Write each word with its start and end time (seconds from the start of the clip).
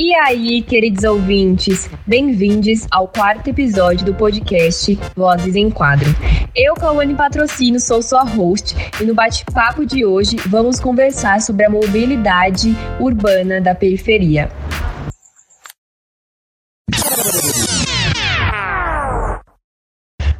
E 0.00 0.14
aí, 0.14 0.62
queridos 0.62 1.02
ouvintes, 1.02 1.90
bem-vindos 2.06 2.86
ao 2.88 3.08
quarto 3.08 3.50
episódio 3.50 4.06
do 4.06 4.14
podcast 4.14 4.96
Vozes 5.16 5.56
em 5.56 5.68
Quadro. 5.68 6.08
Eu, 6.54 6.74
Cauane 6.74 7.16
Patrocínio, 7.16 7.80
sou 7.80 8.00
sua 8.00 8.22
host 8.22 8.76
e 9.00 9.04
no 9.04 9.12
bate-papo 9.12 9.84
de 9.84 10.04
hoje 10.04 10.36
vamos 10.46 10.78
conversar 10.78 11.40
sobre 11.40 11.64
a 11.64 11.68
mobilidade 11.68 12.76
urbana 13.00 13.60
da 13.60 13.74
periferia. 13.74 14.48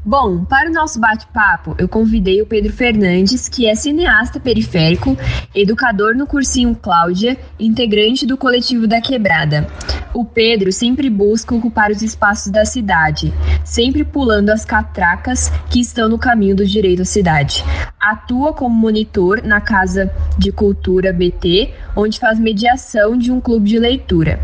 Bom, 0.08 0.42
para 0.42 0.70
o 0.70 0.72
nosso 0.72 0.98
bate-papo, 0.98 1.76
eu 1.76 1.86
convidei 1.86 2.40
o 2.40 2.46
Pedro 2.46 2.72
Fernandes, 2.72 3.46
que 3.46 3.66
é 3.66 3.74
cineasta 3.74 4.40
periférico, 4.40 5.14
educador 5.54 6.16
no 6.16 6.26
cursinho 6.26 6.74
Cláudia, 6.74 7.36
integrante 7.60 8.24
do 8.24 8.34
coletivo 8.34 8.86
da 8.86 9.02
Quebrada. 9.02 9.66
O 10.14 10.24
Pedro 10.24 10.72
sempre 10.72 11.10
busca 11.10 11.54
ocupar 11.54 11.90
os 11.90 12.00
espaços 12.00 12.50
da 12.50 12.64
cidade, 12.64 13.34
sempre 13.62 14.02
pulando 14.02 14.48
as 14.48 14.64
catracas 14.64 15.52
que 15.68 15.78
estão 15.78 16.08
no 16.08 16.18
caminho 16.18 16.56
do 16.56 16.64
direito 16.64 17.02
à 17.02 17.04
cidade. 17.04 17.62
Atua 18.00 18.54
como 18.54 18.74
monitor 18.74 19.42
na 19.44 19.60
Casa 19.60 20.10
de 20.38 20.50
Cultura 20.50 21.12
BT, 21.12 21.74
onde 21.94 22.18
faz 22.18 22.38
mediação 22.38 23.14
de 23.14 23.30
um 23.30 23.42
clube 23.42 23.68
de 23.68 23.78
leitura 23.78 24.40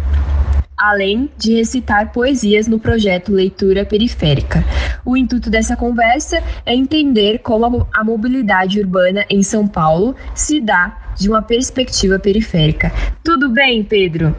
além 0.88 1.30
de 1.38 1.55
recitar 1.55 2.12
poesias 2.12 2.69
no 2.69 2.79
projeto 2.79 3.33
Leitura 3.33 3.84
Periférica. 3.84 4.65
O 5.05 5.16
intuito 5.16 5.51
dessa 5.51 5.77
conversa 5.77 6.43
é 6.66 6.74
entender 6.74 7.38
como 7.38 7.87
a 7.93 8.05
mobilidade 8.05 8.80
urbana 8.80 9.24
em 9.30 9.43
São 9.43 9.66
Paulo 9.66 10.15
se 10.34 10.60
dá 10.60 11.15
de 11.16 11.29
uma 11.29 11.43
perspectiva 11.43 12.18
periférica. 12.18 12.93
Tudo 13.23 13.51
bem, 13.51 13.82
Pedro? 13.82 14.35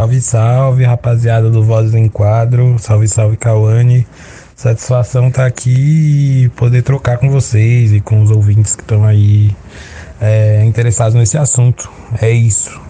Salve, 0.00 0.20
salve, 0.20 0.84
rapaziada 0.84 1.50
do 1.50 1.62
Vozes 1.62 1.94
em 1.94 2.08
Quadro. 2.08 2.78
Salve, 2.78 3.06
salve, 3.06 3.36
Cauane. 3.36 4.06
Satisfação 4.56 5.28
estar 5.28 5.42
tá 5.42 5.46
aqui 5.46 6.44
e 6.44 6.48
poder 6.50 6.82
trocar 6.82 7.18
com 7.18 7.30
vocês 7.30 7.92
e 7.92 8.00
com 8.00 8.22
os 8.22 8.30
ouvintes 8.30 8.76
que 8.76 8.82
estão 8.82 9.04
aí 9.04 9.54
é, 10.20 10.64
interessados 10.64 11.14
nesse 11.14 11.36
assunto. 11.36 11.90
É 12.20 12.30
isso. 12.30 12.89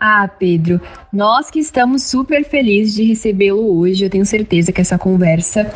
Ah, 0.00 0.28
Pedro, 0.28 0.80
nós 1.12 1.50
que 1.50 1.58
estamos 1.58 2.04
super 2.04 2.44
felizes 2.44 2.94
de 2.94 3.02
recebê-lo 3.02 3.78
hoje. 3.78 4.04
Eu 4.04 4.10
tenho 4.10 4.24
certeza 4.24 4.70
que 4.70 4.80
essa 4.80 4.96
conversa 4.96 5.72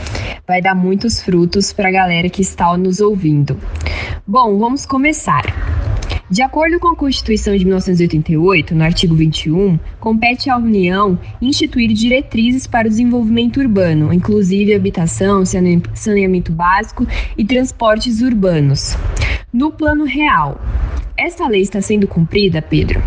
vai 0.47 0.63
dar 0.63 0.77
muitos 0.77 1.21
frutos 1.21 1.73
para 1.73 1.89
a 1.89 1.93
galera 1.93 2.29
que 2.29 2.41
está 2.41 2.77
nos 2.77 3.01
ouvindo. 3.01 3.59
Bom, 4.25 4.57
vamos 4.59 4.87
começar. 4.87 5.43
De 6.31 6.41
acordo 6.41 6.79
com 6.79 6.89
a 6.89 6.97
Constituição 6.97 7.57
de 7.57 7.65
1988, 7.65 8.77
no 8.77 8.85
artigo 8.85 9.15
21, 9.15 9.77
compete 9.99 10.49
à 10.49 10.57
União 10.57 11.19
instituir 11.43 11.93
diretrizes 11.93 12.67
para 12.67 12.87
o 12.87 12.91
desenvolvimento 12.91 13.59
urbano, 13.59 14.13
inclusive 14.13 14.73
habitação, 14.73 15.43
saneamento 15.45 16.53
básico 16.53 17.07
e 17.37 17.45
transportes 17.45 18.23
urbanos. 18.23 18.97
No 19.53 19.73
plano 19.73 20.05
real, 20.05 20.61
essa 21.19 21.47
lei 21.49 21.61
está 21.61 21.83
sendo 21.83 22.07
cumprida, 22.07 22.63
Pedro? 22.63 23.03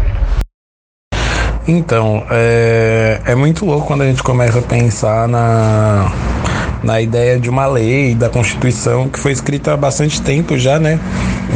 Então, 1.67 2.23
é, 2.29 3.21
é 3.25 3.33
muito 3.33 3.65
louco 3.65 3.87
quando 3.87 4.01
a 4.01 4.05
gente 4.05 4.21
começa 4.21 4.59
a 4.59 4.61
pensar 4.61 5.27
na, 5.27 6.11
na 6.83 7.01
ideia 7.01 7.39
de 7.39 7.49
uma 7.49 7.65
lei 7.65 8.13
da 8.13 8.29
Constituição 8.29 9.09
que 9.09 9.19
foi 9.19 9.31
escrita 9.31 9.73
há 9.73 9.77
bastante 9.77 10.21
tempo 10.21 10.57
já, 10.59 10.79
né? 10.79 10.99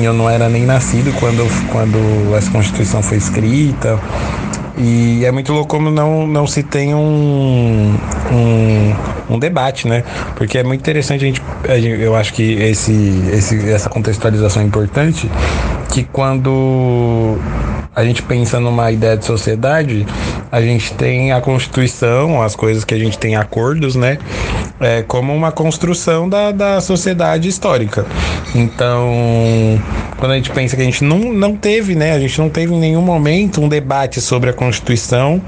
Eu 0.02 0.12
não 0.12 0.28
era 0.28 0.50
nem 0.50 0.66
nascido 0.66 1.14
quando, 1.20 1.46
quando 1.72 2.36
essa 2.36 2.50
Constituição 2.50 3.04
foi 3.04 3.18
escrita. 3.18 4.00
E 4.80 5.26
é 5.26 5.32
muito 5.32 5.52
louco 5.52 5.68
como 5.68 5.92
não, 5.92 6.26
não 6.26 6.48
se 6.48 6.64
tem 6.64 6.96
um, 6.96 7.98
um, 8.32 8.96
um 9.36 9.40
debate, 9.40 9.88
né? 9.88 10.04
Porque 10.36 10.58
é 10.58 10.64
muito 10.64 10.80
interessante 10.80 11.26
a 11.68 11.78
gente, 11.78 12.02
eu 12.02 12.16
acho 12.16 12.34
que 12.34 12.54
esse, 12.54 12.94
esse, 13.34 13.70
essa 13.70 13.90
contextualização 13.90 14.62
é 14.62 14.66
importante, 14.66 15.30
que 15.90 16.04
quando 16.06 17.38
a 17.94 18.06
gente 18.06 18.22
pensa 18.24 18.60
numa 18.60 18.90
ideia 18.90 19.18
de 19.18 19.26
sociedade, 19.26 20.08
a 20.50 20.62
gente 20.62 20.94
tem 20.94 21.34
a 21.34 21.42
Constituição, 21.42 22.42
as 22.42 22.56
coisas 22.56 22.86
que 22.86 22.94
a 22.94 22.98
gente 22.98 23.18
tem 23.18 23.36
acordos, 23.36 23.96
né? 23.96 24.18
É, 24.80 25.02
como 25.04 25.36
uma 25.36 25.52
construção 25.52 26.30
da, 26.30 26.52
da 26.52 26.80
sociedade 26.80 27.50
histórica. 27.50 28.06
Então, 28.56 29.12
quando 30.18 30.32
a 30.32 30.36
gente 30.36 30.52
pensa 30.52 30.76
que 30.76 30.82
a 30.82 30.86
gente 30.86 31.04
não, 31.04 31.20
não 31.34 31.56
teve, 31.56 31.96
né? 31.96 32.14
A 32.14 32.20
gente 32.20 32.40
não 32.40 32.50
teve 32.50 32.74
em 32.74 32.80
nenhum 32.80 33.02
momento 33.02 33.62
um 33.62 33.68
debate 33.68 34.22
sobre 34.22 34.50
a 34.50 34.54
Constituição 34.54 35.42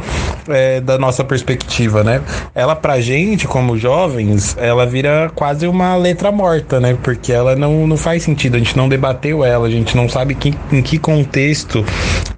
é, 0.48 0.80
da 0.82 0.98
nossa 0.98 1.24
perspectiva, 1.24 2.04
né? 2.04 2.22
Ela, 2.56 2.76
pra 2.76 3.00
gente, 3.02 3.48
como 3.48 3.78
jovens, 3.78 4.56
ela 4.60 4.86
vira 4.86 5.32
quase 5.34 5.68
uma 5.68 5.96
letra 5.96 6.32
morta, 6.32 6.80
né? 6.80 6.98
Porque 7.02 7.32
ela 7.32 7.56
não, 7.56 7.86
não 7.88 7.98
faz 7.98 8.24
sentido, 8.24 8.56
a 8.56 8.60
gente 8.60 8.76
não 8.78 8.88
debateu 8.88 9.44
ela, 9.44 9.68
a 9.68 9.72
gente 9.72 9.96
não 9.96 10.08
sabe 10.08 10.36
que, 10.36 10.54
em 10.72 10.82
que 10.82 10.98
contexto 10.98 11.86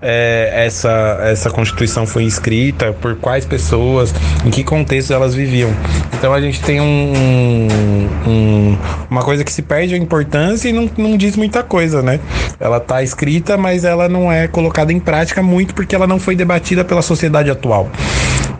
é, 0.01 0.51
essa, 0.65 1.19
essa 1.21 1.49
Constituição 1.49 2.05
foi 2.05 2.23
escrita, 2.25 2.93
por 2.93 3.15
quais 3.15 3.45
pessoas, 3.45 4.13
em 4.45 4.49
que 4.49 4.63
contexto 4.63 5.13
elas 5.13 5.33
viviam. 5.35 5.71
Então 6.13 6.33
a 6.33 6.41
gente 6.41 6.61
tem 6.61 6.81
um, 6.83 8.07
um, 8.27 8.77
uma 9.09 9.21
coisa 9.21 9.43
que 9.43 9.51
se 9.51 9.61
perde 9.61 9.95
a 9.95 9.97
importância 9.97 10.69
e 10.69 10.73
não, 10.73 10.89
não 10.97 11.17
diz 11.17 11.35
muita 11.35 11.63
coisa, 11.63 12.01
né? 12.01 12.19
Ela 12.59 12.79
tá 12.79 13.01
escrita, 13.01 13.57
mas 13.57 13.83
ela 13.83 14.07
não 14.07 14.31
é 14.31 14.47
colocada 14.47 14.91
em 14.91 14.99
prática 14.99 15.41
muito 15.41 15.73
porque 15.73 15.95
ela 15.95 16.07
não 16.07 16.19
foi 16.19 16.35
debatida 16.35 16.83
pela 16.83 17.01
sociedade 17.01 17.49
atual. 17.49 17.89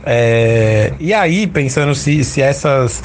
É, 0.06 0.94
e 1.00 1.13
aí, 1.13 1.47
pensando 1.47 1.95
se, 1.95 2.23
se, 2.23 2.41
essas, 2.41 3.01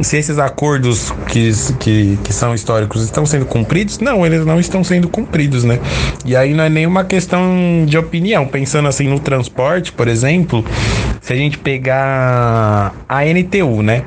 se 0.00 0.16
esses 0.16 0.38
acordos 0.38 1.12
que, 1.26 1.50
que, 1.80 2.18
que 2.22 2.32
são 2.32 2.54
históricos 2.54 3.02
estão 3.02 3.26
sendo 3.26 3.44
cumpridos, 3.44 3.98
não, 3.98 4.24
eles 4.24 4.46
não 4.46 4.60
estão 4.60 4.84
sendo 4.84 5.08
cumpridos, 5.08 5.64
né? 5.64 5.80
E 6.24 6.36
aí 6.36 6.54
não 6.54 6.64
é 6.64 6.68
nenhuma 6.68 7.04
questão 7.04 7.84
de 7.84 7.98
opinião. 7.98 8.46
Pensando 8.46 8.88
assim 8.88 9.08
no 9.08 9.18
transporte, 9.18 9.92
por 9.92 10.06
exemplo, 10.06 10.64
se 11.20 11.32
a 11.32 11.36
gente 11.36 11.58
pegar 11.58 12.94
a 13.08 13.24
NTU, 13.24 13.82
né? 13.82 14.04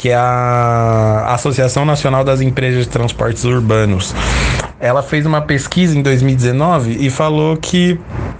Que 0.00 0.10
é 0.10 0.14
a 0.14 1.34
Associação 1.34 1.84
Nacional 1.84 2.22
das 2.22 2.40
Empresas 2.40 2.84
de 2.84 2.88
Transportes 2.88 3.44
Urbanos 3.44 4.14
ela 4.80 5.02
fez 5.02 5.26
uma 5.26 5.40
pesquisa 5.40 5.98
em 5.98 6.02
2019 6.02 7.04
e 7.04 7.10
falou 7.10 7.56
que 7.56 7.98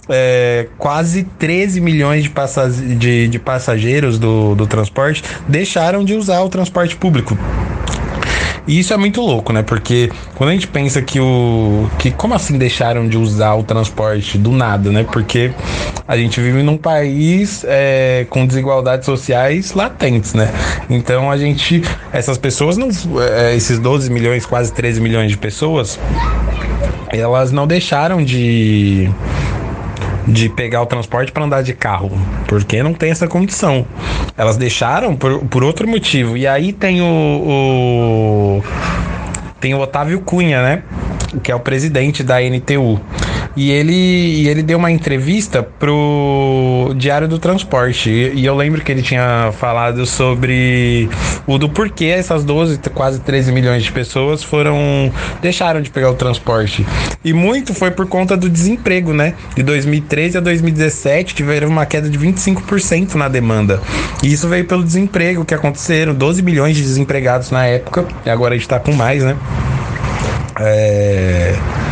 é, 0.08 0.68
quase 0.78 1.24
13 1.24 1.80
milhões 1.80 2.24
de, 2.24 2.94
de, 2.96 3.28
de 3.28 3.38
passageiros 3.38 4.18
do, 4.18 4.54
do 4.54 4.66
transporte 4.66 5.22
deixaram 5.48 6.04
de 6.04 6.14
usar 6.14 6.40
o 6.42 6.48
transporte 6.48 6.96
público. 6.96 7.36
E 8.68 8.78
isso 8.78 8.92
é 8.92 8.98
muito 8.98 9.22
louco, 9.22 9.50
né? 9.50 9.62
Porque 9.62 10.10
quando 10.34 10.50
a 10.50 10.52
gente 10.52 10.68
pensa 10.68 11.00
que 11.00 11.18
o. 11.18 11.88
que 11.98 12.10
como 12.10 12.34
assim 12.34 12.58
deixaram 12.58 13.08
de 13.08 13.16
usar 13.16 13.54
o 13.54 13.62
transporte 13.62 14.36
do 14.36 14.52
nada, 14.52 14.92
né? 14.92 15.06
Porque 15.10 15.50
a 16.06 16.14
gente 16.18 16.38
vive 16.38 16.62
num 16.62 16.76
país 16.76 17.64
é, 17.66 18.26
com 18.28 18.46
desigualdades 18.46 19.06
sociais 19.06 19.72
latentes, 19.72 20.34
né? 20.34 20.52
Então 20.90 21.30
a 21.30 21.38
gente. 21.38 21.82
Essas 22.12 22.36
pessoas 22.36 22.76
não. 22.76 22.90
É, 23.22 23.56
esses 23.56 23.78
12 23.78 24.10
milhões, 24.10 24.44
quase 24.44 24.70
13 24.70 25.00
milhões 25.00 25.30
de 25.30 25.38
pessoas, 25.38 25.98
elas 27.08 27.50
não 27.50 27.66
deixaram 27.66 28.22
de 28.22 29.10
de 30.28 30.48
pegar 30.48 30.82
o 30.82 30.86
transporte 30.86 31.32
para 31.32 31.44
andar 31.44 31.62
de 31.62 31.72
carro, 31.72 32.10
porque 32.46 32.82
não 32.82 32.92
tem 32.92 33.10
essa 33.10 33.26
condição. 33.26 33.86
Elas 34.36 34.56
deixaram 34.56 35.16
por, 35.16 35.40
por 35.46 35.64
outro 35.64 35.88
motivo. 35.88 36.36
E 36.36 36.46
aí 36.46 36.72
tem 36.72 37.00
o, 37.00 37.04
o 37.04 38.62
tem 39.60 39.74
o 39.74 39.80
Otávio 39.80 40.20
Cunha, 40.20 40.62
né? 40.62 40.82
Que 41.42 41.50
é 41.50 41.54
o 41.54 41.60
presidente 41.60 42.22
da 42.22 42.36
NTU. 42.40 43.00
E 43.58 43.72
ele, 43.72 43.92
e 43.92 44.48
ele 44.48 44.62
deu 44.62 44.78
uma 44.78 44.88
entrevista 44.88 45.64
pro 45.64 46.94
Diário 46.96 47.26
do 47.26 47.40
Transporte. 47.40 48.08
E, 48.08 48.42
e, 48.42 48.46
eu 48.46 48.54
lembro 48.54 48.80
que 48.80 48.92
ele 48.92 49.02
tinha 49.02 49.50
falado 49.58 50.06
sobre 50.06 51.10
o 51.44 51.58
do 51.58 51.68
porquê 51.68 52.04
essas 52.04 52.44
12, 52.44 52.78
quase 52.94 53.18
13 53.18 53.50
milhões 53.50 53.82
de 53.82 53.90
pessoas 53.90 54.44
foram. 54.44 55.12
deixaram 55.42 55.82
de 55.82 55.90
pegar 55.90 56.08
o 56.08 56.14
transporte. 56.14 56.86
E 57.24 57.32
muito 57.32 57.74
foi 57.74 57.90
por 57.90 58.06
conta 58.06 58.36
do 58.36 58.48
desemprego, 58.48 59.12
né? 59.12 59.34
De 59.56 59.64
2013 59.64 60.38
a 60.38 60.40
2017 60.40 61.34
tiveram 61.34 61.66
uma 61.66 61.84
queda 61.84 62.08
de 62.08 62.16
25% 62.16 63.14
na 63.14 63.26
demanda. 63.26 63.80
E 64.22 64.32
isso 64.32 64.46
veio 64.46 64.66
pelo 64.66 64.84
desemprego 64.84 65.44
que 65.44 65.52
aconteceram. 65.52 66.14
12 66.14 66.42
milhões 66.42 66.76
de 66.76 66.82
desempregados 66.82 67.50
na 67.50 67.66
época. 67.66 68.06
E 68.24 68.30
agora 68.30 68.54
a 68.54 68.56
gente 68.56 68.68
tá 68.68 68.78
com 68.78 68.92
mais, 68.92 69.24
né? 69.24 69.36
É. 70.60 71.87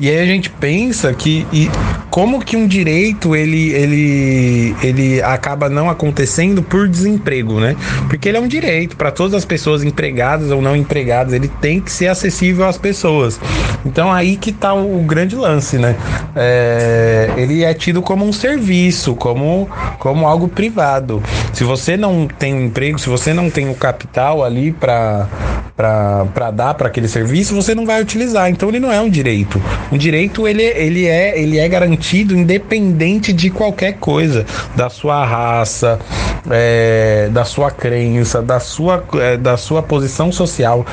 E 0.00 0.08
aí 0.08 0.20
a 0.20 0.26
gente 0.26 0.48
pensa 0.48 1.12
que 1.12 1.46
como 2.18 2.44
que 2.44 2.56
um 2.56 2.66
direito 2.66 3.36
ele, 3.36 3.70
ele, 3.70 4.76
ele 4.82 5.22
acaba 5.22 5.68
não 5.68 5.88
acontecendo 5.88 6.64
por 6.64 6.88
desemprego, 6.88 7.60
né? 7.60 7.76
Porque 8.08 8.28
ele 8.28 8.36
é 8.36 8.40
um 8.40 8.48
direito 8.48 8.96
para 8.96 9.12
todas 9.12 9.34
as 9.34 9.44
pessoas 9.44 9.84
empregadas 9.84 10.50
ou 10.50 10.60
não 10.60 10.74
empregadas, 10.74 11.32
ele 11.32 11.46
tem 11.46 11.80
que 11.80 11.92
ser 11.92 12.08
acessível 12.08 12.66
às 12.66 12.76
pessoas. 12.76 13.38
Então 13.86 14.12
aí 14.12 14.36
que 14.36 14.50
tá 14.50 14.74
o, 14.74 15.00
grande 15.04 15.36
lance, 15.36 15.78
né? 15.78 15.94
É, 16.34 17.30
ele 17.36 17.62
é 17.62 17.72
tido 17.72 18.02
como 18.02 18.26
um 18.26 18.32
serviço, 18.32 19.14
como, 19.14 19.70
como 20.00 20.26
algo 20.26 20.48
privado. 20.48 21.22
Se 21.52 21.62
você 21.62 21.96
não 21.96 22.26
tem 22.26 22.52
um 22.52 22.64
emprego, 22.64 22.98
se 22.98 23.08
você 23.08 23.32
não 23.32 23.48
tem 23.48 23.70
o 23.70 23.76
capital 23.76 24.42
ali 24.42 24.72
para 24.72 25.28
para 25.78 26.50
dar 26.50 26.74
para 26.74 26.88
aquele 26.88 27.06
serviço, 27.06 27.54
você 27.54 27.72
não 27.72 27.86
vai 27.86 28.02
utilizar. 28.02 28.50
Então 28.50 28.68
ele 28.68 28.80
não 28.80 28.90
é 28.90 29.00
um 29.00 29.08
direito. 29.08 29.62
Um 29.92 29.96
direito 29.96 30.48
ele, 30.48 30.64
ele, 30.64 31.06
é, 31.06 31.40
ele 31.40 31.56
é 31.56 31.68
garantido 31.68 32.07
independente 32.16 33.32
de 33.32 33.50
qualquer 33.50 33.94
coisa, 33.94 34.44
da 34.74 34.88
sua 34.88 35.24
raça, 35.24 35.98
é, 36.50 37.28
da 37.30 37.44
sua 37.44 37.70
crença, 37.70 38.42
da 38.42 38.60
sua, 38.60 39.04
é, 39.14 39.36
da 39.36 39.56
sua 39.56 39.82
posição 39.82 40.32
social. 40.32 40.86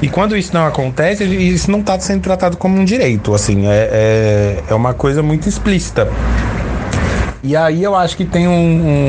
E 0.00 0.08
quando 0.08 0.36
isso 0.36 0.54
não 0.54 0.66
acontece, 0.66 1.24
isso 1.24 1.70
não 1.70 1.80
está 1.80 1.98
sendo 1.98 2.22
tratado 2.22 2.56
como 2.56 2.78
um 2.78 2.84
direito. 2.84 3.34
Assim, 3.34 3.66
é, 3.66 3.88
é, 3.92 4.62
é 4.68 4.74
uma 4.74 4.94
coisa 4.94 5.22
muito 5.22 5.48
explícita. 5.48 6.08
E 7.42 7.56
aí 7.56 7.82
eu 7.82 7.96
acho 7.96 8.16
que 8.16 8.24
tem 8.24 8.46
um, 8.46 8.52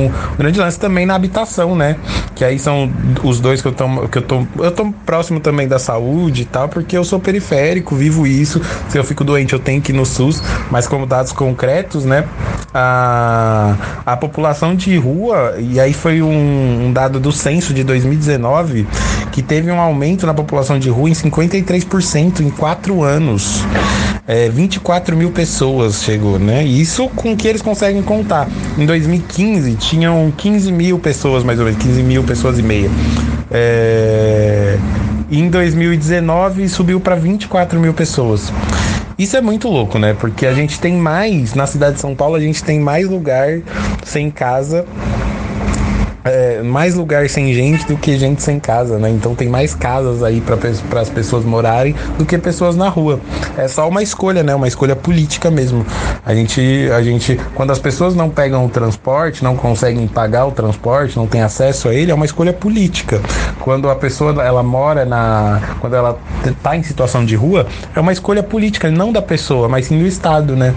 um, 0.06 0.12
grande 0.38 0.60
lance 0.60 0.80
também 0.80 1.06
na 1.06 1.16
habitação, 1.16 1.76
né? 1.76 1.98
Que 2.34 2.46
aí 2.46 2.58
são 2.58 2.92
os 3.24 3.40
dois 3.40 3.62
que 3.62 3.68
eu 3.68 3.74
tô, 3.74 4.08
que 4.08 4.18
eu 4.18 4.22
tô. 4.22 4.48
Eu 4.58 4.72
tô 4.72 4.92
próximo 5.06 5.40
também 5.40 5.68
da 5.68 5.78
saúde 5.78 6.44
e 6.44 6.46
tal, 6.46 6.70
porque 6.70 6.98
eu 6.98 7.04
sou 7.04 7.20
periférico, 7.20 7.96
vivo 7.96 8.26
isso. 8.26 8.62
Se 8.88 8.98
eu 8.98 9.04
fico 9.04 9.24
doente, 9.24 9.54
eu 9.54 9.60
tenho 9.60 9.82
que 9.82 9.92
ir 9.92 9.96
no 9.96 10.06
SUS, 10.06 10.42
mas 10.70 10.88
como 10.88 11.06
dados 11.06 11.34
concretos, 11.34 12.06
né? 12.06 12.26
A, 12.74 13.76
a 14.06 14.16
população 14.16 14.74
de 14.74 14.96
rua, 14.98 15.56
e 15.60 15.78
aí 15.78 15.94
foi 15.94 16.22
um, 16.22 16.86
um 16.86 16.94
dado 16.94 17.20
do 17.20 17.34
censo 17.34 17.74
de 17.74 17.84
2019, 17.84 18.88
que 19.32 19.42
teve 19.42 19.70
um 19.70 19.80
aumento 19.80 20.26
na 20.26 20.34
população 20.34 20.80
de 20.80 20.90
rua 20.90 21.10
em 21.10 21.14
53% 21.14 22.40
em 22.40 22.50
quatro 22.50 23.04
anos. 23.04 23.66
É, 24.28 24.50
24 24.50 25.18
mil 25.18 25.32
pessoas 25.32 26.04
chegou, 26.04 26.38
né? 26.38 26.64
Isso 26.64 27.10
com 27.10 27.36
que 27.36 27.48
eles 27.48 27.62
conseguem 27.62 28.04
contar. 28.04 28.48
Em 28.78 28.86
2015 28.86 29.76
tinham 29.76 30.32
15 30.38 30.72
mil 30.72 31.00
pessoas, 31.00 31.44
mais 31.44 31.60
ou 31.60 31.66
menos, 31.66 31.82
15 31.82 32.04
mil 32.04 32.24
pessoas 32.24 32.60
e 32.60 32.64
meia. 32.64 32.90
É... 33.50 34.78
Em 35.30 35.50
2019 35.50 36.70
subiu 36.70 37.00
para 37.00 37.16
24 37.16 37.80
mil 37.80 37.94
pessoas. 37.94 38.54
Isso 39.18 39.36
é 39.36 39.42
muito 39.42 39.68
louco, 39.68 39.98
né? 39.98 40.16
Porque 40.20 40.46
a 40.46 40.54
gente 40.54 40.80
tem 40.80 40.94
mais, 40.94 41.54
na 41.54 41.66
cidade 41.66 41.96
de 41.96 42.02
São 42.02 42.16
Paulo, 42.16 42.36
a 42.36 42.40
gente 42.40 42.64
tem 42.64 42.80
mais 42.80 43.08
lugar 43.08 43.60
sem 44.04 44.30
casa 44.30 44.86
é, 46.24 46.62
mais 46.62 46.96
lugar 46.96 47.28
sem 47.30 47.54
gente 47.54 47.86
do 47.86 47.98
que 47.98 48.18
gente 48.18 48.42
sem 48.42 48.60
casa, 48.60 48.98
né? 48.98 49.10
Então 49.10 49.36
tem 49.36 49.50
mais 49.50 49.74
casas 49.74 50.24
aí 50.24 50.42
para 50.42 51.02
as 51.02 51.10
pessoas 51.10 51.44
morarem 51.44 51.96
do 52.18 52.26
que 52.26 52.38
pessoas 52.38 52.76
na 52.76 52.90
rua. 52.90 53.20
É 53.58 53.68
só 53.68 53.88
uma 53.88 54.04
escolha, 54.04 54.44
né? 54.44 54.54
Uma 54.54 54.68
escolha 54.68 54.96
política 54.96 55.50
mesmo. 55.50 55.86
A 56.26 56.34
gente, 56.34 56.62
a 56.96 57.02
gente, 57.02 57.40
quando 57.56 57.72
as 57.72 57.80
pessoas 57.80 58.16
não 58.16 58.30
pegam 58.30 58.66
o 58.66 58.70
transporte, 58.70 59.44
não 59.44 59.56
conseguem 59.56 60.08
pagar 60.08 60.46
o 60.46 60.52
transporte, 60.52 61.18
não 61.18 61.28
tem 61.28 61.42
acesso 61.42 61.90
a 61.90 61.94
ele, 61.94 62.12
é 62.12 62.16
uma 62.16 62.26
escolha 62.26 62.54
política. 62.54 63.20
Quando 63.60 63.90
a 63.90 63.96
pessoa 63.96 64.44
ela 64.44 64.64
mora 64.64 65.06
na, 65.06 65.62
quando 65.80 65.96
ela 65.96 66.20
está 66.46 66.76
em 66.76 66.84
situação 66.84 67.26
de 67.26 67.36
rua, 67.36 67.66
é 67.96 68.00
uma 68.00 68.12
escolha 68.12 68.44
política, 68.44 68.90
não 68.92 69.12
da 69.12 69.22
pessoa, 69.22 69.68
mas 69.68 69.88
sim 69.88 70.00
do 70.00 70.08
Estado, 70.08 70.56
né? 70.56 70.74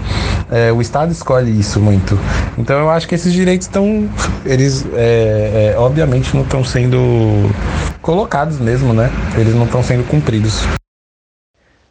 É, 0.51 0.71
o 0.71 0.81
Estado 0.81 1.11
escolhe 1.11 1.59
isso 1.59 1.79
muito. 1.79 2.17
Então 2.57 2.79
eu 2.79 2.89
acho 2.89 3.07
que 3.07 3.15
esses 3.15 3.31
direitos 3.33 3.67
estão, 3.67 4.07
eles 4.45 4.85
é, 4.93 5.34
é, 5.35 5.73
é, 5.73 5.77
obviamente 5.77 6.33
não 6.35 6.43
estão 6.43 6.63
sendo 6.63 6.97
colocados 8.01 8.59
mesmo, 8.59 8.93
né? 8.93 9.09
Eles 9.37 9.53
não 9.53 9.65
estão 9.65 9.83
sendo 9.83 10.07
cumpridos. 10.07 10.61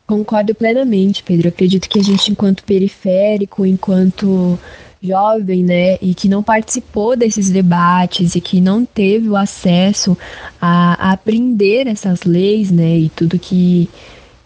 Concordo 0.06 0.54
plenamente, 0.54 1.22
Pedro. 1.22 1.48
acredito 1.48 1.88
que 1.88 1.98
a 1.98 2.02
gente, 2.02 2.30
enquanto 2.30 2.64
periférico, 2.64 3.64
enquanto 3.64 4.58
jovem, 5.02 5.62
né, 5.62 5.98
e 6.00 6.14
que 6.14 6.28
não 6.28 6.42
participou 6.42 7.14
desses 7.14 7.50
debates 7.50 8.34
e 8.34 8.40
que 8.40 8.58
não 8.58 8.86
teve 8.86 9.28
o 9.28 9.36
acesso 9.36 10.16
a, 10.58 11.10
a 11.10 11.12
aprender 11.12 11.86
essas 11.86 12.22
leis, 12.22 12.70
né, 12.70 12.96
e 12.96 13.08
tudo 13.10 13.38
que 13.38 13.90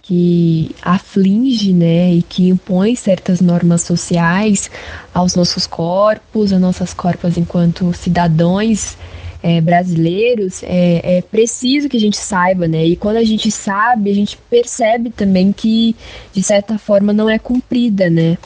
que 0.08 0.74
aflige, 0.80 1.70
né, 1.70 2.14
e 2.14 2.22
que 2.22 2.48
impõe 2.48 2.96
certas 2.96 3.42
normas 3.42 3.82
sociais 3.82 4.70
aos 5.12 5.34
nossos 5.34 5.66
corpos, 5.66 6.50
às 6.50 6.58
nossas 6.58 6.94
corpas 6.94 7.36
enquanto 7.36 7.92
cidadãos 7.92 8.96
é, 9.42 9.60
brasileiros, 9.60 10.62
é, 10.62 11.18
é, 11.18 11.20
preciso 11.20 11.90
que 11.90 11.98
a 11.98 12.00
gente 12.00 12.16
saiba, 12.16 12.66
né? 12.66 12.86
E 12.86 12.96
quando 12.96 13.18
a 13.18 13.24
gente 13.24 13.50
sabe, 13.50 14.10
a 14.10 14.14
gente 14.14 14.38
percebe 14.48 15.10
também 15.10 15.52
que, 15.52 15.94
de 16.32 16.42
certa 16.42 16.78
forma, 16.78 17.12
não 17.12 17.28
é 17.28 17.38
cumprida, 17.38 18.08
né? 18.08 18.38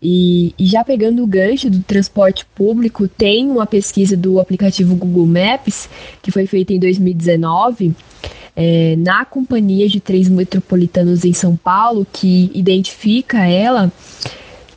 E, 0.00 0.54
e, 0.56 0.66
já 0.66 0.84
pegando 0.84 1.22
o 1.22 1.26
gancho 1.26 1.68
do 1.68 1.80
transporte 1.82 2.46
público, 2.54 3.08
tem 3.08 3.50
uma 3.50 3.66
pesquisa 3.66 4.16
do 4.16 4.38
aplicativo 4.38 4.94
Google 4.94 5.26
Maps, 5.26 5.88
que 6.22 6.30
foi 6.30 6.46
feita 6.46 6.72
em 6.72 6.78
2019, 6.78 7.92
é, 8.54 8.94
na 8.96 9.24
companhia 9.24 9.88
de 9.88 10.00
três 10.00 10.28
metropolitanos 10.28 11.24
em 11.24 11.32
São 11.32 11.56
Paulo, 11.56 12.06
que 12.12 12.50
identifica 12.54 13.46
ela, 13.46 13.90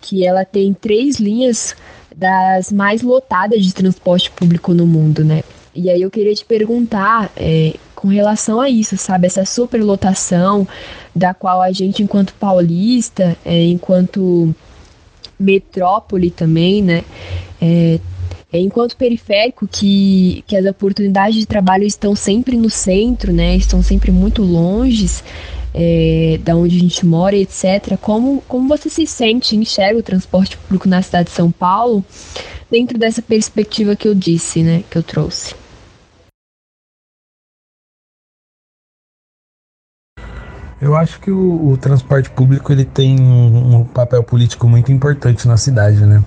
que 0.01 0.25
ela 0.25 0.45
tem 0.45 0.73
três 0.73 1.17
linhas 1.17 1.75
das 2.15 2.71
mais 2.71 3.01
lotadas 3.01 3.65
de 3.65 3.73
transporte 3.73 4.31
público 4.31 4.73
no 4.73 4.87
mundo, 4.87 5.23
né? 5.23 5.43
E 5.73 5.89
aí 5.89 6.01
eu 6.01 6.09
queria 6.09 6.33
te 6.33 6.45
perguntar 6.45 7.29
é, 7.35 7.73
com 7.93 8.07
relação 8.07 8.61
a 8.61 8.69
isso, 8.69 8.95
sabe? 8.97 9.27
Essa 9.27 9.43
superlotação 9.43 10.65
da 11.13 11.33
qual 11.33 11.61
a 11.61 11.71
gente, 11.73 12.01
enquanto 12.01 12.33
paulista, 12.35 13.35
é, 13.43 13.65
enquanto 13.65 14.55
metrópole 15.37 16.31
também, 16.31 16.81
né? 16.81 17.03
É, 17.61 17.99
enquanto 18.59 18.97
periférico, 18.97 19.67
que, 19.67 20.43
que 20.47 20.55
as 20.55 20.65
oportunidades 20.65 21.35
de 21.35 21.45
trabalho 21.45 21.83
estão 21.83 22.15
sempre 22.15 22.57
no 22.57 22.69
centro, 22.69 23.33
né? 23.33 23.55
Estão 23.55 23.81
sempre 23.81 24.11
muito 24.11 24.41
longe 24.41 25.07
é, 25.73 26.39
da 26.43 26.55
onde 26.55 26.77
a 26.77 26.79
gente 26.79 27.05
mora, 27.05 27.35
etc. 27.35 27.97
Como, 28.01 28.41
como 28.47 28.67
você 28.67 28.89
se 28.89 29.05
sente, 29.05 29.55
enxerga 29.55 29.99
o 29.99 30.03
transporte 30.03 30.57
público 30.57 30.87
na 30.87 31.01
cidade 31.01 31.29
de 31.29 31.35
São 31.35 31.51
Paulo 31.51 32.03
dentro 32.71 32.97
dessa 32.97 33.21
perspectiva 33.21 33.95
que 33.95 34.07
eu 34.07 34.15
disse, 34.15 34.63
né? 34.63 34.83
Que 34.89 34.97
eu 34.97 35.03
trouxe. 35.03 35.53
Eu 40.81 40.95
acho 40.95 41.19
que 41.19 41.31
o, 41.31 41.71
o, 41.71 41.77
transporte 41.77 42.29
público 42.29 42.71
ele 42.71 42.85
tem 42.85 43.19
um, 43.19 43.77
um, 43.77 43.83
papel 43.85 44.23
político 44.23 44.67
muito 44.67 44.91
importante 44.91 45.47
na 45.47 45.57
cidade, 45.57 46.05
né? 46.05 46.23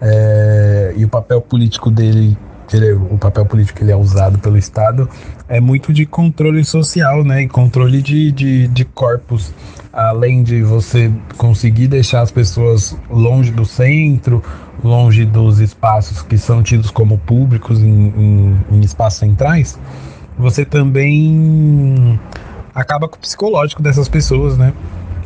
É, 0.00 0.94
e 0.96 1.04
o 1.04 1.08
papel 1.08 1.40
político 1.40 1.90
dele, 1.90 2.36
ele, 2.72 2.92
o 2.92 3.18
papel 3.18 3.44
político 3.46 3.78
que 3.78 3.84
ele 3.84 3.92
é 3.92 3.96
usado 3.96 4.38
pelo 4.38 4.56
Estado 4.56 5.08
é 5.48 5.60
muito 5.60 5.92
de 5.92 6.06
controle 6.06 6.64
social, 6.64 7.24
né? 7.24 7.42
E 7.42 7.48
controle 7.48 8.02
de, 8.02 8.30
de, 8.32 8.68
de 8.68 8.84
corpos. 8.84 9.52
Além 9.92 10.42
de 10.42 10.62
você 10.62 11.10
conseguir 11.36 11.88
deixar 11.88 12.20
as 12.20 12.30
pessoas 12.30 12.96
longe 13.10 13.50
do 13.50 13.64
centro, 13.64 14.42
longe 14.84 15.24
dos 15.24 15.58
espaços 15.58 16.22
que 16.22 16.38
são 16.38 16.62
tidos 16.62 16.90
como 16.90 17.18
públicos 17.18 17.82
em, 17.82 18.12
em, 18.16 18.56
em 18.70 18.80
espaços 18.80 19.18
centrais, 19.18 19.78
você 20.38 20.64
também 20.64 22.20
acaba 22.74 23.08
com 23.08 23.16
o 23.16 23.18
psicológico 23.18 23.82
dessas 23.82 24.08
pessoas, 24.08 24.56
né? 24.56 24.72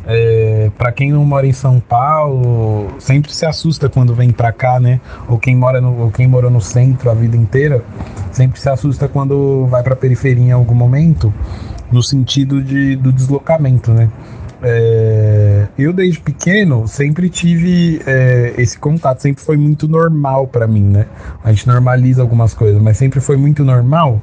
É, 0.05 0.69
para 0.77 0.91
quem 0.91 1.11
não 1.11 1.23
mora 1.23 1.47
em 1.47 1.53
São 1.53 1.79
Paulo, 1.79 2.89
sempre 2.99 3.33
se 3.33 3.45
assusta 3.45 3.87
quando 3.87 4.13
vem 4.13 4.31
para 4.31 4.51
cá, 4.51 4.79
né? 4.79 4.99
Ou 5.27 5.37
quem 5.37 5.55
mora 5.55 5.79
no, 5.79 5.97
ou 6.01 6.11
quem 6.11 6.27
morou 6.27 6.51
no 6.51 6.59
centro 6.59 7.09
a 7.09 7.13
vida 7.13 7.37
inteira, 7.37 7.83
sempre 8.31 8.59
se 8.59 8.69
assusta 8.69 9.07
quando 9.07 9.65
vai 9.67 9.81
para 9.81 9.95
periferia 9.95 10.43
em 10.43 10.51
algum 10.51 10.75
momento, 10.75 11.33
no 11.91 12.03
sentido 12.03 12.61
de, 12.61 12.95
do 12.95 13.13
deslocamento, 13.13 13.91
né? 13.91 14.09
É, 14.65 15.67
eu 15.77 15.91
desde 15.91 16.21
pequeno 16.21 16.87
sempre 16.87 17.29
tive 17.29 18.01
é, 18.05 18.53
esse 18.57 18.79
contato, 18.79 19.21
sempre 19.21 19.43
foi 19.43 19.57
muito 19.57 19.89
normal 19.89 20.47
para 20.47 20.67
mim, 20.67 20.83
né? 20.83 21.05
A 21.43 21.51
gente 21.51 21.67
normaliza 21.67 22.21
algumas 22.21 22.53
coisas, 22.53 22.81
mas 22.81 22.97
sempre 22.97 23.19
foi 23.19 23.37
muito 23.37 23.63
normal. 23.63 24.21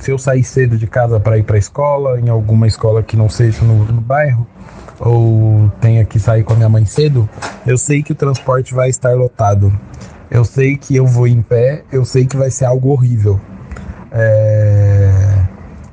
Se 0.00 0.10
eu 0.10 0.18
sair 0.18 0.42
cedo 0.42 0.76
de 0.76 0.86
casa 0.86 1.20
para 1.20 1.38
ir 1.38 1.44
para 1.44 1.56
a 1.56 1.58
escola, 1.58 2.18
em 2.18 2.28
alguma 2.28 2.66
escola 2.66 3.02
que 3.02 3.16
não 3.16 3.28
seja 3.28 3.62
no, 3.62 3.84
no 3.84 4.00
bairro, 4.00 4.46
ou 4.98 5.70
tenha 5.80 6.04
que 6.04 6.18
sair 6.18 6.42
com 6.42 6.54
a 6.54 6.56
minha 6.56 6.68
mãe 6.68 6.84
cedo, 6.84 7.28
eu 7.66 7.78
sei 7.78 8.02
que 8.02 8.12
o 8.12 8.14
transporte 8.14 8.74
vai 8.74 8.88
estar 8.88 9.14
lotado. 9.14 9.72
Eu 10.30 10.44
sei 10.44 10.76
que 10.76 10.96
eu 10.96 11.06
vou 11.06 11.26
em 11.26 11.42
pé, 11.42 11.84
eu 11.92 12.04
sei 12.04 12.26
que 12.26 12.36
vai 12.36 12.50
ser 12.50 12.64
algo 12.64 12.88
horrível. 12.90 13.40
É... 14.10 15.12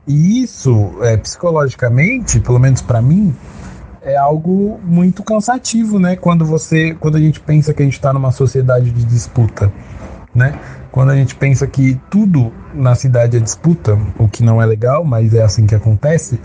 E 0.07 0.41
isso, 0.41 0.93
é, 1.01 1.17
psicologicamente, 1.17 2.39
pelo 2.39 2.59
menos 2.59 2.81
para 2.81 3.01
mim, 3.01 3.35
é 4.01 4.15
algo 4.15 4.79
muito 4.85 5.21
cansativo, 5.21 5.99
né? 5.99 6.15
Quando 6.15 6.45
você, 6.45 6.95
quando 6.97 7.17
a 7.17 7.19
gente 7.19 7.41
pensa 7.41 7.73
que 7.73 7.81
a 7.81 7.85
gente 7.85 7.95
está 7.95 8.13
numa 8.13 8.31
sociedade 8.31 8.89
de 8.89 9.03
disputa, 9.03 9.69
né? 10.33 10.57
Quando 10.97 11.11
a 11.11 11.15
gente 11.15 11.35
pensa 11.35 11.67
que 11.67 11.93
tudo 12.09 12.51
na 12.73 12.95
cidade 12.95 13.37
é 13.37 13.39
disputa, 13.39 13.95
o 14.17 14.27
que 14.27 14.41
não 14.43 14.59
é 14.59 14.65
legal, 14.65 15.05
mas 15.05 15.31
é 15.35 15.43
assim 15.43 15.67
que 15.67 15.75
acontece, 15.75 16.39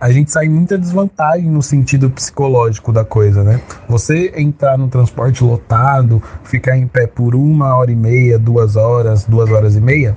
a 0.00 0.10
gente 0.10 0.30
sai 0.30 0.48
muita 0.48 0.78
desvantagem 0.78 1.50
no 1.50 1.62
sentido 1.62 2.08
psicológico 2.08 2.90
da 2.90 3.04
coisa, 3.04 3.44
né? 3.44 3.60
Você 3.86 4.32
entrar 4.36 4.78
no 4.78 4.88
transporte 4.88 5.44
lotado, 5.44 6.22
ficar 6.44 6.78
em 6.78 6.86
pé 6.86 7.06
por 7.06 7.34
uma 7.34 7.76
hora 7.76 7.92
e 7.92 7.94
meia, 7.94 8.38
duas 8.38 8.74
horas, 8.74 9.26
duas 9.26 9.50
horas 9.50 9.76
e 9.76 9.82
meia, 9.82 10.16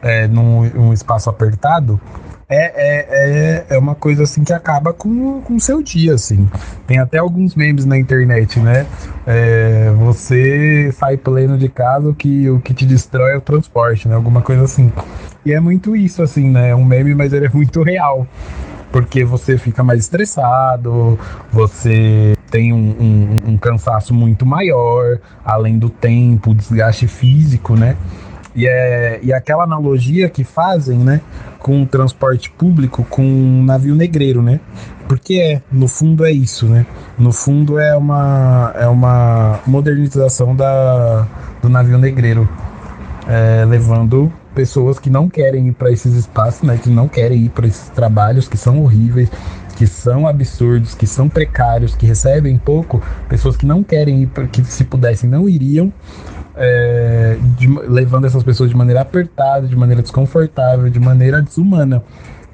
é, 0.00 0.28
num 0.28 0.60
um 0.80 0.92
espaço 0.92 1.28
apertado, 1.28 2.00
é, 2.50 2.56
é, 2.56 3.06
é, 3.70 3.76
é 3.76 3.78
uma 3.78 3.94
coisa 3.94 4.24
assim 4.24 4.42
que 4.42 4.52
acaba 4.52 4.92
com 4.92 5.40
o 5.48 5.60
seu 5.60 5.80
dia, 5.80 6.14
assim. 6.14 6.50
Tem 6.84 6.98
até 6.98 7.18
alguns 7.18 7.54
memes 7.54 7.86
na 7.86 7.96
internet, 7.96 8.58
né? 8.58 8.86
É, 9.24 9.92
você 9.96 10.90
sai 10.92 11.16
pleno 11.16 11.56
de 11.56 11.68
casa, 11.68 12.08
o 12.08 12.14
que, 12.14 12.50
o 12.50 12.58
que 12.58 12.74
te 12.74 12.84
destrói 12.84 13.34
é 13.34 13.36
o 13.36 13.40
transporte, 13.40 14.08
né? 14.08 14.16
Alguma 14.16 14.42
coisa 14.42 14.64
assim. 14.64 14.92
E 15.46 15.52
é 15.52 15.60
muito 15.60 15.94
isso, 15.94 16.22
assim, 16.24 16.50
né? 16.50 16.70
É 16.70 16.74
um 16.74 16.84
meme, 16.84 17.14
mas 17.14 17.32
ele 17.32 17.46
é 17.46 17.50
muito 17.50 17.84
real. 17.84 18.26
Porque 18.90 19.24
você 19.24 19.56
fica 19.56 19.84
mais 19.84 20.00
estressado, 20.00 21.16
você 21.52 22.34
tem 22.50 22.72
um, 22.72 22.76
um, 22.76 23.52
um 23.52 23.56
cansaço 23.56 24.12
muito 24.12 24.44
maior, 24.44 25.20
além 25.44 25.78
do 25.78 25.88
tempo, 25.88 26.52
desgaste 26.52 27.06
físico, 27.06 27.76
né? 27.76 27.96
E, 28.54 28.66
é, 28.66 29.20
e 29.22 29.32
aquela 29.32 29.64
analogia 29.64 30.28
que 30.28 30.42
fazem, 30.42 30.98
né, 30.98 31.20
com 31.58 31.82
o 31.82 31.86
transporte 31.86 32.50
público 32.50 33.04
com 33.08 33.22
um 33.22 33.62
navio 33.62 33.94
negreiro, 33.94 34.42
né? 34.42 34.60
Porque 35.06 35.34
é, 35.34 35.62
no 35.70 35.88
fundo 35.88 36.24
é 36.24 36.30
isso, 36.30 36.66
né? 36.66 36.86
No 37.18 37.32
fundo 37.32 37.78
é 37.78 37.96
uma, 37.96 38.72
é 38.76 38.86
uma 38.86 39.60
modernização 39.66 40.54
da, 40.54 41.26
do 41.60 41.68
navio 41.68 41.98
negreiro, 41.98 42.48
é, 43.28 43.64
levando 43.64 44.32
pessoas 44.54 44.98
que 44.98 45.10
não 45.10 45.28
querem 45.28 45.68
ir 45.68 45.72
para 45.72 45.90
esses 45.90 46.14
espaços, 46.14 46.62
né? 46.62 46.78
Que 46.82 46.88
não 46.88 47.08
querem 47.08 47.44
ir 47.44 47.50
para 47.50 47.66
esses 47.66 47.88
trabalhos 47.90 48.48
que 48.48 48.56
são 48.56 48.82
horríveis, 48.82 49.30
que 49.76 49.86
são 49.86 50.26
absurdos, 50.26 50.94
que 50.94 51.06
são 51.06 51.28
precários, 51.28 51.94
que 51.94 52.06
recebem 52.06 52.58
pouco, 52.58 53.02
pessoas 53.28 53.56
que 53.56 53.66
não 53.66 53.82
querem 53.82 54.22
ir, 54.22 54.48
que 54.48 54.62
se 54.64 54.84
pudessem 54.84 55.28
não 55.28 55.48
iriam, 55.48 55.92
é, 56.62 57.38
de, 57.56 57.66
levando 57.88 58.26
essas 58.26 58.44
pessoas 58.44 58.68
de 58.68 58.76
maneira 58.76 59.00
apertada, 59.00 59.66
de 59.66 59.74
maneira 59.74 60.02
desconfortável, 60.02 60.90
de 60.90 61.00
maneira 61.00 61.40
desumana. 61.40 62.02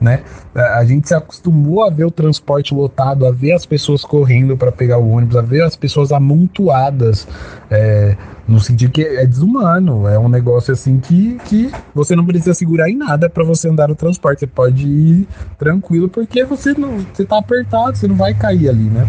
Né? 0.00 0.22
A 0.54 0.84
gente 0.84 1.08
se 1.08 1.14
acostumou 1.14 1.82
a 1.82 1.90
ver 1.90 2.04
o 2.04 2.10
transporte 2.10 2.72
lotado, 2.72 3.26
a 3.26 3.32
ver 3.32 3.52
as 3.52 3.66
pessoas 3.66 4.04
correndo 4.04 4.56
para 4.56 4.70
pegar 4.70 4.98
o 4.98 5.08
ônibus, 5.08 5.36
a 5.36 5.42
ver 5.42 5.62
as 5.62 5.75
pessoas 5.75 6.12
amontoadas, 6.12 7.26
é, 7.68 8.16
no 8.46 8.60
sentido 8.60 8.92
que 8.92 9.02
é 9.02 9.26
desumano, 9.26 10.06
é 10.06 10.18
um 10.18 10.28
negócio 10.28 10.72
assim 10.72 11.00
que, 11.00 11.38
que 11.46 11.72
você 11.94 12.14
não 12.14 12.25
precisa 12.25 12.54
segurar 12.54 12.88
em 12.88 12.96
nada 12.96 13.28
para 13.28 13.42
você 13.42 13.68
andar 13.68 13.88
no 13.88 13.96
transporte, 13.96 14.40
você 14.40 14.46
pode 14.46 14.86
ir 14.86 15.26
tranquilo 15.58 16.08
porque 16.08 16.44
você 16.44 16.75
não, 16.75 16.98
você 17.12 17.25
tá 17.25 17.38
apertado, 17.38 17.96
você 17.96 18.06
não 18.06 18.16
vai 18.16 18.34
cair 18.34 18.68
ali, 18.68 18.84
né? 18.84 19.04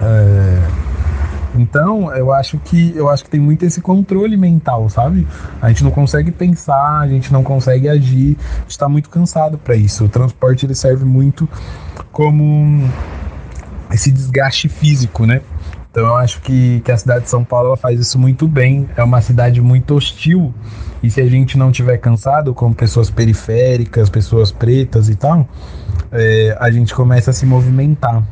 É... 0.00 0.63
Então, 1.56 2.12
eu 2.14 2.32
acho 2.32 2.58
que 2.58 2.92
eu 2.96 3.08
acho 3.08 3.24
que 3.24 3.30
tem 3.30 3.40
muito 3.40 3.64
esse 3.64 3.80
controle 3.80 4.36
mental, 4.36 4.88
sabe? 4.88 5.26
A 5.62 5.68
gente 5.68 5.84
não 5.84 5.90
consegue 5.90 6.32
pensar, 6.32 7.00
a 7.00 7.06
gente 7.06 7.32
não 7.32 7.42
consegue 7.42 7.88
agir, 7.88 8.36
está 8.68 8.88
muito 8.88 9.08
cansado 9.08 9.56
para 9.56 9.76
isso. 9.76 10.04
O 10.04 10.08
transporte 10.08 10.66
ele 10.66 10.74
serve 10.74 11.04
muito 11.04 11.48
como 12.10 12.88
esse 13.92 14.10
desgaste 14.10 14.68
físico, 14.68 15.26
né? 15.26 15.42
Então 15.90 16.06
eu 16.06 16.16
acho 16.16 16.40
que, 16.40 16.80
que 16.80 16.90
a 16.90 16.96
cidade 16.96 17.24
de 17.24 17.30
São 17.30 17.44
Paulo 17.44 17.76
faz 17.76 18.00
isso 18.00 18.18
muito 18.18 18.48
bem. 18.48 18.88
É 18.96 19.04
uma 19.04 19.20
cidade 19.20 19.60
muito 19.60 19.94
hostil. 19.94 20.52
E 21.00 21.08
se 21.08 21.20
a 21.20 21.26
gente 21.26 21.56
não 21.56 21.70
tiver 21.70 21.98
cansado, 21.98 22.52
como 22.52 22.74
pessoas 22.74 23.10
periféricas, 23.10 24.10
pessoas 24.10 24.50
pretas 24.50 25.08
e 25.08 25.14
tal, 25.14 25.46
é, 26.10 26.56
a 26.58 26.68
gente 26.70 26.92
começa 26.92 27.30
a 27.30 27.32
se 27.32 27.46
movimentar. 27.46 28.24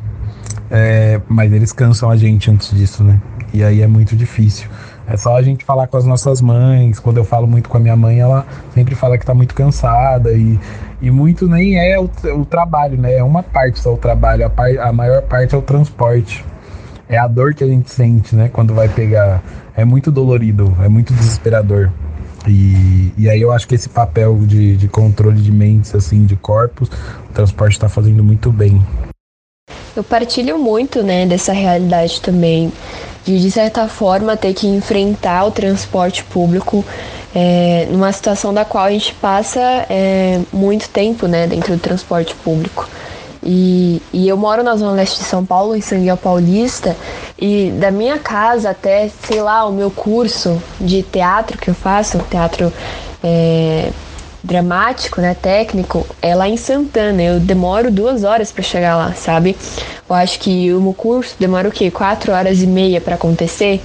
É, 0.75 1.21
mas 1.29 1.53
eles 1.53 1.71
cansam 1.71 2.09
a 2.09 2.15
gente 2.15 2.49
antes 2.49 2.75
disso, 2.75 3.03
né? 3.03 3.21
E 3.53 3.63
aí 3.63 3.83
é 3.83 3.87
muito 3.87 4.15
difícil. 4.15 4.67
É 5.05 5.15
só 5.15 5.37
a 5.37 5.41
gente 5.43 5.63
falar 5.63 5.85
com 5.85 5.97
as 5.97 6.05
nossas 6.05 6.41
mães. 6.41 6.97
Quando 6.97 7.17
eu 7.17 7.23
falo 7.23 7.45
muito 7.45 7.69
com 7.69 7.77
a 7.77 7.79
minha 7.79 7.95
mãe, 7.95 8.19
ela 8.19 8.43
sempre 8.73 8.95
fala 8.95 9.15
que 9.15 9.23
tá 9.23 9.35
muito 9.35 9.53
cansada. 9.53 10.31
E, 10.31 10.59
e 10.99 11.11
muito 11.11 11.47
nem 11.47 11.77
é 11.77 11.99
o, 11.99 12.09
o 12.35 12.43
trabalho, 12.43 12.99
né? 12.99 13.13
É 13.13 13.23
uma 13.23 13.43
parte 13.43 13.79
só 13.79 13.93
o 13.93 13.97
trabalho. 13.97 14.47
A, 14.47 14.49
par, 14.49 14.75
a 14.79 14.91
maior 14.91 15.21
parte 15.21 15.53
é 15.53 15.57
o 15.59 15.61
transporte. 15.61 16.43
É 17.07 17.19
a 17.19 17.27
dor 17.27 17.53
que 17.53 17.63
a 17.63 17.67
gente 17.67 17.91
sente, 17.91 18.35
né? 18.35 18.49
Quando 18.51 18.73
vai 18.73 18.89
pegar. 18.89 19.43
É 19.77 19.85
muito 19.85 20.11
dolorido, 20.11 20.75
é 20.83 20.89
muito 20.89 21.13
desesperador. 21.13 21.91
E, 22.47 23.13
e 23.15 23.29
aí 23.29 23.39
eu 23.39 23.51
acho 23.51 23.67
que 23.67 23.75
esse 23.75 23.89
papel 23.89 24.39
de, 24.39 24.75
de 24.75 24.87
controle 24.87 25.39
de 25.39 25.51
mentes, 25.51 25.93
assim, 25.93 26.25
de 26.25 26.35
corpos, 26.35 26.89
o 27.29 27.33
transporte 27.33 27.73
está 27.73 27.87
fazendo 27.87 28.23
muito 28.23 28.51
bem. 28.51 28.83
Eu 29.95 30.03
partilho 30.03 30.57
muito, 30.57 31.03
né, 31.03 31.25
dessa 31.25 31.53
realidade 31.53 32.19
também, 32.21 32.71
de 33.23 33.39
de 33.39 33.51
certa 33.51 33.87
forma 33.87 34.35
ter 34.35 34.53
que 34.53 34.67
enfrentar 34.67 35.45
o 35.45 35.51
transporte 35.51 36.23
público 36.23 36.83
é, 37.33 37.87
numa 37.89 38.11
situação 38.11 38.53
da 38.53 38.65
qual 38.65 38.85
a 38.85 38.91
gente 38.91 39.13
passa 39.15 39.59
é, 39.89 40.39
muito 40.51 40.89
tempo, 40.89 41.27
né, 41.27 41.47
dentro 41.47 41.75
do 41.75 41.79
transporte 41.79 42.35
público. 42.35 42.89
E, 43.45 44.01
e, 44.13 44.27
eu 44.27 44.37
moro 44.37 44.63
na 44.63 44.75
zona 44.75 44.93
leste 44.93 45.19
de 45.19 45.25
São 45.25 45.45
Paulo, 45.45 45.75
em 45.75 45.81
São 45.81 45.99
Paulista, 46.15 46.95
e 47.37 47.71
da 47.77 47.91
minha 47.91 48.17
casa 48.17 48.69
até, 48.69 49.09
sei 49.27 49.41
lá, 49.41 49.65
o 49.65 49.71
meu 49.71 49.91
curso 49.91 50.61
de 50.79 51.03
teatro 51.03 51.57
que 51.57 51.69
eu 51.69 51.73
faço, 51.73 52.19
teatro 52.29 52.71
é, 53.21 53.91
dramático, 54.43 55.21
né, 55.21 55.33
técnico, 55.33 56.05
é 56.21 56.35
lá 56.35 56.49
em 56.49 56.57
Santana. 56.57 57.23
Eu 57.23 57.39
demoro 57.39 57.89
duas 57.89 58.23
horas 58.23 58.51
para 58.51 58.63
chegar 58.63 58.97
lá, 58.97 59.13
sabe? 59.13 59.55
Eu 60.09 60.15
acho 60.15 60.39
que 60.39 60.73
o 60.73 60.81
meu 60.81 60.93
curso 60.93 61.35
demora 61.39 61.69
o 61.69 61.71
quê? 61.71 61.89
Quatro 61.89 62.33
horas 62.33 62.61
e 62.61 62.67
meia 62.67 62.99
para 62.99 63.15
acontecer. 63.15 63.81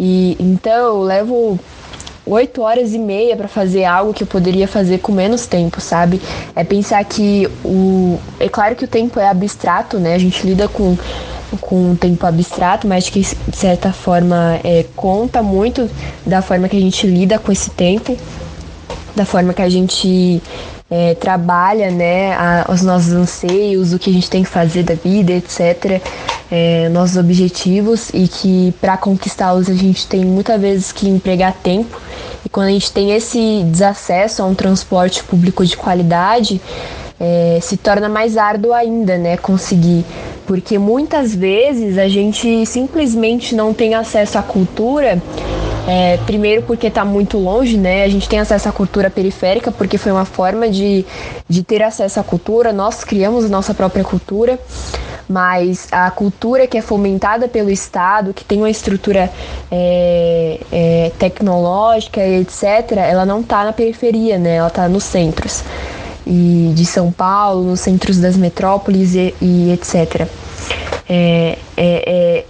E 0.00 0.36
então 0.40 0.72
eu 0.72 1.02
levo 1.02 1.58
oito 2.24 2.62
horas 2.62 2.94
e 2.94 2.98
meia 2.98 3.36
para 3.36 3.48
fazer 3.48 3.84
algo 3.84 4.14
que 4.14 4.22
eu 4.22 4.26
poderia 4.26 4.66
fazer 4.66 4.98
com 4.98 5.12
menos 5.12 5.46
tempo, 5.46 5.80
sabe? 5.80 6.20
É 6.56 6.64
pensar 6.64 7.04
que 7.04 7.46
o. 7.64 8.18
É 8.40 8.48
claro 8.48 8.74
que 8.76 8.84
o 8.84 8.88
tempo 8.88 9.20
é 9.20 9.28
abstrato, 9.28 9.98
né? 9.98 10.14
A 10.14 10.18
gente 10.18 10.46
lida 10.46 10.68
com 10.68 10.96
com 11.62 11.92
um 11.92 11.96
tempo 11.96 12.26
abstrato, 12.26 12.86
mas 12.86 13.08
que 13.08 13.20
de 13.20 13.56
certa 13.56 13.90
forma 13.90 14.60
é, 14.62 14.84
conta 14.94 15.42
muito 15.42 15.88
da 16.26 16.42
forma 16.42 16.68
que 16.68 16.76
a 16.76 16.80
gente 16.80 17.06
lida 17.06 17.38
com 17.38 17.50
esse 17.50 17.70
tempo 17.70 18.18
da 19.18 19.24
forma 19.24 19.52
que 19.52 19.62
a 19.62 19.68
gente 19.68 20.40
é, 20.90 21.14
trabalha, 21.14 21.90
né, 21.90 22.32
a, 22.34 22.66
os 22.72 22.82
nossos 22.82 23.12
anseios, 23.12 23.92
o 23.92 23.98
que 23.98 24.10
a 24.10 24.12
gente 24.12 24.30
tem 24.30 24.42
que 24.42 24.48
fazer 24.48 24.84
da 24.84 24.94
vida, 24.94 25.32
etc., 25.32 26.00
é, 26.50 26.88
nossos 26.88 27.18
objetivos 27.18 28.08
e 28.14 28.26
que 28.26 28.72
para 28.80 28.96
conquistá-los 28.96 29.68
a 29.68 29.74
gente 29.74 30.06
tem 30.06 30.24
muitas 30.24 30.58
vezes 30.58 30.92
que 30.92 31.06
empregar 31.06 31.52
tempo. 31.52 32.00
E 32.44 32.48
quando 32.48 32.68
a 32.68 32.70
gente 32.70 32.90
tem 32.90 33.12
esse 33.12 33.62
desacesso 33.64 34.42
a 34.42 34.46
um 34.46 34.54
transporte 34.54 35.22
público 35.24 35.66
de 35.66 35.76
qualidade, 35.76 36.58
é, 37.20 37.58
se 37.60 37.76
torna 37.76 38.08
mais 38.08 38.38
árduo 38.38 38.72
ainda, 38.72 39.18
né, 39.18 39.36
conseguir. 39.36 40.06
Porque 40.46 40.78
muitas 40.78 41.34
vezes 41.34 41.98
a 41.98 42.08
gente 42.08 42.64
simplesmente 42.64 43.54
não 43.54 43.74
tem 43.74 43.94
acesso 43.94 44.38
à 44.38 44.42
cultura 44.42 45.20
é, 45.90 46.18
primeiro 46.18 46.60
porque 46.64 46.88
está 46.88 47.02
muito 47.02 47.38
longe, 47.38 47.78
né? 47.78 48.04
A 48.04 48.08
gente 48.10 48.28
tem 48.28 48.38
acesso 48.38 48.68
à 48.68 48.72
cultura 48.72 49.08
periférica 49.08 49.72
porque 49.72 49.96
foi 49.96 50.12
uma 50.12 50.26
forma 50.26 50.68
de, 50.68 51.02
de 51.48 51.62
ter 51.62 51.82
acesso 51.82 52.20
à 52.20 52.22
cultura. 52.22 52.74
Nós 52.74 53.02
criamos 53.04 53.46
a 53.46 53.48
nossa 53.48 53.72
própria 53.72 54.04
cultura, 54.04 54.58
mas 55.26 55.88
a 55.90 56.10
cultura 56.10 56.66
que 56.66 56.76
é 56.76 56.82
fomentada 56.82 57.48
pelo 57.48 57.70
Estado, 57.70 58.34
que 58.34 58.44
tem 58.44 58.58
uma 58.58 58.68
estrutura 58.68 59.32
é, 59.72 60.60
é, 60.70 61.12
tecnológica 61.18 62.20
etc., 62.20 62.98
ela 62.98 63.24
não 63.24 63.40
está 63.40 63.64
na 63.64 63.72
periferia, 63.72 64.36
né? 64.36 64.56
Ela 64.56 64.68
está 64.68 64.86
nos 64.90 65.04
centros 65.04 65.64
e 66.26 66.70
de 66.74 66.84
São 66.84 67.10
Paulo, 67.10 67.64
nos 67.64 67.80
centros 67.80 68.18
das 68.18 68.36
metrópoles 68.36 69.14
e, 69.14 69.34
e 69.40 69.72
etc. 69.72 70.28
É, 71.08 71.56
é, 71.78 72.36
é 72.36 72.44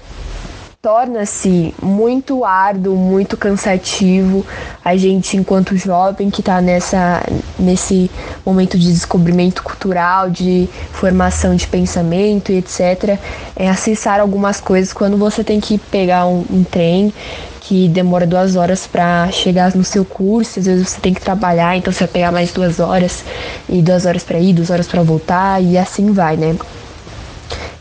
torna-se 0.81 1.75
muito 1.83 2.45
árduo, 2.45 2.95
muito 2.95 3.37
cansativo. 3.37 4.47
A 4.85 4.97
gente, 4.97 5.37
enquanto 5.37 5.77
jovem 5.77 6.31
que 6.31 6.41
está 6.41 6.61
nessa 6.61 7.23
nesse 7.59 8.09
momento 8.47 8.79
de 8.79 8.93
descobrimento 8.93 9.63
cultural, 9.63 10.31
de 10.31 10.69
formação 10.93 11.57
de 11.57 11.67
pensamento 11.67 12.53
e 12.53 12.59
etc, 12.59 13.19
é 13.57 13.69
acessar 13.69 14.21
algumas 14.21 14.61
coisas 14.61 14.93
quando 14.93 15.17
você 15.17 15.43
tem 15.43 15.61
que 15.61 15.79
pegar 15.79 16.27
um, 16.27 16.45
um 16.49 16.63
trem 16.63 17.13
que 17.61 17.89
demora 17.89 18.27
duas 18.27 18.55
horas 18.55 18.87
para 18.87 19.31
chegar 19.33 19.75
no 19.75 19.85
seu 19.85 20.05
curso, 20.05 20.59
às 20.59 20.65
vezes 20.65 20.89
você 20.89 21.01
tem 21.01 21.13
que 21.13 21.21
trabalhar, 21.21 21.77
então 21.77 21.93
você 21.93 22.05
vai 22.05 22.09
pegar 22.09 22.33
mais 22.33 22.51
duas 22.51 22.81
horas 22.81 23.25
e 23.69 23.83
duas 23.83 24.07
horas 24.07 24.23
para 24.23 24.39
ir, 24.39 24.55
duas 24.55 24.71
horas 24.71 24.87
para 24.87 25.03
voltar 25.03 25.63
e 25.63 25.77
assim 25.77 26.13
vai, 26.13 26.37
né? 26.37 26.57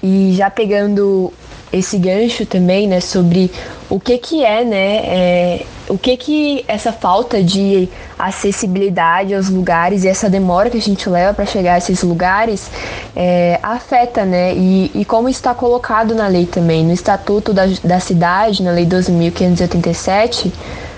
E 0.04 0.34
já 0.36 0.50
pegando 0.50 1.32
esse 1.72 1.98
gancho 1.98 2.46
também, 2.46 2.88
né, 2.88 3.00
sobre 3.00 3.52
o 3.90 4.00
que 4.00 4.18
que 4.18 4.44
é, 4.44 4.64
né, 4.64 4.96
é, 5.06 5.66
o 5.90 5.98
que 5.98 6.16
que 6.18 6.66
essa 6.68 6.92
falta 6.92 7.42
de 7.42 7.90
acessibilidade 8.18 9.34
aos 9.34 9.50
lugares 9.50 10.04
e 10.04 10.08
essa 10.08 10.30
demora 10.30 10.70
que 10.70 10.78
a 10.78 10.82
gente 10.82 11.10
leva 11.10 11.34
para 11.34 11.46
chegar 11.46 11.74
a 11.74 11.78
esses 11.78 12.04
lugares 12.04 12.70
é, 13.16 13.60
afeta, 13.62 14.26
né, 14.26 14.54
e, 14.56 14.92
e 14.94 15.06
como 15.06 15.30
está 15.30 15.54
colocado 15.54 16.16
na 16.16 16.28
lei 16.28 16.46
também, 16.46 16.86
no 16.86 16.94
Estatuto 16.94 17.54
da, 17.54 17.66
da 17.84 18.00
Cidade, 18.00 18.64
na 18.64 18.72
Lei 18.72 18.86
12.587, 18.86 20.52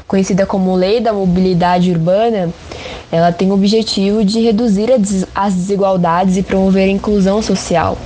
conhecida 0.07 0.45
como 0.45 0.75
Lei 0.75 0.99
da 0.99 1.13
Mobilidade 1.13 1.91
Urbana, 1.91 2.49
ela 3.11 3.31
tem 3.31 3.51
o 3.51 3.53
objetivo 3.53 4.23
de 4.23 4.41
reduzir 4.41 4.89
as 5.35 5.53
desigualdades 5.53 6.37
e 6.37 6.43
promover 6.43 6.89
a 6.89 6.91
inclusão 6.91 7.41
social. 7.41 7.97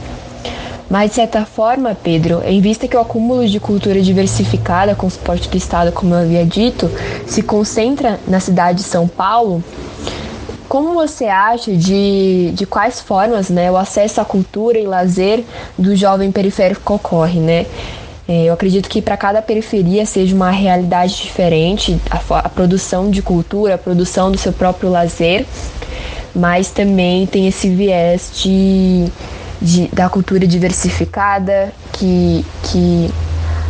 Mas, 0.93 1.09
de 1.09 1.15
certa 1.15 1.43
forma, 1.43 1.97
Pedro, 2.03 2.43
em 2.45 2.61
vista 2.61 2.87
que 2.87 2.95
o 2.95 2.99
acúmulo 2.99 3.47
de 3.47 3.59
cultura 3.59 3.99
diversificada 3.99 4.93
com 4.93 5.09
suporte 5.09 5.49
do 5.49 5.57
Estado, 5.57 5.91
como 5.91 6.13
eu 6.13 6.19
havia 6.19 6.45
dito, 6.45 6.87
se 7.25 7.41
concentra 7.41 8.19
na 8.27 8.39
cidade 8.39 8.77
de 8.77 8.83
São 8.83 9.07
Paulo, 9.07 9.63
como 10.69 10.93
você 10.93 11.25
acha 11.25 11.75
de, 11.75 12.51
de 12.53 12.67
quais 12.67 12.99
formas 12.99 13.49
né, 13.49 13.71
o 13.71 13.75
acesso 13.75 14.21
à 14.21 14.25
cultura 14.25 14.77
e 14.77 14.85
lazer 14.85 15.43
do 15.79 15.95
jovem 15.95 16.31
periférico 16.31 16.93
ocorre, 16.93 17.39
né? 17.39 17.65
É, 18.27 18.43
eu 18.43 18.53
acredito 18.53 18.87
que 18.87 19.01
para 19.01 19.17
cada 19.17 19.41
periferia 19.41 20.05
seja 20.05 20.35
uma 20.35 20.51
realidade 20.51 21.15
diferente, 21.15 21.99
a, 22.11 22.21
a, 22.37 22.49
produção 22.49 23.09
de 23.09 23.23
cultura, 23.23 23.73
a 23.73 23.77
produção 23.79 24.31
do 24.31 24.37
seu 24.37 24.53
próprio 24.53 24.91
lazer, 24.91 25.43
mas 26.35 26.69
também 26.69 27.25
tem 27.25 27.47
esse 27.47 27.67
viés 27.67 28.29
de 28.43 29.11
de, 29.63 29.87
da 29.87 30.09
cultura 30.09 30.45
diversificada 30.45 31.73
que, 31.93 32.45
que, 32.63 33.09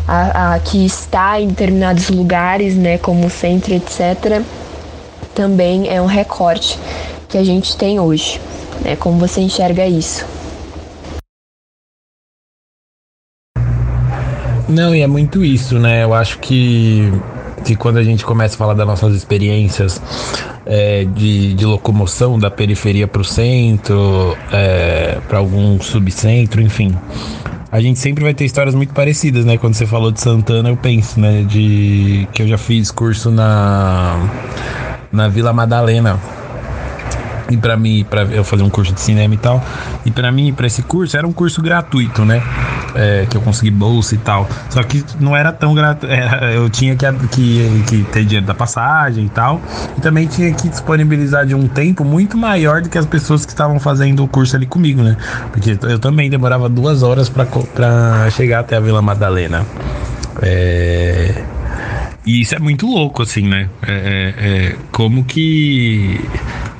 a, 0.08 0.56
a, 0.56 0.60
que 0.60 0.84
está 0.86 1.40
em 1.40 1.48
determinados 1.48 2.10
lugares, 2.10 2.76
né, 2.76 2.98
como 2.98 3.28
o 3.28 3.30
centro, 3.30 3.74
etc., 3.74 4.42
também 5.36 5.88
é 5.90 6.02
um 6.02 6.06
recorte 6.06 6.80
que 7.30 7.38
a 7.38 7.44
gente 7.44 7.78
tem 7.78 8.00
hoje. 8.00 8.42
Né? 8.84 8.96
Como 8.96 9.20
você 9.20 9.42
enxerga 9.42 9.86
isso? 9.86 10.26
Não, 14.68 14.96
e 14.96 15.02
é 15.02 15.08
muito 15.08 15.44
isso, 15.44 15.78
né? 15.78 16.04
Eu 16.04 16.14
acho 16.14 16.40
que, 16.40 17.12
que 17.64 17.76
quando 17.76 17.98
a 17.98 18.04
gente 18.04 18.26
começa 18.26 18.56
a 18.56 18.58
falar 18.58 18.74
das 18.74 18.86
nossas 18.86 19.16
experiências 19.16 20.02
é, 20.66 21.06
de, 21.06 21.54
de, 21.54 21.66
locomoção 21.66 22.38
da 22.38 22.52
periferia 22.52 23.08
para 23.08 23.22
o 23.22 23.26
centro, 23.26 24.38
é, 24.52 25.18
para 25.28 25.38
algum 25.38 25.80
subcentro, 25.82 26.62
enfim. 26.62 26.96
A 27.72 27.82
gente 27.82 28.00
sempre 28.00 28.24
vai 28.24 28.34
ter 28.34 28.46
histórias 28.46 28.76
muito 28.76 28.94
parecidas, 28.94 29.46
né? 29.46 29.58
Quando 29.58 29.74
você 29.74 29.88
falou 29.88 30.12
de 30.12 30.22
Santana, 30.22 30.70
eu 30.70 30.78
penso, 30.78 31.20
né? 31.20 31.44
De 31.44 32.28
que 32.32 32.44
eu 32.44 32.48
já 32.48 32.58
fiz 32.58 32.92
curso 32.92 33.32
na, 33.32 34.30
na 35.12 35.28
Vila 35.28 35.52
Madalena 35.52 36.20
e 37.54 37.58
para 37.58 37.78
mim, 37.78 38.06
para 38.10 38.24
eu 38.24 38.44
fazer 38.44 38.64
um 38.64 38.70
curso 38.70 38.92
de 38.94 39.00
cinema 39.00 39.34
e 39.34 39.38
tal, 39.38 39.64
e 40.06 40.12
para 40.12 40.32
mim, 40.32 40.54
para 40.54 40.68
esse 40.68 40.82
curso, 40.82 41.16
era 41.16 41.28
um 41.28 41.32
curso 41.32 41.62
gratuito, 41.62 42.26
né? 42.26 42.42
É, 42.96 43.26
que 43.30 43.38
eu 43.38 43.42
consegui 43.42 43.72
bolsa 43.72 44.16
e 44.16 44.18
tal. 44.18 44.48
Só 44.70 44.82
que 44.84 45.04
não 45.20 45.36
era 45.36 45.52
tão 45.52 45.74
gratuito. 45.74 46.14
Eu 46.54 46.70
tinha 46.70 46.96
que, 46.96 47.06
que, 47.30 47.84
que 47.88 48.04
ter 48.12 48.24
dinheiro 48.24 48.46
da 48.46 48.54
passagem 48.54 49.26
e 49.26 49.30
tal. 49.30 49.60
E 49.98 50.02
também 50.02 50.28
tinha 50.28 50.52
que 50.54 50.70
disponibilizar 50.70 51.46
de 51.46 51.56
um 51.56 51.68
tempo 51.68 52.04
muito 52.04 52.38
maior 52.38 52.82
do 52.82 52.90
que 52.90 52.98
as 52.98 53.06
pessoas 53.06 53.46
que 53.46 53.52
estavam 53.52 53.80
fazendo 53.80 54.24
o 54.24 54.28
curso 54.28 54.56
ali 54.56 54.66
comigo, 54.66 55.02
né? 55.02 55.18
Porque 55.52 55.78
eu 55.82 55.98
também 55.98 56.30
demorava 56.30 56.70
duas 56.70 57.02
horas 57.02 57.30
para 57.30 58.30
chegar 58.30 58.60
até 58.60 58.76
a 58.76 58.80
Vila 58.80 59.02
Madalena. 59.02 59.66
É. 60.42 61.44
E 62.26 62.40
isso 62.40 62.56
é 62.56 62.60
muito 62.60 62.88
louco, 62.88 63.22
assim, 63.22 63.48
né? 63.48 63.70
É, 63.86 63.92
é, 63.92 64.48
é, 64.48 64.76
como 64.92 65.26
que 65.26 66.22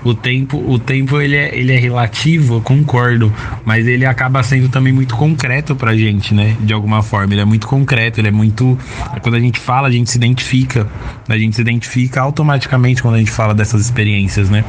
o 0.04 0.14
tempo, 0.14 0.58
o 0.58 0.78
tempo 0.78 1.20
ele 1.20 1.36
é, 1.36 1.56
ele 1.58 1.72
é 1.72 1.78
relativo, 1.78 2.56
eu 2.56 2.62
concordo, 2.62 3.34
mas 3.66 3.88
ele 3.88 4.06
acaba 4.06 4.44
sendo 4.44 4.70
também 4.70 4.92
muito 4.92 5.16
concreto 5.16 5.76
pra 5.76 5.96
gente, 5.96 6.34
né? 6.34 6.56
De 6.60 6.74
alguma 6.74 7.02
forma, 7.02 7.34
ele 7.34 7.42
é 7.42 7.46
muito 7.46 7.68
concreto, 7.68 8.20
ele 8.20 8.28
é 8.28 8.32
muito. 8.32 8.78
Quando 9.22 9.36
a 9.36 9.40
gente 9.40 9.60
fala, 9.60 9.88
a 9.88 9.92
gente 9.92 10.10
se 10.10 10.18
identifica. 10.18 10.88
A 11.28 11.38
gente 11.38 11.56
se 11.56 11.62
identifica 11.62 12.22
automaticamente 12.22 13.02
quando 13.02 13.16
a 13.16 13.20
gente 13.20 13.32
fala 13.32 13.54
dessas 13.54 13.82
experiências, 13.82 14.50
né? 14.50 14.64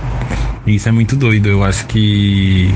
E 0.67 0.77
isso 0.77 0.89
é 0.89 0.93
muito 0.93 1.17
doido. 1.17 1.49
Eu 1.49 1.65
acho 1.65 1.87
que 1.87 2.73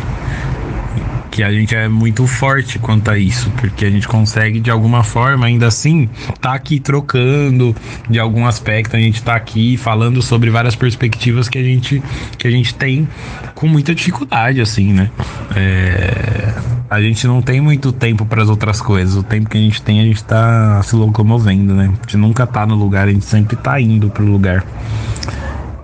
que 1.39 1.43
a 1.45 1.53
gente 1.53 1.73
é 1.73 1.87
muito 1.87 2.27
forte 2.27 2.81
quanto 2.81 3.13
a 3.13 3.17
isso, 3.17 3.49
porque 3.61 3.85
a 3.85 3.91
gente 3.91 4.09
consegue 4.09 4.59
de 4.59 4.73
alguma 4.73 5.05
forma, 5.05 5.47
ainda 5.47 5.69
assim, 5.69 6.09
tá 6.41 6.53
aqui 6.53 6.81
trocando 6.81 7.77
de 8.11 8.19
algum 8.19 8.45
aspecto, 8.45 8.97
a 8.97 8.99
gente 8.99 9.23
tá 9.23 9.37
aqui 9.37 9.77
falando 9.77 10.21
sobre 10.21 10.51
várias 10.51 10.75
perspectivas 10.75 11.49
que 11.49 11.57
a 11.57 11.63
gente 11.63 12.03
que 12.37 12.49
a 12.49 12.51
gente 12.51 12.75
tem 12.75 13.07
com 13.55 13.69
muita 13.69 13.95
dificuldade, 13.95 14.61
assim, 14.61 14.93
né? 14.93 15.13
É, 15.55 16.55
a 16.91 17.01
gente 17.01 17.25
não 17.29 17.41
tem 17.41 17.61
muito 17.61 17.93
tempo 17.93 18.27
para 18.27 18.43
as 18.43 18.49
outras 18.49 18.81
coisas. 18.81 19.15
O 19.15 19.23
tempo 19.23 19.49
que 19.49 19.57
a 19.57 19.61
gente 19.61 19.81
tem, 19.81 20.01
a 20.01 20.05
gente 20.05 20.25
tá 20.25 20.83
se 20.83 20.97
locomovendo, 20.97 21.73
né? 21.73 21.85
A 21.85 22.03
gente 22.03 22.17
nunca 22.17 22.49
tá 22.49 22.67
no 22.67 22.75
lugar, 22.75 23.07
a 23.07 23.13
gente 23.13 23.25
sempre 23.25 23.55
tá 23.55 23.81
indo 23.81 24.11
pro 24.11 24.25
lugar. 24.25 24.65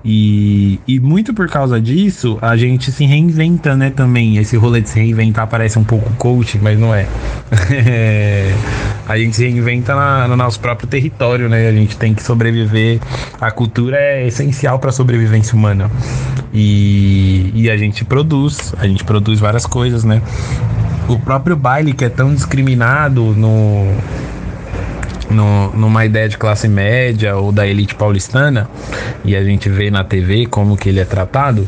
E, 0.04 0.78
e 0.86 1.00
muito 1.00 1.32
por 1.32 1.48
causa 1.48 1.80
disso, 1.80 2.36
a 2.42 2.56
gente 2.58 2.92
se 2.92 3.06
reinventa, 3.06 3.74
né, 3.74 3.88
também. 3.88 4.36
Esse 4.36 4.54
rolê 4.54 4.82
de 4.82 4.90
se 4.90 4.98
reinventar 4.98 5.46
parece 5.46 5.78
um 5.78 5.84
pouco 5.84 6.12
coaching, 6.18 6.58
mas 6.60 6.78
não 6.78 6.94
é. 6.94 7.06
a 9.08 9.16
gente 9.16 9.34
se 9.34 9.44
reinventa 9.44 9.94
na, 9.94 10.28
no 10.28 10.36
nosso 10.36 10.60
próprio 10.60 10.86
território, 10.86 11.48
né? 11.48 11.68
A 11.68 11.72
gente 11.72 11.96
tem 11.96 12.12
que 12.12 12.22
sobreviver. 12.22 13.00
A 13.40 13.50
cultura 13.50 13.96
é 13.96 14.26
essencial 14.26 14.78
para 14.78 14.90
a 14.90 14.92
sobrevivência 14.92 15.56
humana. 15.56 15.90
E, 16.52 17.50
e 17.54 17.70
a 17.70 17.76
gente 17.78 18.04
produz, 18.04 18.74
a 18.78 18.86
gente 18.86 19.02
produz 19.04 19.40
várias 19.40 19.64
coisas, 19.64 20.04
né? 20.04 20.20
O 21.08 21.18
próprio 21.18 21.56
baile 21.56 21.94
que 21.94 22.04
é 22.04 22.10
tão 22.10 22.34
discriminado 22.34 23.34
no 23.34 23.90
no, 25.30 25.70
numa 25.70 26.04
ideia 26.04 26.28
de 26.28 26.36
classe 26.36 26.68
média 26.68 27.36
ou 27.36 27.52
da 27.52 27.66
elite 27.66 27.94
paulistana, 27.94 28.68
e 29.24 29.34
a 29.34 29.42
gente 29.42 29.68
vê 29.68 29.90
na 29.90 30.04
TV 30.04 30.46
como 30.46 30.76
que 30.76 30.88
ele 30.88 31.00
é 31.00 31.04
tratado, 31.04 31.66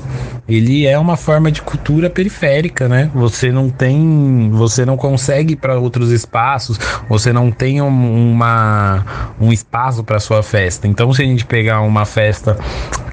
ele 0.48 0.86
é 0.86 0.98
uma 0.98 1.16
forma 1.16 1.50
de 1.50 1.60
cultura 1.60 2.08
periférica, 2.08 2.88
né? 2.88 3.10
Você 3.14 3.50
não 3.50 3.68
tem, 3.68 4.50
você 4.52 4.84
não 4.84 4.96
consegue 4.96 5.54
ir 5.54 5.56
para 5.56 5.78
outros 5.78 6.12
espaços, 6.12 6.78
você 7.08 7.32
não 7.32 7.50
tem 7.50 7.82
um, 7.82 8.32
uma, 8.32 9.34
um 9.40 9.52
espaço 9.52 10.04
para 10.04 10.20
sua 10.20 10.42
festa. 10.42 10.86
Então, 10.86 11.12
se 11.12 11.22
a 11.22 11.24
gente 11.24 11.44
pegar 11.44 11.80
uma 11.80 12.04
festa 12.04 12.56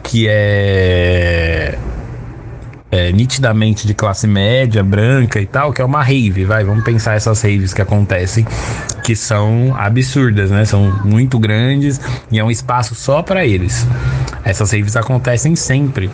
que 0.03 0.27
é 0.29 1.77
é, 2.93 3.11
nitidamente 3.11 3.87
de 3.87 3.93
classe 3.95 4.27
média, 4.27 4.83
branca 4.83 5.41
e 5.41 5.47
tal, 5.47 5.73
que 5.73 5.81
é 5.81 5.85
uma 5.85 6.03
rave, 6.03 6.45
vai, 6.45 6.63
vamos 6.63 6.83
pensar 6.83 7.15
essas 7.15 7.41
raves 7.41 7.73
que 7.73 7.81
acontecem, 7.81 8.45
que 9.03 9.15
são 9.15 9.75
absurdas, 9.75 10.51
né? 10.51 10.63
São 10.63 11.01
muito 11.03 11.39
grandes 11.39 11.99
e 12.31 12.37
é 12.37 12.43
um 12.43 12.51
espaço 12.51 12.93
só 12.93 13.23
para 13.23 13.47
eles. 13.47 13.87
Essas 14.45 14.71
raves 14.71 14.95
acontecem 14.95 15.55
sempre. 15.55 16.07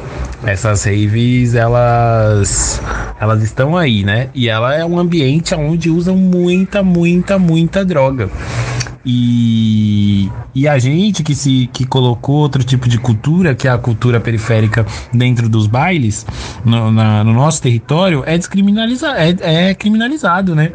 Essas 0.45 0.85
raves, 0.85 1.53
elas 1.53 2.81
elas 3.19 3.43
estão 3.43 3.75
aí, 3.75 4.05
né? 4.05 4.29
E 4.33 4.47
ela 4.47 4.73
é 4.73 4.85
um 4.85 4.97
ambiente 4.97 5.53
onde 5.53 5.89
usam 5.89 6.15
muita, 6.15 6.81
muita, 6.81 7.37
muita 7.37 7.83
droga. 7.83 8.29
E, 9.05 10.29
e 10.53 10.67
a 10.67 10.77
gente 10.77 11.23
que 11.23 11.33
se 11.33 11.69
que 11.71 11.85
colocou 11.85 12.35
outro 12.35 12.63
tipo 12.63 12.89
de 12.89 12.97
cultura, 12.97 13.55
que 13.55 13.67
é 13.67 13.71
a 13.71 13.77
cultura 13.77 14.19
periférica 14.19 14.85
dentro 15.13 15.47
dos 15.47 15.67
bailes, 15.67 16.25
no, 16.65 16.91
na, 16.91 17.23
no 17.23 17.33
nosso 17.33 17.61
território, 17.61 18.23
é 18.25 18.37
descriminalizado, 18.37 19.17
é, 19.17 19.69
é, 19.69 19.73
criminalizado, 19.73 20.53
né? 20.53 20.73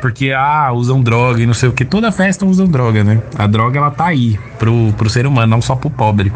Porque, 0.00 0.32
ah, 0.32 0.72
usam 0.72 1.02
droga 1.02 1.42
e 1.42 1.46
não 1.46 1.54
sei 1.54 1.68
o 1.68 1.72
que. 1.72 1.84
Toda 1.84 2.10
festa 2.10 2.46
usam 2.46 2.66
droga, 2.66 3.04
né? 3.04 3.22
A 3.36 3.46
droga, 3.46 3.78
ela 3.78 3.90
tá 3.90 4.06
aí 4.06 4.38
pro, 4.58 4.92
pro 4.96 5.10
ser 5.10 5.26
humano, 5.26 5.48
não 5.48 5.60
só 5.60 5.76
pro 5.76 5.90
pobre. 5.90 6.32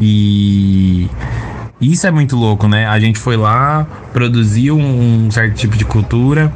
E 0.00 1.08
isso 1.80 2.06
é 2.06 2.10
muito 2.10 2.36
louco, 2.36 2.66
né? 2.66 2.86
A 2.86 2.98
gente 2.98 3.18
foi 3.18 3.36
lá, 3.36 3.86
produziu 4.12 4.76
um, 4.76 5.30
certo 5.30 5.54
tipo 5.54 5.76
de 5.76 5.84
cultura 5.84 6.52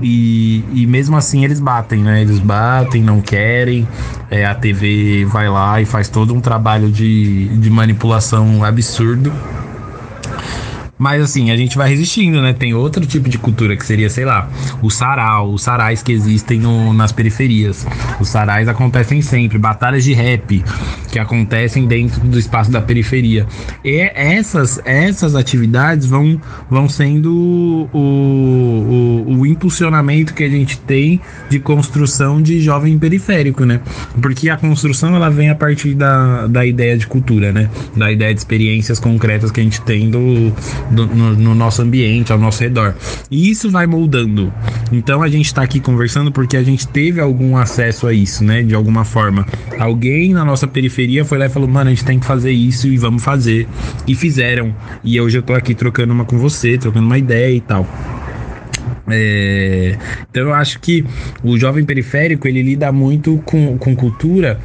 e, 0.00 0.64
e 0.72 0.86
mesmo 0.86 1.16
assim 1.16 1.44
eles 1.44 1.60
batem, 1.60 2.02
né? 2.02 2.22
Eles 2.22 2.38
batem, 2.38 3.02
não 3.02 3.20
querem. 3.20 3.86
É, 4.30 4.46
a 4.46 4.54
TV 4.54 5.26
vai 5.26 5.48
lá 5.48 5.80
e 5.80 5.84
faz 5.84 6.08
todo 6.08 6.34
um 6.34 6.40
trabalho 6.40 6.90
de, 6.90 7.48
de 7.58 7.68
manipulação 7.68 8.64
absurdo 8.64 9.30
Mas 11.02 11.20
assim, 11.20 11.50
a 11.50 11.56
gente 11.56 11.76
vai 11.76 11.88
resistindo, 11.88 12.40
né? 12.40 12.52
Tem 12.52 12.74
outro 12.74 13.04
tipo 13.04 13.28
de 13.28 13.36
cultura 13.36 13.76
que 13.76 13.84
seria, 13.84 14.08
sei 14.08 14.24
lá, 14.24 14.48
o 14.80 14.88
sarau, 14.88 15.52
os 15.52 15.60
sarais 15.60 16.00
que 16.00 16.12
existem 16.12 16.60
no, 16.60 16.92
nas 16.92 17.10
periferias. 17.10 17.84
Os 18.20 18.28
sarais 18.28 18.68
acontecem 18.68 19.20
sempre, 19.20 19.58
batalhas 19.58 20.04
de 20.04 20.12
rap 20.12 20.62
que 21.10 21.18
acontecem 21.18 21.86
dentro 21.86 22.20
do 22.20 22.38
espaço 22.38 22.70
da 22.70 22.80
periferia. 22.80 23.48
E 23.84 23.98
essas, 24.14 24.80
essas 24.84 25.34
atividades 25.34 26.06
vão, 26.06 26.40
vão 26.70 26.88
sendo 26.88 27.88
o, 27.92 29.24
o, 29.28 29.38
o 29.40 29.46
impulsionamento 29.46 30.32
que 30.32 30.44
a 30.44 30.48
gente 30.48 30.78
tem 30.78 31.20
de 31.50 31.58
construção 31.58 32.40
de 32.40 32.60
jovem 32.60 32.96
periférico, 32.96 33.64
né? 33.64 33.80
Porque 34.20 34.48
a 34.48 34.56
construção 34.56 35.16
ela 35.16 35.28
vem 35.28 35.50
a 35.50 35.54
partir 35.56 35.94
da, 35.94 36.46
da 36.46 36.64
ideia 36.64 36.96
de 36.96 37.08
cultura, 37.08 37.50
né? 37.50 37.68
Da 37.96 38.12
ideia 38.12 38.32
de 38.32 38.38
experiências 38.38 39.00
concretas 39.00 39.50
que 39.50 39.60
a 39.60 39.64
gente 39.64 39.80
tem 39.82 40.08
do, 40.08 40.52
no, 40.92 41.34
no, 41.34 41.54
nosso 41.54 41.82
ambiente, 41.82 42.32
ao 42.32 42.38
nosso 42.38 42.62
redor. 42.62 42.94
E 43.30 43.50
isso 43.50 43.70
vai 43.70 43.86
moldando. 43.86 44.52
Então 44.92 45.22
a 45.22 45.28
gente 45.28 45.46
está 45.46 45.62
aqui 45.62 45.80
conversando 45.80 46.30
porque 46.30 46.56
a 46.56 46.62
gente 46.62 46.86
teve 46.86 47.20
algum 47.20 47.56
acesso 47.56 48.06
a 48.06 48.12
isso, 48.12 48.44
né? 48.44 48.62
De 48.62 48.74
alguma 48.74 49.04
forma. 49.04 49.46
Alguém 49.78 50.32
na 50.32 50.44
nossa 50.44 50.66
periferia 50.66 51.24
foi 51.24 51.38
lá 51.38 51.46
e 51.46 51.48
falou: 51.48 51.68
mano, 51.68 51.90
a 51.90 51.94
gente 51.94 52.04
tem 52.04 52.18
que 52.18 52.26
fazer 52.26 52.52
isso 52.52 52.86
e 52.86 52.96
vamos 52.96 53.22
fazer. 53.22 53.66
E 54.06 54.14
fizeram. 54.14 54.74
E 55.02 55.20
hoje 55.20 55.38
eu 55.38 55.42
tô 55.42 55.54
aqui 55.54 55.74
trocando 55.74 56.12
uma 56.12 56.24
com 56.24 56.38
você, 56.38 56.76
trocando 56.76 57.06
uma 57.06 57.18
ideia 57.18 57.54
e 57.54 57.60
tal. 57.60 57.86
É, 59.08 59.96
então 60.30 60.44
eu 60.44 60.54
acho 60.54 60.78
que 60.78 61.04
o 61.42 61.58
jovem 61.58 61.84
periférico 61.84 62.46
ele 62.46 62.62
lida 62.62 62.92
muito 62.92 63.42
com, 63.44 63.76
com 63.76 63.96
cultura 63.96 64.60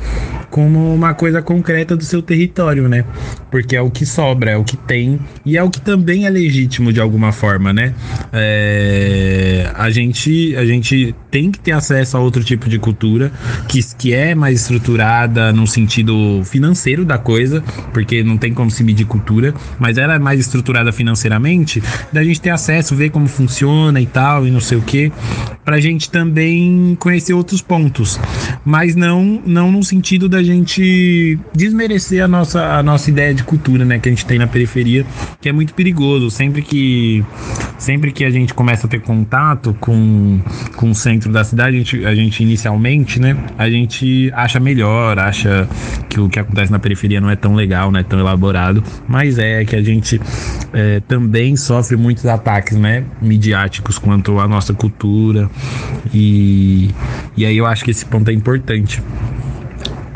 como 0.50 0.94
uma 0.94 1.14
coisa 1.14 1.42
concreta 1.42 1.96
do 1.96 2.04
seu 2.04 2.22
território, 2.22 2.88
né? 2.88 3.04
Porque 3.52 3.76
é 3.76 3.82
o 3.82 3.90
que 3.90 4.06
sobra, 4.06 4.52
é 4.52 4.58
o 4.58 4.64
que 4.64 4.78
tem 4.78 5.20
e 5.46 5.58
é 5.58 5.64
o 5.64 5.70
que 5.70 5.82
também 5.82 6.26
é 6.26 6.30
legítimo 6.30 6.94
de 6.94 7.02
alguma 7.02 7.32
forma, 7.32 7.74
né? 7.74 7.94
É, 8.32 9.70
a 9.74 9.90
gente 9.90 10.56
a 10.56 10.66
gente 10.66 11.16
tem 11.38 11.52
que 11.52 11.60
ter 11.60 11.72
acesso 11.72 12.18
a 12.18 12.20
outro 12.20 12.44
tipo 12.44 12.68
de 12.68 12.80
cultura 12.80 13.32
que, 13.68 13.80
que 13.96 14.12
é 14.12 14.34
mais 14.34 14.62
estruturada 14.62 15.54
no 15.54 15.68
sentido 15.68 16.42
financeiro 16.44 17.06
da 17.06 17.20
coisa, 17.20 17.64
porque 17.94 18.24
não 18.24 18.38
tem 18.38 18.56
como 18.56 18.72
se 18.72 18.84
medir 18.84 19.06
cultura, 19.06 19.54
mas 19.78 20.00
ela 20.00 20.16
é 20.16 20.20
mais 20.20 20.40
estruturada 20.40 20.92
financeiramente, 20.92 21.82
da 22.12 22.24
gente 22.24 22.42
ter 22.42 22.50
acesso, 22.50 22.96
ver 22.96 23.12
como 23.12 23.28
funciona 23.28 24.02
e 24.02 24.08
tal 24.08 24.48
e 24.48 24.52
não 24.52 24.60
sei 24.60 24.80
o 24.80 24.82
que, 24.82 25.12
pra 25.64 25.80
gente 25.80 26.10
também 26.10 26.98
conhecer 27.00 27.34
outros 27.34 27.62
pontos, 27.62 28.20
mas 28.66 28.96
não 28.96 29.40
não 29.46 29.72
no 29.72 29.84
sentido 29.84 30.28
da 30.28 30.42
gente 30.42 31.38
desmerecer 31.54 32.24
a 32.24 32.28
nossa, 32.28 32.64
a 32.78 32.82
nossa 32.82 33.12
ideia 33.12 33.32
de 33.32 33.44
cultura, 33.44 33.86
né, 33.86 34.00
que 34.00 34.10
a 34.10 34.12
gente 34.12 34.26
tem 34.26 34.40
na 34.40 34.48
periferia, 34.48 35.06
que 35.40 35.48
é 35.48 35.52
muito 35.52 35.76
perigoso. 35.76 36.32
Sempre 36.32 36.62
que, 36.62 37.24
sempre 37.78 38.12
que 38.12 38.26
a 38.26 38.30
gente 38.30 38.54
começa 38.54 38.88
a 38.88 38.90
ter 38.90 39.02
contato 39.02 39.76
com, 39.80 40.40
com 40.76 40.92
o 40.92 40.96
centro 40.96 41.27
da 41.32 41.44
cidade, 41.44 41.76
a 41.76 41.80
gente, 41.80 42.06
a 42.06 42.16
gente 42.16 42.44
inicialmente, 42.44 43.20
né, 43.20 43.38
a 43.58 43.70
gente 43.70 44.32
acha 44.34 44.60
melhor, 44.60 45.20
acha 45.20 45.68
que 46.10 46.20
o 46.20 46.30
que 46.30 46.40
acontece 46.40 46.72
na 46.72 46.80
periferia 46.80 47.22
não 47.22 47.30
é 47.30 47.36
tão 47.36 47.56
legal, 47.56 47.92
não 47.92 48.00
é 48.00 48.04
tão 48.04 48.20
elaborado, 48.20 48.84
mas 49.08 49.38
é 49.38 49.64
que 49.66 49.76
a 49.76 49.82
gente 49.82 50.20
é, 50.74 51.00
também 51.02 51.56
sofre 51.56 51.96
muitos 51.96 52.26
ataques, 52.26 52.78
né, 52.78 53.04
midiáticos 53.22 53.98
quanto 53.98 54.40
à 54.40 54.48
nossa 54.48 54.74
cultura. 54.74 55.50
E, 56.14 56.90
e 57.36 57.46
aí 57.46 57.58
eu 57.58 57.66
acho 57.66 57.84
que 57.84 57.92
esse 57.92 58.06
ponto 58.06 58.30
é 58.30 58.34
importante 58.34 59.02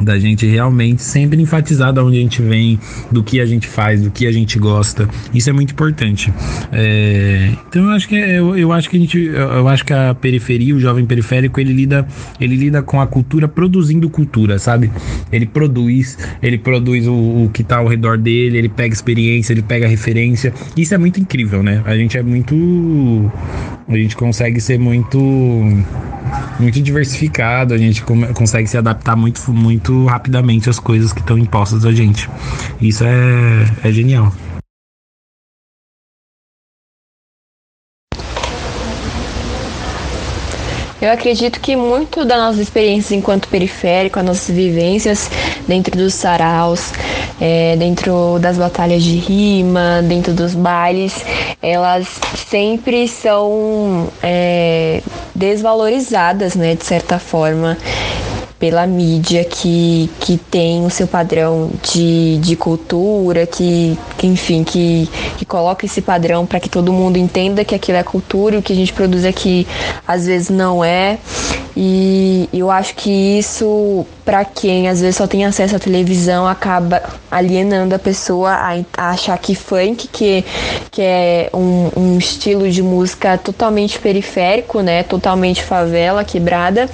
da 0.02 0.20
gente 0.20 0.46
realmente 0.46 1.02
sempre 1.02 1.42
enfatizar 1.42 1.94
da 1.94 2.04
onde 2.04 2.18
a 2.18 2.22
gente 2.22 2.42
vem, 2.42 2.80
do 3.12 3.24
que 3.24 3.40
a 3.40 3.46
gente 3.46 3.68
faz, 3.68 4.02
do 4.02 4.12
que 4.12 4.26
a 4.28 4.32
gente 4.32 4.58
gosta. 4.60 5.08
Isso 5.34 5.50
é 5.50 5.54
muito 5.54 5.72
importante. 5.72 6.34
É, 6.72 7.52
então 7.68 7.84
eu 7.84 7.90
acho 7.92 8.08
que 8.08 8.16
é, 8.16 8.40
eu, 8.40 8.58
eu, 8.58 8.72
acho 8.72 8.90
que 8.90 8.98
a 8.98 9.00
gente, 9.00 9.18
eu 9.18 9.68
acho 9.68 9.86
que 9.86 9.94
a 9.94 10.14
periferia, 10.14 10.76
o 10.76 10.80
jovem 10.80 11.06
periférico, 11.06 11.60
ele 11.60 11.74
lida, 11.74 12.08
ele 12.40 12.56
lida 12.56 12.82
com 12.82 13.00
a 13.00 13.08
cultura 13.08 13.48
produzindo 13.48 14.10
cultura, 14.10 14.60
sabe? 14.60 14.92
Ele 15.32 15.46
produz, 15.46 16.18
ele 16.42 16.58
produz 16.58 17.08
o, 17.08 17.14
o 17.14 17.50
que 17.54 17.62
está 17.62 17.78
ao 17.78 17.88
redor 17.88 18.18
dele, 18.18 18.58
ele 18.58 18.70
pega 18.70 18.94
experiência, 18.94 19.54
ele 19.54 19.62
pega 19.62 19.88
referência. 19.88 20.54
Isso 20.76 20.94
é 20.94 20.98
muito 20.98 21.20
incrível, 21.20 21.64
né? 21.64 21.82
A 21.86 21.96
gente 21.96 22.18
é 22.18 22.24
muito, 22.24 23.32
a 23.88 23.96
gente 23.96 24.16
consegue 24.16 24.60
ser 24.60 24.80
muito 24.80 25.20
muito 26.62 26.82
diversificado, 26.82 27.74
a 27.74 27.78
gente 27.78 28.04
consegue 28.34 28.68
se 28.68 28.78
adaptar 28.78 29.16
muito, 29.16 29.52
muito 29.52 30.06
rapidamente 30.06 30.70
às 30.70 30.80
coisas 30.80 31.12
que 31.12 31.20
estão 31.20 31.38
impostas 31.38 31.86
a 31.86 31.92
gente. 31.92 32.30
Isso 32.80 33.04
é, 33.04 33.68
é 33.84 33.92
genial. 33.92 34.32
Eu 41.02 41.12
acredito 41.12 41.60
que 41.60 41.76
muito 41.76 42.24
das 42.24 42.38
nossas 42.38 42.60
experiências 42.60 43.12
enquanto 43.12 43.48
periférico, 43.48 44.20
as 44.20 44.26
nossas 44.26 44.56
vivências 44.56 45.32
dentro 45.68 45.98
dos 45.98 46.14
saraus, 46.14 46.94
é, 47.40 47.76
dentro 47.76 48.38
das 48.40 48.56
batalhas 48.56 49.02
de 49.02 49.16
rima, 49.16 50.04
dentro 50.04 50.32
dos 50.32 50.54
bailes, 50.54 51.26
elas 51.60 52.08
sempre 52.48 53.08
são 53.08 54.10
é, 54.22 55.02
desvalorizadas, 55.34 56.54
né, 56.54 56.76
de 56.76 56.86
certa 56.86 57.18
forma 57.18 57.76
pela 58.62 58.86
mídia 58.86 59.44
que, 59.44 60.08
que 60.20 60.38
tem 60.38 60.86
o 60.86 60.90
seu 60.92 61.08
padrão 61.08 61.72
de, 61.82 62.38
de 62.38 62.56
cultura, 62.56 63.48
que, 63.48 63.98
que 64.20 64.28
enfim, 64.28 64.64
que, 64.64 65.10
que 65.36 65.44
coloca 65.44 65.84
esse 65.84 66.00
padrão 66.00 66.46
para 66.46 66.60
que 66.60 66.70
todo 66.70 66.94
mundo 66.94 67.18
entenda 67.18 67.66
que 67.66 67.74
aquilo 67.74 67.98
é 67.98 68.04
cultura 68.04 68.56
e 68.56 68.60
o 68.60 68.62
que 68.62 68.72
a 68.72 68.76
gente 68.76 68.94
produz 68.94 69.26
aqui 69.26 69.68
às 70.08 70.28
vezes 70.28 70.52
não 70.52 70.84
é. 70.84 71.18
E 71.76 72.50
eu 72.52 72.70
acho 72.70 72.96
que 72.96 73.40
isso, 73.40 74.06
para 74.26 74.44
quem 74.44 74.90
às 74.90 75.00
vezes 75.00 75.16
só 75.16 75.26
tem 75.26 75.46
acesso 75.46 75.76
à 75.76 75.80
televisão, 75.80 76.46
acaba 76.46 77.02
alienando 77.30 77.96
a 77.96 78.00
pessoa 78.00 78.52
a, 78.52 79.12
achar 79.12 79.38
que 79.38 79.56
funk, 79.56 80.08
que, 80.10 80.44
que 80.92 81.02
é 81.02 81.50
um, 81.54 81.90
um, 81.96 82.18
estilo 82.18 82.70
de 82.70 82.84
música 82.84 83.38
totalmente 83.38 84.00
periférico, 84.00 84.82
né? 84.82 85.04
Totalmente 85.04 85.64
favela, 85.64 86.26
quebrada, 86.26 86.90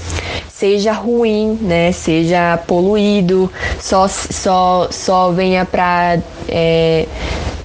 seja 0.48 0.92
ruim, 0.92 1.58
né? 1.62 1.92
Seja 1.92 2.58
poluído, 2.68 3.52
só, 3.80 4.08
só, 4.08 4.88
só 4.92 5.32
venha 5.32 5.66
pra. 5.66 6.20
É, 6.48 7.08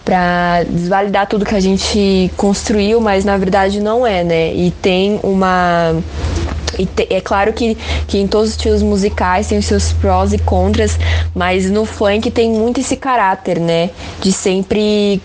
para 0.04 0.64
desvalidar 0.68 1.28
tudo 1.28 1.44
que 1.44 1.54
a 1.54 1.60
gente 1.60 2.28
construiu, 2.36 3.00
mas 3.00 3.24
na 3.24 3.36
verdade 3.36 3.80
não 3.80 4.04
é, 4.04 4.24
né? 4.24 4.52
E 4.52 4.72
tem 4.82 5.20
uma 5.22 5.94
e 6.78 6.86
te, 6.86 7.06
é 7.10 7.20
claro 7.20 7.52
que, 7.52 7.76
que 8.06 8.18
em 8.18 8.26
todos 8.26 8.50
os 8.50 8.56
estilos 8.56 8.82
musicais 8.82 9.48
tem 9.48 9.58
os 9.58 9.66
seus 9.66 9.92
prós 9.92 10.32
e 10.32 10.38
contras, 10.38 10.98
mas 11.34 11.70
no 11.70 11.84
funk 11.84 12.30
tem 12.30 12.50
muito 12.50 12.80
esse 12.80 12.96
caráter, 12.96 13.58
né? 13.58 13.90
De 14.20 14.32
sempre 14.32 15.20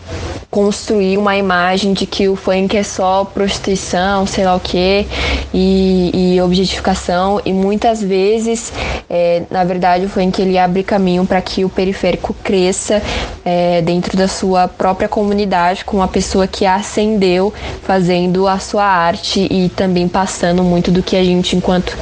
construir 0.49 1.17
uma 1.17 1.35
imagem 1.35 1.93
de 1.93 2.05
que 2.05 2.27
o 2.27 2.35
funk 2.35 2.75
é 2.75 2.83
só 2.83 3.25
prostituição, 3.25 4.25
sei 4.25 4.45
lá 4.45 4.55
o 4.55 4.59
que, 4.59 5.05
e, 5.53 6.39
objetificação. 6.41 7.41
E 7.45 7.51
muitas 7.51 8.01
vezes, 8.01 8.71
é, 9.09 9.43
na 9.51 9.63
verdade, 9.63 10.05
o 10.05 10.09
funk 10.09 10.41
ele 10.41 10.57
abre 10.57 10.83
caminho 10.83 11.25
para 11.25 11.41
que 11.41 11.65
o 11.65 11.69
periférico 11.69 12.33
cresça 12.43 13.01
é, 13.43 13.81
dentro 13.81 14.17
da 14.17 14.27
sua 14.27 14.67
própria 14.67 15.09
comunidade, 15.09 15.83
com 15.83 15.97
uma 15.97 16.07
pessoa 16.07 16.47
que 16.47 16.65
ascendeu 16.65 17.53
fazendo 17.83 18.47
a 18.47 18.59
sua 18.59 18.85
arte 18.85 19.47
e 19.51 19.69
também 19.69 20.07
passando 20.07 20.63
muito 20.63 20.91
do 20.91 21.03
que 21.03 21.15
a 21.15 21.23
gente, 21.23 21.36
enquanto 21.55 21.95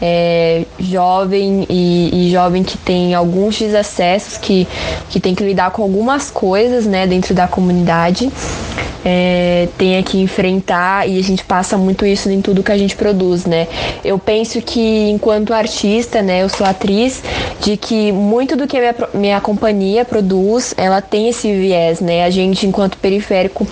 é, 0.00 0.64
jovem 0.78 1.66
e, 1.68 2.26
e, 2.26 2.30
jovem 2.30 2.62
que 2.62 2.76
tem 2.78 3.14
alguns 3.14 3.58
desacessos, 3.58 4.36
que, 4.38 4.66
que 5.08 5.20
tem 5.20 5.34
que 5.34 5.44
lidar 5.44 5.70
com 5.70 5.82
algumas 5.82 6.30
coisas 6.30 6.86
né, 6.86 7.06
dentro 7.06 7.34
da 7.34 7.46
comunidade, 7.46 8.30
é, 9.04 9.68
tenha 9.78 10.02
que 10.02 10.18
enfrentar 10.18 11.08
e 11.08 11.18
a 11.18 11.22
gente 11.22 11.44
passa 11.44 11.76
muito 11.76 12.04
isso 12.04 12.30
em 12.30 12.40
tudo 12.40 12.62
que 12.62 12.72
a 12.72 12.76
gente 12.76 12.96
produz, 12.96 13.46
né? 13.46 13.66
Eu 14.04 14.18
penso 14.18 14.60
que 14.60 15.08
enquanto 15.10 15.54
artista, 15.54 16.20
né, 16.20 16.42
eu 16.42 16.48
sou 16.48 16.66
atriz, 16.66 17.22
de 17.60 17.76
que 17.76 18.12
muito 18.12 18.56
do 18.56 18.66
que 18.66 18.76
a 18.76 18.80
minha, 18.80 18.94
minha 19.14 19.40
companhia 19.40 20.04
produz, 20.04 20.74
ela 20.76 21.00
tem 21.00 21.28
esse 21.28 21.52
viés, 21.52 22.00
né? 22.00 22.24
A 22.24 22.30
gente 22.30 22.66
enquanto 22.66 22.98
periférico 22.98 23.66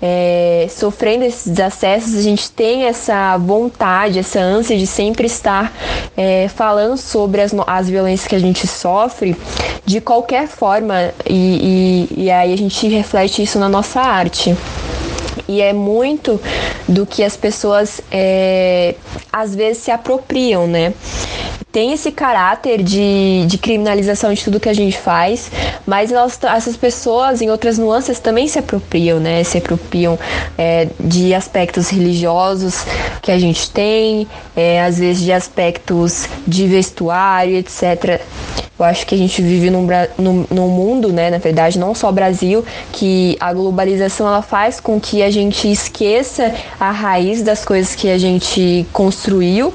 é, 0.00 0.66
sofrendo 0.70 1.24
esses 1.24 1.48
desacessos, 1.48 2.14
a 2.16 2.22
gente 2.22 2.50
tem 2.50 2.84
essa 2.84 3.36
vontade, 3.38 4.18
essa 4.18 4.40
ânsia 4.40 4.76
de 4.76 4.86
sempre 4.86 5.26
estar 5.26 5.72
é, 6.16 6.48
falando 6.48 6.96
sobre 6.96 7.40
as, 7.40 7.54
as 7.66 7.88
violências 7.88 8.28
que 8.28 8.34
a 8.34 8.38
gente 8.38 8.66
sofre 8.66 9.36
de 9.84 10.00
qualquer 10.00 10.48
forma, 10.48 11.12
e, 11.28 12.08
e, 12.16 12.24
e 12.24 12.30
aí 12.30 12.52
a 12.52 12.56
gente 12.56 12.86
reflete 12.88 13.42
isso 13.42 13.58
na 13.58 13.68
nossa 13.68 14.00
arte. 14.00 14.56
E 15.48 15.60
é 15.60 15.72
muito 15.72 16.40
do 16.88 17.06
que 17.06 17.22
as 17.22 17.36
pessoas 17.36 18.00
é, 18.10 18.96
às 19.32 19.54
vezes 19.54 19.84
se 19.84 19.90
apropriam, 19.92 20.66
né? 20.66 20.92
Tem 21.76 21.92
esse 21.92 22.10
caráter 22.10 22.82
de, 22.82 23.44
de 23.46 23.58
criminalização 23.58 24.32
de 24.32 24.42
tudo 24.42 24.58
que 24.58 24.70
a 24.70 24.72
gente 24.72 24.96
faz, 24.96 25.50
mas 25.84 26.10
elas, 26.10 26.42
essas 26.42 26.74
pessoas, 26.74 27.42
em 27.42 27.50
outras 27.50 27.76
nuances, 27.76 28.18
também 28.18 28.48
se 28.48 28.58
apropriam, 28.58 29.20
né? 29.20 29.44
Se 29.44 29.58
apropriam 29.58 30.18
é, 30.56 30.88
de 30.98 31.34
aspectos 31.34 31.90
religiosos 31.90 32.86
que 33.20 33.30
a 33.30 33.38
gente 33.38 33.70
tem, 33.70 34.26
é, 34.56 34.82
às 34.82 34.98
vezes 34.98 35.22
de 35.22 35.30
aspectos 35.30 36.26
de 36.46 36.66
vestuário, 36.66 37.54
etc. 37.56 38.22
Eu 38.78 38.84
acho 38.86 39.06
que 39.06 39.14
a 39.14 39.18
gente 39.18 39.42
vive 39.42 39.68
num, 39.68 39.86
num, 40.18 40.46
num, 40.50 40.68
mundo, 40.68 41.12
né, 41.12 41.28
na 41.28 41.38
verdade, 41.38 41.78
não 41.78 41.94
só 41.94 42.10
Brasil, 42.10 42.64
que 42.90 43.36
a 43.38 43.52
globalização 43.52 44.26
ela 44.26 44.40
faz 44.40 44.80
com 44.80 44.98
que 44.98 45.22
a 45.22 45.30
gente 45.30 45.70
esqueça 45.70 46.54
a 46.80 46.90
raiz 46.90 47.42
das 47.42 47.66
coisas 47.66 47.94
que 47.94 48.10
a 48.10 48.16
gente 48.16 48.86
construiu, 48.94 49.74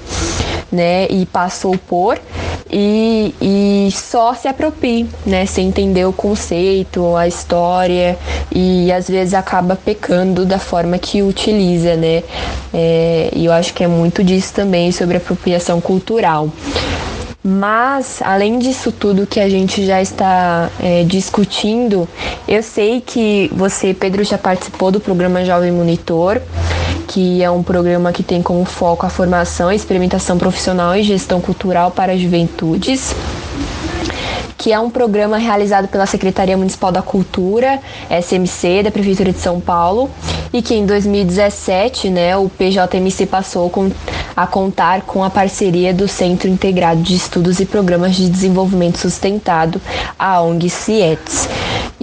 né, 0.72 1.08
e 1.10 1.26
passou 1.26 1.78
por, 1.78 2.20
e, 2.72 3.36
e 3.42 3.90
só 3.92 4.34
se 4.34 4.48
aproprie, 4.48 5.08
né, 5.26 5.46
sem 5.46 5.68
entender 5.68 6.06
o 6.06 6.14
conceito, 6.14 7.16
a 7.16 7.28
história, 7.28 8.18
e 8.52 8.92
às 8.92 9.10
vezes 9.10 9.34
acaba 9.34 9.76
pecando 9.76 10.46
da 10.46 10.58
forma 10.58 10.98
que 10.98 11.22
utiliza, 11.22 11.96
né, 11.96 12.24
é, 12.74 13.30
e 13.36 13.46
eu 13.46 13.52
acho 13.52 13.74
que 13.74 13.84
é 13.84 13.88
muito 13.88 14.24
disso 14.24 14.54
também 14.54 14.92
sobre 14.92 15.18
apropriação 15.18 15.82
cultural. 15.82 16.50
Mas, 17.44 18.22
além 18.22 18.60
disso 18.60 18.92
tudo 18.92 19.26
que 19.26 19.40
a 19.40 19.50
gente 19.50 19.84
já 19.84 20.00
está 20.00 20.70
é, 20.80 21.04
discutindo, 21.04 22.08
eu 22.48 22.62
sei 22.62 23.02
que 23.02 23.50
você, 23.56 23.96
Pedro, 23.96 24.24
já 24.24 24.38
participou 24.38 24.92
do 24.92 25.00
programa 25.00 25.44
Jovem 25.44 25.72
Monitor, 25.72 26.40
que 27.12 27.44
é 27.44 27.52
um 27.52 27.62
programa 27.62 28.14
que 28.14 28.24
tem 28.24 28.42
como 28.42 28.64
foco 28.64 29.06
a 29.06 29.10
formação, 29.10 29.70
experimentação 29.70 30.38
profissional 30.38 30.96
e 30.96 31.04
gestão 31.04 31.42
cultural 31.42 31.92
para 31.92 32.18
juventudes 32.18 33.14
que 34.58 34.72
é 34.72 34.80
um 34.80 34.92
programa 34.92 35.40
realizado 35.40 35.88
pela 35.88 36.06
Secretaria 36.06 36.56
Municipal 36.56 36.92
da 36.92 37.02
Cultura, 37.02 37.80
SMC, 38.12 38.84
da 38.84 38.92
Prefeitura 38.92 39.32
de 39.32 39.40
São 39.40 39.60
Paulo, 39.60 40.08
e 40.54 40.62
que 40.62 40.76
em 40.76 40.86
2017, 40.86 42.12
né, 42.12 42.38
o 42.38 42.48
PJMC 42.48 43.26
passou 43.26 43.72
com, 43.72 43.90
a 44.36 44.46
contar 44.46 45.02
com 45.02 45.24
a 45.24 45.32
parceria 45.32 45.92
do 45.92 46.08
Centro 46.08 46.48
Integrado 46.48 47.02
de 47.02 47.16
Estudos 47.16 47.60
e 47.60 47.66
Programas 47.66 48.16
de 48.16 48.30
Desenvolvimento 48.30 49.00
Sustentado, 49.00 49.82
a 50.20 50.40
ONG 50.42 50.70
CIETS. 50.70 51.50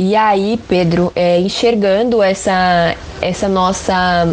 E 0.01 0.15
aí, 0.15 0.61
Pedro, 0.69 1.13
é, 1.17 1.41
enxergando 1.41 2.23
essa, 2.23 2.95
essa 3.21 3.49
nossa 3.49 4.33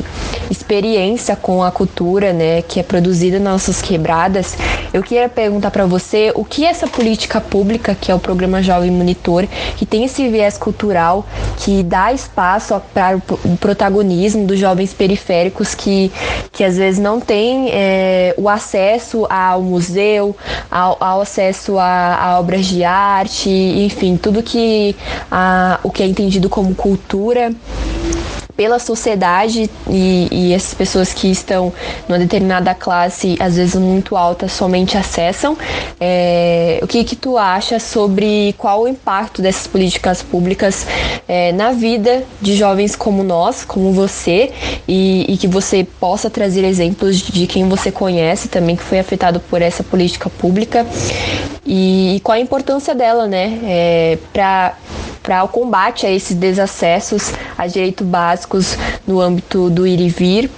experiência 0.52 1.36
com 1.36 1.64
a 1.64 1.72
cultura, 1.72 2.32
né, 2.32 2.62
que 2.62 2.80
é 2.80 2.84
produzida 2.84 3.40
nas 3.40 3.54
nossas 3.54 3.82
quebradas, 3.82 4.56
eu 4.94 5.02
queria 5.02 5.28
perguntar 5.28 5.72
para 5.72 5.88
você 5.88 6.32
o 6.36 6.46
que 6.46 6.64
essa 6.64 6.88
política 6.88 7.42
pública, 7.42 7.98
que 8.00 8.12
é 8.12 8.16
o 8.16 8.20
programa 8.20 8.62
Jovem 8.62 8.92
Monitor, 8.92 9.48
que 9.76 9.88
tem 9.88 10.06
esse 10.06 10.30
viés 10.30 10.56
cultural, 10.56 11.26
que 11.58 11.82
dá 11.82 12.14
espaço 12.14 12.80
para 12.94 13.18
o 13.18 13.58
protagonismo 13.58 14.46
dos 14.46 14.60
jovens 14.60 14.94
periféricos 14.94 15.74
que, 15.74 16.12
que 16.52 16.64
às 16.64 16.78
vezes 16.78 17.00
não 17.00 17.20
têm 17.20 17.70
é, 17.72 18.36
o 18.38 18.48
acesso 18.48 19.26
ao 19.30 19.64
museu, 19.64 20.36
ao, 20.70 20.96
ao 21.00 21.22
acesso 21.22 21.80
a, 21.80 22.16
a, 22.16 22.40
obras 22.40 22.66
de 22.68 22.84
arte, 22.84 23.50
enfim, 23.50 24.16
tudo 24.16 24.44
que 24.44 24.96
o 25.84 25.92
que 25.92 26.04
é 26.04 26.08
entendido 26.08 26.50
como 26.50 26.74
cultura 26.76 27.52
pela 28.56 28.80
sociedade 28.80 29.70
e, 29.90 30.28
e, 30.32 30.54
essas 30.54 30.74
pessoas 30.74 31.14
que 31.14 31.30
estão 31.30 31.74
numa 32.08 32.18
determinada 32.18 32.74
classe, 32.74 33.36
às 33.40 33.58
vezes 33.58 33.76
muito 33.76 34.16
alta, 34.16 34.48
somente 34.48 34.98
acessam. 34.98 35.58
É, 36.00 36.80
o 36.82 36.88
que, 36.88 37.04
que 37.04 37.16
tu 37.16 37.38
acha 37.38 37.80
sobre 37.80 38.56
qual 38.58 38.84
o 38.84 38.88
impacto 38.88 39.42
dessas 39.42 39.68
políticas 39.68 40.24
públicas 40.24 40.88
é, 41.28 41.52
na 41.52 41.72
vida 41.72 42.24
de 42.42 42.56
jovens 42.56 42.96
como 42.96 43.24
nós, 43.24 43.66
como 43.66 43.92
você, 43.92 44.52
e, 44.88 45.26
e, 45.34 45.38
que 45.38 45.48
você 45.48 45.86
possa 46.00 46.30
trazer 46.30 46.64
exemplos 46.64 47.18
de 47.18 47.48
quem 47.48 47.68
você 47.68 47.92
conhece 47.92 48.48
também 48.48 48.76
que 48.76 48.84
foi 48.84 49.00
afetado 49.00 49.40
por 49.40 49.62
essa 49.62 49.84
política 49.84 50.30
pública 50.30 50.86
e, 51.66 52.16
e 52.16 52.20
qual 52.22 52.38
a 52.38 52.40
importância 52.40 52.96
dela, 52.96 53.28
né, 53.28 53.60
é, 53.64 54.18
para 54.32 54.76
para 55.26 55.44
o 55.44 55.48
combate 55.48 56.06
a 56.06 56.12
esses 56.12 56.38
desacessos 56.38 57.34
a 57.58 57.66
direitos 57.66 58.06
básicos 58.06 58.78
no 59.08 59.20
âmbito 59.20 59.70
do 59.70 59.88
ir 59.88 60.00
e 60.00 60.08
vir, 60.08 60.52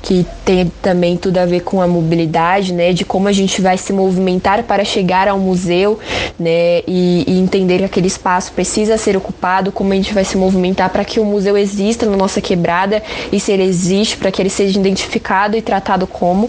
que 0.00 0.24
tem 0.44 0.70
também 0.80 1.16
tudo 1.16 1.38
a 1.38 1.46
ver 1.46 1.60
com 1.60 1.82
a 1.82 1.86
mobilidade, 1.86 2.72
né, 2.72 2.92
de 2.92 3.04
como 3.04 3.26
a 3.28 3.32
gente 3.32 3.60
vai 3.60 3.76
se 3.76 3.92
movimentar 3.92 4.62
para 4.62 4.84
chegar 4.84 5.26
ao 5.26 5.38
museu, 5.38 5.98
né, 6.38 6.82
e, 6.86 7.24
e 7.26 7.38
entender 7.38 7.78
que 7.78 7.84
aquele 7.84 8.06
espaço 8.06 8.52
precisa 8.52 8.96
ser 8.96 9.16
ocupado, 9.16 9.72
como 9.72 9.92
a 9.92 9.96
gente 9.96 10.14
vai 10.14 10.24
se 10.24 10.36
movimentar 10.36 10.90
para 10.90 11.04
que 11.04 11.18
o 11.18 11.24
museu 11.24 11.58
exista 11.58 12.06
na 12.06 12.16
nossa 12.16 12.40
quebrada 12.40 13.02
e 13.32 13.40
se 13.40 13.50
ele 13.50 13.64
existe, 13.64 14.16
para 14.16 14.30
que 14.30 14.40
ele 14.40 14.50
seja 14.50 14.78
identificado 14.78 15.56
e 15.56 15.62
tratado 15.62 16.06
como. 16.06 16.48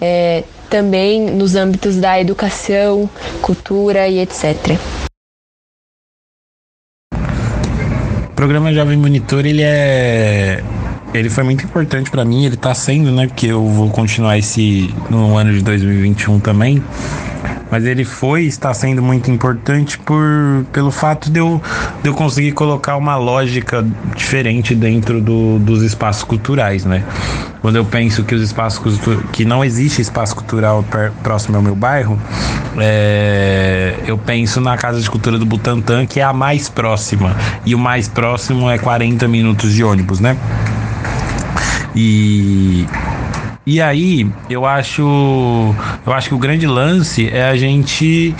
É, 0.00 0.44
também 0.68 1.22
nos 1.22 1.56
âmbitos 1.56 1.96
da 1.96 2.20
educação, 2.20 3.10
cultura 3.42 4.06
e 4.06 4.20
etc. 4.20 4.78
programa 8.40 8.72
Jovem 8.72 8.96
Monitor, 8.96 9.44
ele 9.44 9.60
é 9.60 10.64
ele 11.12 11.28
foi 11.28 11.44
muito 11.44 11.64
importante 11.64 12.10
para 12.10 12.24
mim, 12.24 12.44
ele 12.44 12.56
tá 12.56 12.74
sendo, 12.74 13.10
né, 13.10 13.26
porque 13.26 13.46
eu 13.46 13.66
vou 13.66 13.90
continuar 13.90 14.38
esse 14.38 14.94
no 15.08 15.36
ano 15.36 15.52
de 15.52 15.62
2021 15.62 16.40
também. 16.40 16.82
Mas 17.70 17.84
ele 17.84 18.04
foi 18.04 18.44
está 18.44 18.74
sendo 18.74 19.00
muito 19.00 19.30
importante 19.30 19.96
por 19.98 20.66
pelo 20.72 20.90
fato 20.90 21.30
de 21.30 21.38
eu, 21.38 21.62
de 22.02 22.08
eu 22.08 22.14
conseguir 22.14 22.50
colocar 22.52 22.96
uma 22.96 23.16
lógica 23.16 23.86
diferente 24.16 24.74
dentro 24.74 25.20
do, 25.20 25.58
dos 25.60 25.82
espaços 25.82 26.24
culturais, 26.24 26.84
né? 26.84 27.04
Quando 27.60 27.76
eu 27.76 27.84
penso 27.84 28.24
que 28.24 28.34
os 28.34 28.42
espaços 28.42 28.98
que 29.32 29.44
não 29.44 29.64
existe 29.64 30.02
espaço 30.02 30.34
cultural 30.34 30.84
próximo 31.22 31.56
ao 31.56 31.62
meu 31.62 31.76
bairro, 31.76 32.18
é, 32.78 33.94
eu 34.04 34.18
penso 34.18 34.60
na 34.60 34.76
Casa 34.76 35.00
de 35.00 35.08
Cultura 35.08 35.38
do 35.38 35.46
Butantã, 35.46 36.06
que 36.06 36.18
é 36.18 36.24
a 36.24 36.32
mais 36.32 36.68
próxima. 36.68 37.36
E 37.64 37.74
o 37.74 37.78
mais 37.78 38.08
próximo 38.08 38.68
é 38.68 38.78
40 38.78 39.28
minutos 39.28 39.72
de 39.72 39.84
ônibus, 39.84 40.20
né? 40.20 40.36
E 41.94 42.86
e 43.66 43.80
aí, 43.80 44.28
eu 44.48 44.64
acho, 44.66 45.02
eu 46.04 46.12
acho 46.12 46.28
que 46.28 46.34
o 46.34 46.38
grande 46.38 46.66
lance 46.66 47.28
é 47.28 47.48
a 47.48 47.56
gente 47.56 48.34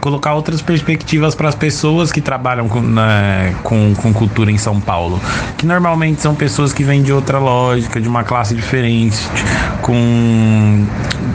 colocar 0.00 0.34
outras 0.34 0.60
perspectivas 0.60 1.34
para 1.34 1.48
as 1.48 1.54
pessoas 1.54 2.10
que 2.10 2.20
trabalham 2.20 2.68
com, 2.68 2.80
né, 2.80 3.54
com, 3.62 3.94
com, 3.94 4.12
cultura 4.12 4.50
em 4.50 4.58
São 4.58 4.80
Paulo, 4.80 5.20
que 5.56 5.64
normalmente 5.64 6.20
são 6.20 6.34
pessoas 6.34 6.72
que 6.72 6.82
vêm 6.82 7.02
de 7.02 7.12
outra 7.12 7.38
lógica, 7.38 8.00
de 8.00 8.08
uma 8.08 8.24
classe 8.24 8.54
diferente, 8.54 9.16
com, 9.80 10.86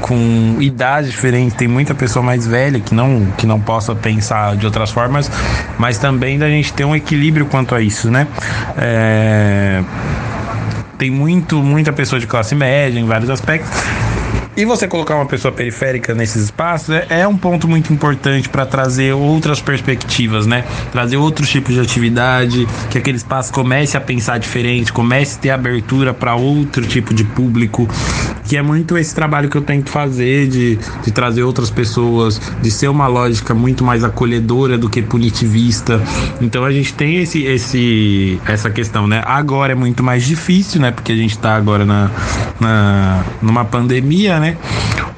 com 0.01 0.57
idades 0.59 1.09
diferentes. 1.09 1.55
Tem 1.55 1.67
muita 1.67 1.95
pessoa 1.95 2.21
mais 2.21 2.45
velha 2.45 2.79
que 2.79 2.93
não, 2.93 3.25
que 3.37 3.47
não 3.47 3.59
possa 3.59 3.95
pensar 3.95 4.57
de 4.57 4.65
outras 4.65 4.91
formas, 4.91 5.31
mas 5.77 5.97
também 5.97 6.37
da 6.37 6.49
gente 6.49 6.73
ter 6.73 6.83
um 6.83 6.95
equilíbrio 6.95 7.45
quanto 7.45 7.73
a 7.73 7.81
isso, 7.81 8.11
né? 8.11 8.27
É 8.77 9.81
tem 10.99 11.09
muito, 11.09 11.63
muita 11.63 11.93
pessoa 11.93 12.19
de 12.19 12.27
classe 12.27 12.53
média 12.53 12.99
em 12.99 13.05
vários 13.05 13.29
aspectos. 13.29 13.71
E 14.59 14.65
você 14.65 14.89
colocar 14.89 15.15
uma 15.15 15.25
pessoa 15.25 15.53
periférica 15.53 16.13
nesses 16.13 16.43
espaços 16.43 16.89
é, 16.89 17.21
é 17.21 17.25
um 17.25 17.37
ponto 17.37 17.65
muito 17.65 17.93
importante 17.93 18.49
para 18.49 18.65
trazer 18.65 19.13
outras 19.13 19.61
perspectivas, 19.61 20.45
né? 20.45 20.65
Trazer 20.91 21.15
outros 21.15 21.47
tipos 21.47 21.75
de 21.75 21.79
atividade, 21.79 22.67
que 22.89 22.97
aquele 22.97 23.15
espaço 23.15 23.53
comece 23.53 23.95
a 23.95 24.01
pensar 24.01 24.37
diferente, 24.37 24.91
comece 24.91 25.37
a 25.37 25.39
ter 25.39 25.49
abertura 25.51 26.13
para 26.13 26.35
outro 26.35 26.85
tipo 26.85 27.13
de 27.13 27.23
público, 27.23 27.87
que 28.43 28.57
é 28.57 28.61
muito 28.61 28.97
esse 28.97 29.15
trabalho 29.15 29.47
que 29.47 29.55
eu 29.55 29.61
tento 29.61 29.89
fazer 29.89 30.49
de, 30.49 30.77
de 31.05 31.11
trazer 31.13 31.43
outras 31.43 31.69
pessoas, 31.69 32.41
de 32.61 32.69
ser 32.69 32.89
uma 32.89 33.07
lógica 33.07 33.53
muito 33.53 33.85
mais 33.85 34.03
acolhedora 34.03 34.77
do 34.77 34.89
que 34.89 35.01
punitivista. 35.01 36.01
Então 36.41 36.65
a 36.65 36.71
gente 36.73 36.93
tem 36.93 37.15
esse, 37.15 37.45
esse, 37.45 38.37
essa 38.45 38.69
questão, 38.69 39.07
né? 39.07 39.23
Agora 39.25 39.71
é 39.71 39.75
muito 39.75 40.03
mais 40.03 40.25
difícil, 40.25 40.81
né? 40.81 40.91
Porque 40.91 41.13
a 41.13 41.15
gente 41.15 41.31
está 41.31 41.55
agora 41.55 41.85
na, 41.85 42.11
na, 42.59 43.23
numa 43.41 43.63
pandemia, 43.63 44.37
né? 44.37 44.48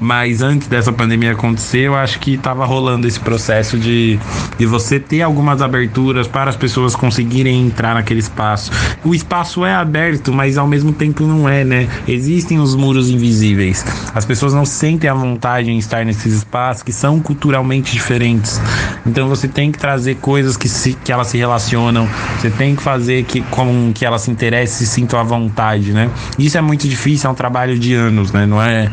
Mas 0.01 0.41
antes 0.41 0.67
dessa 0.67 0.91
pandemia 0.91 1.33
acontecer, 1.33 1.81
eu 1.81 1.95
acho 1.95 2.19
que 2.19 2.33
estava 2.33 2.65
rolando 2.65 3.07
esse 3.07 3.19
processo 3.19 3.77
de, 3.77 4.19
de 4.57 4.65
você 4.65 4.99
ter 4.99 5.21
algumas 5.21 5.61
aberturas 5.61 6.27
para 6.27 6.49
as 6.49 6.55
pessoas 6.55 6.95
conseguirem 6.95 7.67
entrar 7.67 7.93
naquele 7.93 8.19
espaço. 8.19 8.71
O 9.03 9.13
espaço 9.13 9.63
é 9.63 9.75
aberto, 9.75 10.33
mas 10.33 10.57
ao 10.57 10.67
mesmo 10.67 10.91
tempo 10.91 11.23
não 11.23 11.47
é, 11.47 11.63
né? 11.63 11.87
Existem 12.07 12.59
os 12.59 12.75
muros 12.75 13.11
invisíveis. 13.11 13.85
As 14.15 14.25
pessoas 14.25 14.55
não 14.55 14.65
sentem 14.65 15.07
a 15.07 15.13
vontade 15.13 15.69
em 15.69 15.77
estar 15.77 16.03
nesses 16.03 16.33
espaços 16.33 16.81
que 16.81 16.91
são 16.91 17.19
culturalmente 17.19 17.91
diferentes. 17.91 18.59
Então 19.05 19.29
você 19.29 19.47
tem 19.47 19.71
que 19.71 19.77
trazer 19.77 20.15
coisas 20.15 20.57
que, 20.57 20.67
se, 20.67 20.93
que 20.93 21.11
elas 21.11 21.27
se 21.27 21.37
relacionam, 21.37 22.09
você 22.39 22.49
tem 22.49 22.75
que 22.75 22.81
fazer 22.81 23.23
que, 23.23 23.41
com 23.41 23.91
que 23.93 24.03
elas 24.03 24.23
se 24.23 24.31
interessem 24.31 24.83
e 24.83 24.87
se 24.87 24.87
sintam 24.87 25.19
à 25.19 25.23
vontade, 25.23 25.93
né? 25.93 26.09
Isso 26.39 26.57
é 26.57 26.61
muito 26.61 26.87
difícil, 26.87 27.29
é 27.29 27.31
um 27.31 27.35
trabalho 27.35 27.77
de 27.77 27.93
anos, 27.93 28.31
né? 28.31 28.47
Não 28.47 28.59
é 28.59 28.89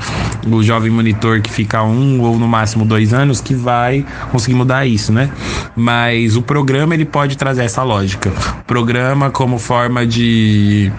o 0.47 0.63
jovem 0.63 0.91
monitor 0.91 1.41
que 1.41 1.51
fica 1.51 1.83
um 1.83 2.21
ou 2.21 2.39
no 2.39 2.49
máximo 2.49 2.85
dois 2.85 3.13
anos 3.13 3.41
que 3.41 3.55
vai 3.55 4.05
conseguir 4.31 4.55
mudar 4.55 4.87
isso, 4.87 5.13
né? 5.13 5.31
Mas 5.77 6.37
o 6.37 6.43
programa 6.43 6.95
ele 6.95 7.05
pode 7.05 7.37
trazer 7.37 7.65
essa 7.65 7.83
lógica. 7.83 8.31
O 8.61 8.65
programa 8.65 9.31
como 9.31 9.59
forma 9.59 10.07
de 10.07 10.93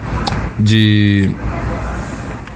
de 0.58 1.30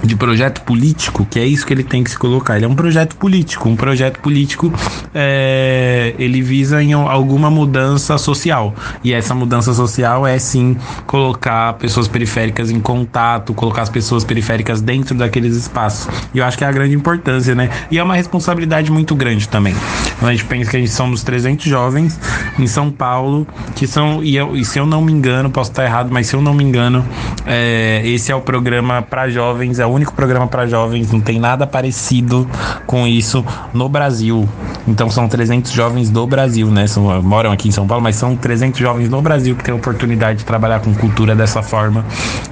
de 0.05 0.15
projeto 0.15 0.61
político, 0.61 1.25
que 1.25 1.39
é 1.39 1.45
isso 1.45 1.65
que 1.65 1.73
ele 1.73 1.83
tem 1.83 2.03
que 2.03 2.11
se 2.11 2.17
colocar. 2.17 2.55
Ele 2.55 2.65
é 2.65 2.67
um 2.67 2.75
projeto 2.75 3.15
político. 3.15 3.67
Um 3.69 3.75
projeto 3.75 4.19
político 4.19 4.71
é, 5.13 6.13
ele 6.19 6.41
visa 6.41 6.81
em 6.81 6.93
alguma 6.93 7.49
mudança 7.49 8.17
social. 8.17 8.73
E 9.03 9.13
essa 9.13 9.33
mudança 9.33 9.73
social 9.73 10.25
é 10.25 10.37
sim 10.37 10.77
colocar 11.05 11.73
pessoas 11.73 12.07
periféricas 12.07 12.69
em 12.69 12.79
contato, 12.79 13.53
colocar 13.53 13.81
as 13.81 13.89
pessoas 13.89 14.23
periféricas 14.23 14.81
dentro 14.81 15.15
daqueles 15.15 15.55
espaços. 15.55 16.07
E 16.33 16.39
eu 16.39 16.45
acho 16.45 16.57
que 16.57 16.63
é 16.63 16.67
a 16.67 16.71
grande 16.71 16.95
importância, 16.95 17.55
né? 17.55 17.69
E 17.89 17.97
é 17.97 18.03
uma 18.03 18.15
responsabilidade 18.15 18.91
muito 18.91 19.15
grande 19.15 19.47
também. 19.49 19.75
Quando 20.19 20.29
a 20.29 20.33
gente 20.33 20.45
pensa 20.45 20.69
que 20.69 20.77
a 20.77 20.79
gente 20.79 20.91
somos 20.91 21.23
300 21.23 21.65
jovens 21.65 22.19
em 22.59 22.67
São 22.67 22.91
Paulo, 22.91 23.47
que 23.75 23.87
são, 23.87 24.23
e, 24.23 24.35
eu, 24.35 24.55
e 24.55 24.63
se 24.63 24.79
eu 24.79 24.85
não 24.85 25.01
me 25.01 25.11
engano, 25.11 25.49
posso 25.49 25.71
estar 25.71 25.83
errado, 25.83 26.09
mas 26.11 26.27
se 26.27 26.35
eu 26.35 26.41
não 26.41 26.53
me 26.53 26.63
engano, 26.63 27.05
é, 27.45 28.01
esse 28.05 28.31
é 28.31 28.35
o 28.35 28.41
programa 28.41 29.01
para 29.01 29.29
jovens, 29.29 29.79
é 29.79 29.85
o 29.85 29.94
único 29.95 30.13
programa 30.13 30.47
para 30.47 30.67
jovens, 30.67 31.11
não 31.11 31.19
tem 31.19 31.39
nada 31.39 31.65
parecido 31.65 32.47
com 32.85 33.07
isso 33.07 33.43
no 33.73 33.89
Brasil. 33.89 34.47
Então 34.87 35.09
são 35.09 35.27
300 35.27 35.71
jovens 35.71 36.09
do 36.09 36.25
Brasil, 36.27 36.69
né? 36.69 36.85
São, 36.87 37.21
moram 37.21 37.51
aqui 37.51 37.69
em 37.69 37.71
São 37.71 37.87
Paulo, 37.87 38.03
mas 38.03 38.15
são 38.15 38.35
300 38.35 38.79
jovens 38.79 39.09
no 39.09 39.21
Brasil 39.21 39.55
que 39.55 39.63
têm 39.63 39.73
a 39.73 39.77
oportunidade 39.77 40.39
de 40.39 40.45
trabalhar 40.45 40.79
com 40.79 40.93
cultura 40.93 41.35
dessa 41.35 41.61
forma. 41.61 42.05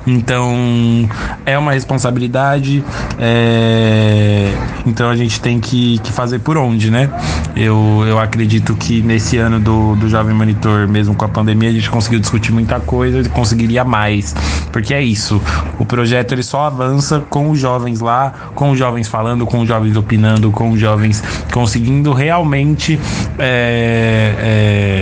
Então 0.06 1.08
é 1.45 1.58
uma 1.58 1.71
responsabilidade. 1.71 2.84
É... 3.19 4.51
Então 4.86 5.10
a 5.10 5.15
gente 5.15 5.39
tem 5.39 5.60
que, 5.60 5.99
que 5.99 6.12
fazer 6.12 6.39
por 6.39 6.58
onde, 6.58 6.89
né? 6.89 7.10
Eu, 7.56 8.03
eu 8.08 8.19
acredito 8.19 8.75
que 8.75 9.01
nesse 9.01 9.38
ano 9.38 9.60
do, 9.60 9.95
do 9.95 10.10
Jovem 10.10 10.34
Monitor, 10.34 10.88
mesmo 10.88 11.13
com 11.15 11.25
a 11.25 11.29
pandemia, 11.29 11.69
a 11.69 11.73
gente 11.73 11.89
conseguiu 11.89 12.19
discutir 12.19 12.51
muita 12.51 12.79
coisa 12.79 13.19
e 13.19 13.29
conseguiria 13.29 13.84
mais. 13.84 14.36
Porque 14.71 14.93
é 14.93 15.01
isso. 15.01 15.41
O 15.77 15.86
projeto 15.86 16.34
ele 16.34 16.43
só 16.43 16.65
avança 16.65 17.19
com 17.34 17.50
os 17.50 17.60
jovens 17.60 18.00
lá, 18.00 18.32
com 18.54 18.69
os 18.69 18.78
jovens 18.78 19.08
falando, 19.08 19.43
com 19.48 19.62
os 19.62 19.67
jovens 19.67 19.98
opinando, 19.98 20.52
com 20.52 20.69
os 20.69 20.80
jovens 20.80 21.24
conseguindo 21.52 22.13
realmente 22.13 23.00
é, 23.39 24.36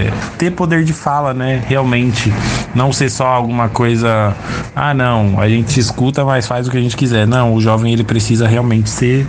é, 0.08 0.14
ter 0.38 0.52
poder 0.52 0.86
de 0.86 0.94
fala, 0.94 1.34
né? 1.34 1.62
Realmente. 1.68 2.32
Não 2.74 2.94
ser 2.94 3.10
só 3.10 3.28
alguma 3.28 3.68
coisa. 3.68 4.34
Ah, 4.74 4.94
não, 4.94 5.42
a 5.42 5.50
gente 5.50 5.78
escuta, 5.78 6.24
mas 6.24 6.48
faz 6.48 6.70
o 6.70 6.72
que 6.72 6.78
a 6.78 6.82
gente 6.82 6.96
quiser. 6.96 7.28
Não, 7.28 7.54
o 7.54 7.60
jovem 7.60 7.92
ele 7.92 8.06
precisa 8.06 8.48
realmente 8.48 8.90
ser 8.90 9.28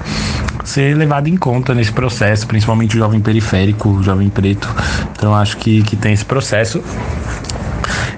ser 0.65 0.97
levado 0.97 1.27
em 1.27 1.37
conta 1.37 1.75
nesse 1.75 1.91
processo, 1.91 2.47
principalmente 2.47 2.95
o 2.95 2.99
jovem 2.99 3.21
periférico, 3.21 3.89
o 3.89 4.03
jovem 4.03 4.29
preto. 4.29 4.69
Então 5.11 5.35
acho 5.35 5.57
que, 5.57 5.83
que 5.83 5.97
tem 5.97 6.13
esse 6.13 6.25
processo. 6.25 6.81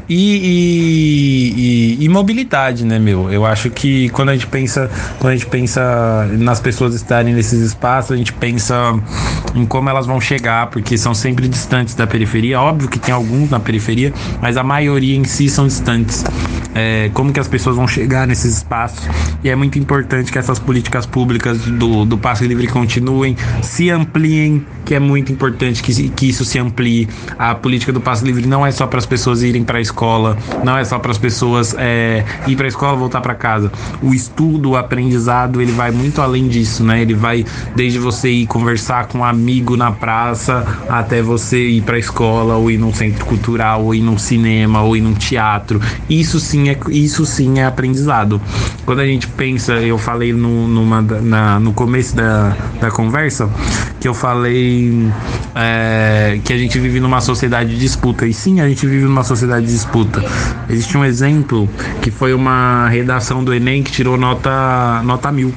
E, 0.09 1.97
e, 1.99 2.05
e, 2.05 2.09
mobilidade, 2.09 2.85
né, 2.85 2.99
meu? 2.99 3.33
Eu 3.33 3.47
acho 3.47 3.71
que 3.71 4.09
quando 4.11 4.29
a 4.29 4.33
gente 4.35 4.47
pensa, 4.47 4.90
quando 5.19 5.33
a 5.33 5.37
gente 5.37 5.47
pensa 5.47 6.29
nas 6.33 6.61
pessoas 6.61 6.95
estarem 6.95 7.33
nesses 7.33 7.61
espaços, 7.61 8.12
a 8.12 8.17
gente 8.17 8.33
pensa 8.33 8.75
em 9.55 9.64
como 9.64 9.88
elas 9.88 10.07
vão 10.07 10.21
chegar, 10.21 10.67
porque 10.67 10.99
são 10.99 11.14
sempre 11.14 11.49
distantes 11.49 11.95
da 11.95 12.07
periferia. 12.07 12.61
Óbvio 12.61 12.88
que 12.88 12.99
tem 12.99 13.14
alguns 13.14 13.51
na 13.51 13.61
periferia, 13.61 14.12
mas 14.43 14.57
a 14.57 14.62
maioria 14.62 15.17
em 15.17 15.25
si 15.25 15.49
são 15.49 15.67
distantes. 15.67 16.25
É, 16.75 17.09
como 17.14 17.33
que 17.33 17.38
as 17.38 17.47
pessoas 17.47 17.77
vão 17.77 17.87
chegar 17.87 18.27
nesses 18.27 18.57
espaços? 18.57 19.09
E 19.45 19.49
é 19.49 19.55
muito 19.55 19.79
importante 19.79 20.33
que 20.33 20.38
essas 20.38 20.59
políticas 20.59 21.07
públicas 21.07 21.59
do, 21.59 22.05
do 22.05 22.19
passe 22.19 22.47
livre 22.47 22.67
continuem, 22.67 23.37
se 23.62 23.90
ampliem, 23.90 24.67
que 24.85 24.95
é 24.95 24.99
muito 24.99 25.33
importante 25.33 25.83
que, 25.83 26.09
que 26.11 26.29
isso 26.29 26.45
se 26.45 26.59
amplie. 26.59 27.09
A 27.38 27.55
política 27.55 27.93
do 27.93 28.01
passe 28.01 28.25
livre 28.25 28.47
não 28.47 28.67
é 28.67 28.73
só 28.73 28.87
para 28.87 28.99
as 28.99 29.07
pessoas 29.07 29.43
irem 29.43 29.62
para 29.62 29.79
a 29.79 29.81
escola, 29.81 29.93
não 30.62 30.76
é 30.76 30.85
só 30.85 30.98
para 30.98 31.11
as 31.11 31.18
pessoas 31.18 31.74
é, 31.78 32.24
ir 32.46 32.57
para 32.57 32.66
a 32.66 32.68
escola 32.68 32.96
voltar 32.96 33.20
para 33.20 33.35
casa. 33.35 33.70
O 34.02 34.12
estudo, 34.12 34.70
o 34.70 34.76
aprendizado, 34.76 35.61
ele 35.62 35.72
vai 35.72 35.90
muito 35.90 36.20
além 36.20 36.48
disso, 36.48 36.83
né? 36.85 37.02
Ele 37.02 37.14
vai 37.14 37.44
desde 37.74 37.98
você 37.98 38.30
ir 38.30 38.46
conversar 38.46 39.07
com 39.07 39.18
um 39.18 39.24
amigo 39.24 39.76
na 39.76 39.92
praça 39.92 40.64
até 40.88 41.22
você 41.22 41.59
ir 41.59 41.83
para 41.83 41.96
a 41.96 41.98
escola 41.98 42.57
ou 42.57 42.70
ir 42.70 42.78
num 42.78 42.92
centro 42.92 43.24
cultural 43.24 43.85
ou 43.85 43.94
ir 43.94 44.00
num 44.00 44.18
cinema 44.18 44.83
ou 44.83 44.96
ir 44.96 45.00
num 45.00 45.14
teatro. 45.14 45.80
Isso 46.09 46.40
sim 46.40 46.68
é 46.68 46.78
isso 46.90 47.24
sim 47.24 47.59
é 47.59 47.64
aprendizado. 47.64 48.40
Quando 48.85 49.00
a 49.00 49.07
gente 49.07 49.26
pensa, 49.28 49.74
eu 49.74 49.98
falei 49.98 50.33
no, 50.33 50.68
numa, 50.68 51.00
na, 51.00 51.61
no 51.61 51.72
começo 51.72 52.14
da, 52.14 52.57
da 52.80 52.90
conversa 52.90 53.48
que 54.00 54.09
eu 54.09 54.14
falei 54.14 55.11
é, 55.54 56.38
que 56.44 56.52
a 56.52 56.59
gente 56.59 56.78
vive 56.78 57.00
numa 57.00 57.20
sociedade 57.20 57.70
de 57.70 57.78
disputa. 57.78 58.26
E 58.26 58.35
sim, 58.35 58.61
a 58.61 58.68
gente 58.68 58.87
vive 58.87 59.04
numa 59.04 59.24
sociedade 59.24 59.66
de 59.66 59.72
disputa. 59.85 60.25
Existe 60.68 60.97
um 60.97 61.05
exemplo 61.05 61.68
que 62.01 62.11
foi 62.11 62.33
uma 62.33 62.88
redação 62.88 63.44
do 63.44 63.53
Enem 63.53 63.83
que 63.83 63.92
tirou 63.92 64.16
nota, 64.16 65.03
nota 65.05 65.31
mil 65.31 65.55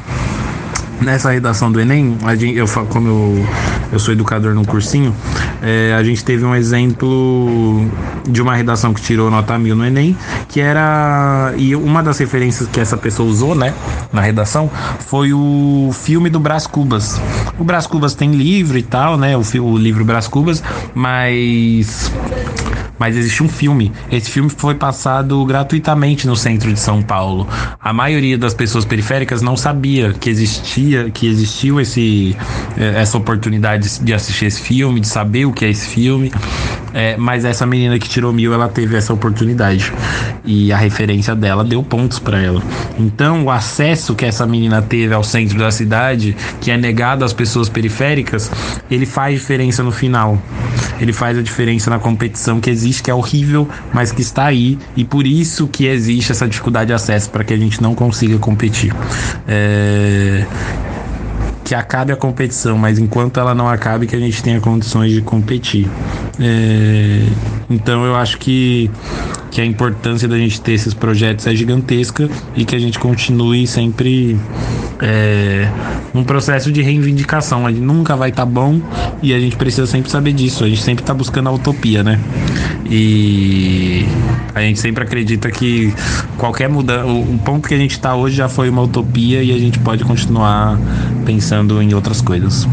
nessa 1.01 1.31
redação 1.31 1.71
do 1.71 1.79
Enem, 1.79 2.17
a 2.23 2.35
gente, 2.35 2.57
eu, 2.57 2.67
como 2.89 3.07
eu, 3.07 3.47
eu 3.91 3.99
sou 3.99 4.13
educador 4.13 4.53
no 4.53 4.65
cursinho, 4.65 5.15
é, 5.61 5.93
a 5.93 6.03
gente 6.03 6.23
teve 6.23 6.43
um 6.43 6.55
exemplo 6.55 7.85
de 8.27 8.41
uma 8.41 8.55
redação 8.55 8.93
que 8.93 9.01
tirou 9.01 9.29
nota 9.29 9.57
mil 9.57 9.75
no 9.75 9.85
Enem, 9.85 10.17
que 10.49 10.59
era. 10.59 11.53
E 11.57 11.75
uma 11.75 12.01
das 12.01 12.17
referências 12.17 12.67
que 12.69 12.79
essa 12.79 12.97
pessoa 12.97 13.29
usou, 13.29 13.55
né, 13.55 13.73
na 14.11 14.21
redação, 14.21 14.69
foi 14.99 15.33
o 15.33 15.91
filme 15.93 16.29
do 16.29 16.39
Brás 16.39 16.67
Cubas. 16.67 17.21
O 17.57 17.63
Brás 17.63 17.87
Cubas 17.87 18.13
tem 18.13 18.31
livro 18.31 18.77
e 18.77 18.83
tal, 18.83 19.17
né, 19.17 19.35
o, 19.37 19.41
o 19.61 19.77
livro 19.77 20.03
Brás 20.03 20.27
Cubas, 20.27 20.63
mas 20.93 22.11
mas 22.99 23.15
existe 23.15 23.43
um 23.43 23.49
filme. 23.49 23.91
Esse 24.11 24.29
filme 24.29 24.49
foi 24.49 24.75
passado 24.75 25.43
gratuitamente 25.45 26.27
no 26.27 26.35
centro 26.35 26.71
de 26.73 26.79
São 26.79 27.01
Paulo. 27.01 27.47
A 27.79 27.93
maioria 27.93 28.37
das 28.37 28.53
pessoas 28.53 28.85
periféricas 28.85 29.41
não 29.41 29.55
sabia 29.55 30.13
que 30.13 30.29
existia, 30.29 31.09
que 31.09 31.27
existiu 31.27 31.79
esse, 31.79 32.35
eh, 32.77 33.01
essa 33.01 33.17
oportunidade 33.17 33.99
de 33.99 34.13
assistir 34.13 34.45
esse 34.45 34.61
filme, 34.61 34.99
de 34.99 35.07
saber 35.07 35.45
o 35.45 35.53
que 35.53 35.65
é 35.65 35.69
esse 35.69 35.87
filme. 35.87 36.31
É, 36.97 37.15
mas 37.15 37.45
essa 37.45 37.63
menina 37.63 37.99
que 37.99 38.09
tirou 38.09 38.33
mil, 38.33 38.51
ela 38.51 38.67
teve 38.67 38.97
essa 38.97 39.13
oportunidade. 39.13 39.93
E 40.43 40.73
a 40.73 40.77
referência 40.77 41.35
dela 41.35 41.63
deu 41.63 41.83
pontos 41.83 42.17
para 42.17 42.41
ela. 42.41 42.59
Então, 42.97 43.45
o 43.45 43.51
acesso 43.51 44.15
que 44.15 44.25
essa 44.25 44.47
menina 44.47 44.81
teve 44.81 45.13
ao 45.13 45.23
centro 45.23 45.59
da 45.59 45.69
cidade, 45.69 46.35
que 46.59 46.71
é 46.71 46.77
negado 46.77 47.23
às 47.23 47.33
pessoas 47.33 47.69
periféricas, 47.69 48.49
ele 48.89 49.05
faz 49.05 49.35
diferença 49.35 49.83
no 49.83 49.91
final. 49.91 50.41
Ele 50.99 51.13
faz 51.13 51.37
a 51.37 51.43
diferença 51.43 51.91
na 51.91 51.99
competição 51.99 52.59
que 52.59 52.71
existe, 52.71 53.03
que 53.03 53.11
é 53.11 53.13
horrível, 53.13 53.69
mas 53.93 54.11
que 54.11 54.23
está 54.23 54.45
aí. 54.45 54.79
E 54.95 55.05
por 55.05 55.27
isso 55.27 55.67
que 55.67 55.85
existe 55.85 56.31
essa 56.31 56.47
dificuldade 56.47 56.87
de 56.87 56.93
acesso 56.93 57.29
para 57.29 57.43
que 57.43 57.53
a 57.53 57.57
gente 57.57 57.79
não 57.79 57.93
consiga 57.93 58.39
competir. 58.39 58.91
É 59.47 60.47
que 61.67 61.75
acabe 61.75 62.13
a 62.13 62.15
competição, 62.15 62.77
mas 62.77 62.97
enquanto 62.97 63.41
ela 63.41 63.53
não 63.53 63.67
acabe, 63.67 64.07
que 64.07 64.15
a 64.15 64.19
gente 64.19 64.41
tenha 64.41 64.61
condições 64.61 65.11
de 65.11 65.21
competir. 65.21 65.85
É, 66.39 67.21
então 67.69 68.05
eu 68.05 68.15
acho 68.15 68.37
que, 68.37 68.89
que 69.51 69.59
a 69.59 69.65
importância 69.65 70.29
da 70.29 70.37
gente 70.37 70.61
ter 70.61 70.71
esses 70.71 70.93
projetos 70.93 71.45
é 71.45 71.53
gigantesca 71.53 72.29
e 72.55 72.63
que 72.63 72.73
a 72.73 72.79
gente 72.79 72.97
continue 72.97 73.67
sempre 73.67 74.39
é, 75.01 75.69
um 76.13 76.23
processo 76.23 76.71
de 76.71 76.81
reivindicação. 76.81 77.67
Gente 77.67 77.81
nunca 77.81 78.15
vai 78.15 78.29
estar 78.29 78.45
tá 78.45 78.51
bom 78.51 78.81
e 79.21 79.33
a 79.33 79.39
gente 79.39 79.55
precisa 79.55 79.87
sempre 79.87 80.09
saber 80.09 80.33
disso. 80.33 80.63
A 80.63 80.69
gente 80.69 80.81
sempre 80.81 81.03
está 81.03 81.13
buscando 81.13 81.49
a 81.49 81.51
utopia, 81.51 82.03
né? 82.03 82.19
E 82.89 84.05
a 84.55 84.61
gente 84.61 84.79
sempre 84.79 85.03
acredita 85.03 85.51
que 85.51 85.93
qualquer 86.37 86.69
mudança, 86.69 87.05
o 87.05 87.37
ponto 87.39 87.67
que 87.67 87.73
a 87.73 87.77
gente 87.77 87.91
está 87.91 88.15
hoje 88.15 88.35
já 88.35 88.47
foi 88.47 88.69
uma 88.69 88.81
utopia 88.81 89.43
e 89.43 89.51
a 89.51 89.57
gente 89.57 89.79
pode 89.79 90.03
continuar 90.03 90.77
pensando 91.25 91.81
em 91.81 91.93
outras 91.93 92.21
coisas. 92.21 92.67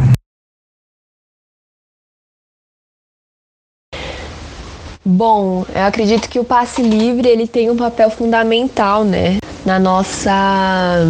Bom, 5.06 5.66
eu 5.74 5.82
acredito 5.82 6.30
que 6.30 6.38
o 6.38 6.44
passe 6.44 6.80
livre 6.80 7.28
ele 7.28 7.46
tem 7.46 7.70
um 7.70 7.76
papel 7.76 8.08
fundamental, 8.08 9.04
né, 9.04 9.36
na 9.66 9.78
nossa 9.78 11.04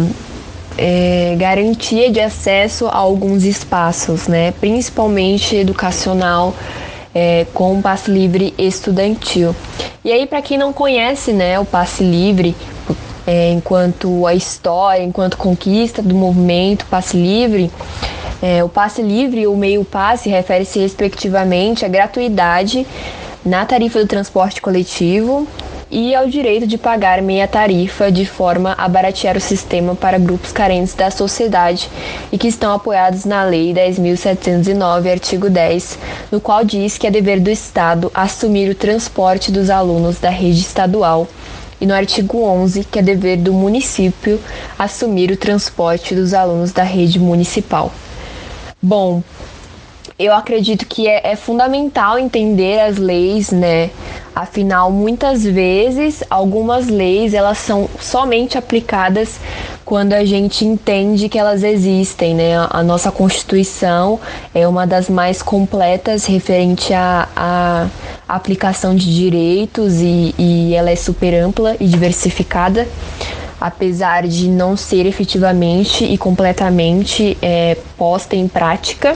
é, 0.77 1.35
garantia 1.37 2.11
de 2.11 2.19
acesso 2.19 2.87
a 2.87 2.95
alguns 2.95 3.43
espaços, 3.43 4.27
né, 4.27 4.51
principalmente 4.59 5.55
educacional, 5.55 6.53
é, 7.13 7.45
com 7.53 7.79
o 7.79 7.81
passe 7.81 8.11
livre 8.11 8.53
estudantil. 8.57 9.55
E 10.03 10.11
aí, 10.11 10.25
para 10.27 10.41
quem 10.41 10.57
não 10.57 10.73
conhece, 10.73 11.31
né, 11.31 11.57
o 11.59 11.65
passe 11.65 12.03
livre, 12.03 12.55
é, 13.25 13.51
enquanto 13.51 14.27
a 14.27 14.35
história, 14.35 15.01
enquanto 15.01 15.37
conquista 15.37 16.01
do 16.01 16.13
movimento 16.13 16.85
passe 16.87 17.17
livre, 17.17 17.71
é, 18.41 18.63
o 18.63 18.69
passe 18.69 19.01
livre 19.01 19.41
e 19.41 19.47
o 19.47 19.55
meio 19.55 19.83
passe 19.85 20.29
refere-se 20.29 20.79
respectivamente 20.79 21.85
à 21.85 21.87
gratuidade 21.87 22.85
na 23.45 23.65
tarifa 23.65 23.99
do 23.99 24.07
transporte 24.07 24.61
coletivo 24.61 25.47
e 25.89 26.15
ao 26.15 26.27
direito 26.27 26.65
de 26.65 26.77
pagar 26.77 27.21
meia 27.21 27.47
tarifa 27.47 28.11
de 28.11 28.25
forma 28.25 28.73
a 28.77 28.87
baratear 28.87 29.37
o 29.37 29.41
sistema 29.41 29.95
para 29.95 30.17
grupos 30.17 30.51
carentes 30.51 30.93
da 30.93 31.11
sociedade 31.11 31.89
e 32.31 32.37
que 32.37 32.47
estão 32.47 32.73
apoiados 32.73 33.25
na 33.25 33.43
Lei 33.43 33.73
10.709, 33.73 35.11
artigo 35.11 35.49
10, 35.49 35.99
no 36.31 36.41
qual 36.41 36.63
diz 36.63 36.97
que 36.97 37.07
é 37.07 37.11
dever 37.11 37.39
do 37.39 37.49
Estado 37.49 38.11
assumir 38.13 38.69
o 38.69 38.75
transporte 38.75 39.51
dos 39.51 39.69
alunos 39.69 40.19
da 40.19 40.29
rede 40.29 40.59
estadual 40.59 41.27
e 41.79 41.85
no 41.85 41.93
artigo 41.93 42.41
11, 42.41 42.85
que 42.85 42.99
é 42.99 43.01
dever 43.01 43.37
do 43.37 43.53
município 43.53 44.39
assumir 44.79 45.29
o 45.31 45.37
transporte 45.37 46.15
dos 46.15 46.33
alunos 46.33 46.71
da 46.71 46.83
rede 46.83 47.19
municipal. 47.19 47.91
Bom, 48.81 49.21
eu 50.17 50.33
acredito 50.33 50.85
que 50.85 51.07
é, 51.07 51.31
é, 51.31 51.35
fundamental 51.35 52.17
entender 52.17 52.79
as 52.79 52.97
leis, 52.97 53.51
né? 53.51 53.89
Afinal, 54.33 54.89
muitas 54.89 55.43
vezes, 55.43 56.23
algumas 56.29 56.87
leis 56.87 57.33
elas 57.33 57.57
são 57.57 57.89
somente 57.99 58.57
aplicadas 58.57 59.39
quando 59.83 60.13
a 60.13 60.23
gente 60.23 60.65
entende 60.65 61.27
que 61.27 61.37
elas 61.37 61.63
existem, 61.63 62.33
né? 62.33 62.53
A, 62.69 62.81
nossa 62.81 63.11
Constituição 63.11 64.19
é 64.53 64.65
uma 64.65 64.87
das 64.87 65.09
mais 65.09 65.41
completas 65.41 66.25
referente 66.25 66.93
à, 66.93 67.27
à 67.35 67.87
aplicação 68.27 68.95
de 68.95 69.13
direitos 69.13 69.95
e, 70.01 70.33
e 70.37 70.73
ela 70.73 70.89
é 70.89 70.95
super 70.95 71.33
ampla 71.33 71.75
e 71.79 71.87
diversificada 71.87 72.87
apesar 73.59 74.27
de 74.27 74.47
não 74.47 74.75
ser 74.75 75.05
efetivamente 75.05 76.03
e 76.03 76.17
completamente 76.17 77.37
é, 77.41 77.77
posta 77.97 78.35
em 78.35 78.47
prática. 78.47 79.15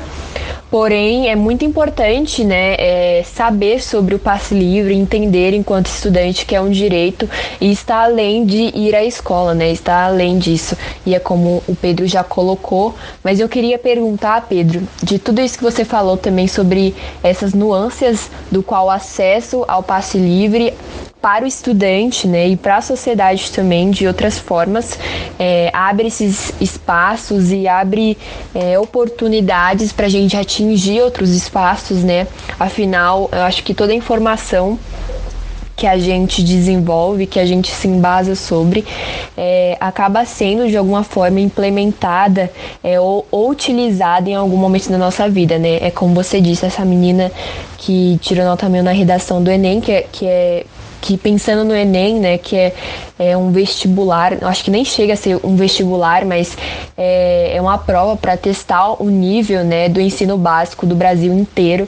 Porém, 0.69 1.29
é 1.29 1.35
muito 1.35 1.65
importante 1.65 2.43
né, 2.43 2.75
é, 2.77 3.23
saber 3.23 3.81
sobre 3.81 4.13
o 4.13 4.19
passe 4.19 4.53
livre, 4.53 4.93
entender 4.93 5.51
enquanto 5.51 5.87
estudante 5.87 6.45
que 6.45 6.55
é 6.55 6.61
um 6.61 6.69
direito 6.69 7.27
e 7.59 7.71
está 7.71 8.03
além 8.03 8.45
de 8.45 8.71
ir 8.77 8.93
à 8.95 9.03
escola, 9.03 9.55
né? 9.55 9.71
Está 9.71 10.05
além 10.05 10.37
disso. 10.37 10.77
E 11.07 11.15
é 11.15 11.19
como 11.19 11.63
o 11.67 11.75
Pedro 11.75 12.05
já 12.05 12.23
colocou. 12.23 12.93
Mas 13.23 13.39
eu 13.39 13.49
queria 13.49 13.79
perguntar, 13.79 14.45
Pedro, 14.47 14.83
de 15.01 15.17
tudo 15.17 15.41
isso 15.41 15.57
que 15.57 15.63
você 15.63 15.83
falou 15.83 16.17
também 16.17 16.47
sobre 16.47 16.95
essas 17.23 17.55
nuances 17.55 18.29
do 18.51 18.61
qual 18.61 18.91
acesso 18.91 19.65
ao 19.67 19.81
passe 19.81 20.19
livre 20.19 20.75
para 21.21 21.43
o 21.43 21.47
estudante 21.47 22.27
né, 22.27 22.47
e 22.47 22.55
para 22.55 22.77
a 22.77 22.81
sociedade 22.81 23.51
também 23.51 23.91
de 23.91 24.07
outras 24.07 24.39
formas, 24.39 24.97
é, 25.37 25.69
abre 25.73 26.07
esses 26.07 26.53
espaços 26.61 27.51
e 27.51 27.67
abre 27.67 28.17
é, 28.55 28.79
oportunidades 28.79 29.91
para 29.91 30.05
a 30.05 30.09
gente 30.09 30.37
atingir 30.37 31.01
outros 31.01 31.31
espaços, 31.31 32.03
né? 32.03 32.25
Afinal, 32.57 33.29
eu 33.31 33.41
acho 33.41 33.63
que 33.63 33.73
toda 33.73 33.93
informação 33.93 34.79
que 35.75 35.87
a 35.87 35.97
gente 35.97 36.43
desenvolve, 36.43 37.25
que 37.25 37.39
a 37.39 37.45
gente 37.45 37.71
se 37.71 37.87
embasa 37.87 38.35
sobre, 38.35 38.85
é, 39.37 39.77
acaba 39.79 40.25
sendo 40.25 40.67
de 40.67 40.75
alguma 40.75 41.03
forma 41.03 41.39
implementada 41.39 42.51
é, 42.83 42.99
ou, 42.99 43.25
ou, 43.31 43.49
utilizada 43.49 44.29
em 44.29 44.35
algum 44.35 44.57
momento 44.57 44.89
da 44.89 44.97
nossa 44.97 45.29
vida, 45.29 45.57
né? 45.57 45.77
É 45.81 45.89
como 45.89 46.13
você 46.13 46.41
disse, 46.41 46.65
essa 46.65 46.83
menina 46.83 47.31
que 47.77 48.19
tirou 48.21 48.43
nota 48.43 48.67
mil 48.67 48.83
na 48.83 48.91
redação 48.91 49.41
do 49.41 49.49
Enem, 49.49 49.79
que 49.79 49.91
é, 49.91 50.05
que 50.11 50.25
é 50.25 50.65
que 51.01 51.17
pensando 51.17 51.63
no 51.63 51.75
Enem, 51.75 52.19
né, 52.19 52.37
que 52.37 52.55
é, 52.55 52.73
é 53.17 53.37
um 53.37 53.51
vestibular, 53.51 54.37
acho 54.43 54.63
que 54.63 54.71
nem 54.71 54.85
chega 54.85 55.13
a 55.13 55.15
ser 55.15 55.39
um 55.43 55.55
vestibular, 55.55 56.25
mas 56.25 56.57
é, 56.97 57.55
é 57.55 57.61
uma 57.61 57.77
prova 57.77 58.15
para 58.15 58.37
testar 58.37 59.01
o 59.01 59.09
nível, 59.09 59.63
né, 59.63 59.89
do 59.89 59.99
ensino 59.99 60.37
básico 60.37 60.85
do 60.85 60.95
Brasil 60.95 61.33
inteiro 61.33 61.87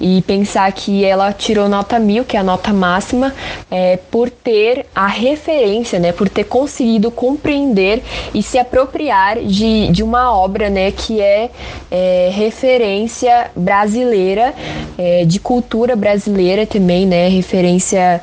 e 0.00 0.22
pensar 0.22 0.70
que 0.72 1.04
ela 1.04 1.32
tirou 1.32 1.68
nota 1.68 1.98
mil, 1.98 2.24
que 2.24 2.36
é 2.36 2.40
a 2.40 2.42
nota 2.42 2.72
máxima, 2.72 3.34
é, 3.70 3.98
por 4.10 4.30
ter 4.30 4.86
a 4.94 5.06
referência, 5.06 5.98
né, 5.98 6.12
por 6.12 6.28
ter 6.28 6.44
conseguido 6.44 7.10
compreender 7.10 8.02
e 8.32 8.42
se 8.42 8.58
apropriar 8.58 9.38
de, 9.40 9.88
de 9.88 10.02
uma 10.02 10.34
obra, 10.34 10.70
né, 10.70 10.90
que 10.90 11.20
é, 11.20 11.50
é 11.90 12.30
referência 12.32 13.50
brasileira, 13.54 14.54
é, 14.96 15.24
de 15.24 15.38
cultura 15.38 15.94
brasileira 15.94 16.66
também, 16.66 17.06
né, 17.06 17.28
referência 17.28 18.22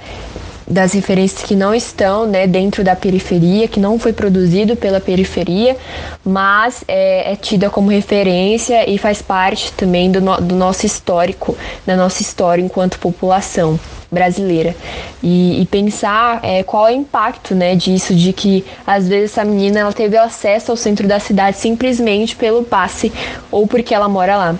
das 0.67 0.93
referências 0.93 1.43
que 1.43 1.55
não 1.55 1.73
estão 1.73 2.27
né, 2.27 2.45
dentro 2.45 2.83
da 2.83 2.95
periferia, 2.95 3.67
que 3.67 3.79
não 3.79 3.97
foi 3.97 4.11
produzido 4.11 4.75
pela 4.75 4.99
periferia, 4.99 5.77
mas 6.25 6.83
é, 6.87 7.31
é 7.31 7.35
tida 7.35 7.69
como 7.69 7.89
referência 7.89 8.89
e 8.89 8.97
faz 8.97 9.21
parte 9.21 9.71
também 9.73 10.11
do, 10.11 10.19
no, 10.19 10.35
do 10.41 10.55
nosso 10.55 10.85
histórico, 10.85 11.57
da 11.85 11.95
nossa 11.95 12.21
história 12.21 12.61
enquanto 12.61 12.99
população 12.99 13.79
brasileira. 14.11 14.75
E, 15.23 15.61
e 15.61 15.65
pensar 15.65 16.39
é, 16.43 16.63
qual 16.63 16.87
é 16.87 16.91
o 16.91 16.95
impacto 16.95 17.55
né, 17.55 17.75
disso, 17.75 18.13
de 18.13 18.33
que 18.33 18.65
às 18.85 19.07
vezes 19.07 19.31
essa 19.31 19.45
menina 19.45 19.79
ela 19.79 19.93
teve 19.93 20.17
acesso 20.17 20.71
ao 20.71 20.77
centro 20.77 21.07
da 21.07 21.19
cidade 21.19 21.57
simplesmente 21.57 22.35
pelo 22.35 22.63
passe 22.63 23.11
ou 23.51 23.67
porque 23.67 23.93
ela 23.93 24.09
mora 24.09 24.35
lá 24.35 24.55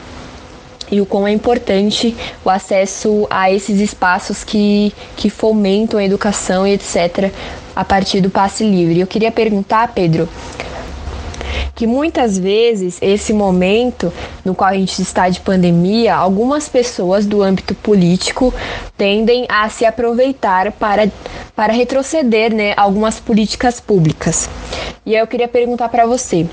e 0.91 1.01
o 1.01 1.05
quão 1.05 1.27
é 1.27 1.31
importante 1.31 2.15
o 2.43 2.49
acesso 2.49 3.27
a 3.29 3.51
esses 3.51 3.79
espaços 3.79 4.43
que, 4.43 4.93
que 5.15 5.29
fomentam 5.29 5.99
a 5.99 6.03
educação 6.03 6.65
e 6.65 6.73
etc. 6.73 7.31
a 7.75 7.83
partir 7.83 8.21
do 8.21 8.29
passe 8.29 8.63
livre. 8.63 8.99
Eu 8.99 9.07
queria 9.07 9.31
perguntar, 9.31 9.93
Pedro, 9.93 10.27
que 11.77 11.85
muitas 11.85 12.39
vezes 12.39 12.97
esse 13.01 13.31
momento 13.31 14.11
no 14.43 14.55
qual 14.55 14.71
a 14.71 14.73
gente 14.73 14.99
está 14.99 15.29
de 15.29 15.39
pandemia, 15.39 16.15
algumas 16.15 16.67
pessoas 16.67 17.27
do 17.27 17.43
âmbito 17.43 17.75
político 17.75 18.51
tendem 18.97 19.45
a 19.47 19.69
se 19.69 19.85
aproveitar 19.85 20.71
para, 20.71 21.07
para 21.55 21.71
retroceder 21.71 22.51
né, 22.51 22.73
algumas 22.75 23.19
políticas 23.19 23.79
públicas. 23.79 24.49
E 25.05 25.15
aí 25.15 25.21
eu 25.21 25.27
queria 25.27 25.47
perguntar 25.47 25.89
para 25.89 26.07
você, 26.07 26.47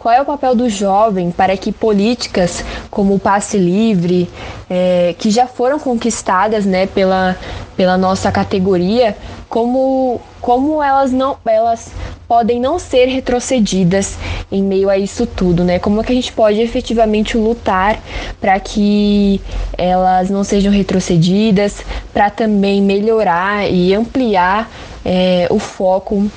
qual 0.00 0.14
é 0.14 0.22
o 0.22 0.24
papel 0.24 0.54
do 0.54 0.66
jovem 0.68 1.30
para 1.30 1.54
que 1.58 1.70
políticas 1.70 2.64
como 2.90 3.14
o 3.14 3.18
passe 3.18 3.58
livre, 3.58 4.30
é, 4.68 5.14
que 5.18 5.30
já 5.30 5.46
foram 5.46 5.78
conquistadas 5.78 6.64
né, 6.64 6.86
pela, 6.86 7.36
pela 7.76 7.98
nossa 7.98 8.32
categoria, 8.32 9.14
como, 9.46 10.18
como 10.40 10.82
elas 10.82 11.12
não 11.12 11.36
elas 11.44 11.92
podem 12.26 12.58
não 12.58 12.78
ser 12.78 13.06
retrocedidas 13.06 14.16
em 14.50 14.62
meio 14.62 14.88
a 14.88 14.96
isso 14.96 15.26
tudo, 15.26 15.64
né? 15.64 15.78
Como 15.78 16.00
é 16.00 16.04
que 16.04 16.12
a 16.12 16.14
gente 16.14 16.32
pode 16.32 16.60
efetivamente 16.60 17.36
lutar 17.36 17.98
para 18.40 18.58
que 18.58 19.40
elas 19.76 20.30
não 20.30 20.44
sejam 20.44 20.72
retrocedidas, 20.72 21.84
para 22.14 22.30
também 22.30 22.80
melhorar 22.80 23.68
e 23.68 23.92
ampliar 23.92 24.70
é, 25.04 25.46
o 25.50 25.58
foco 25.58 26.30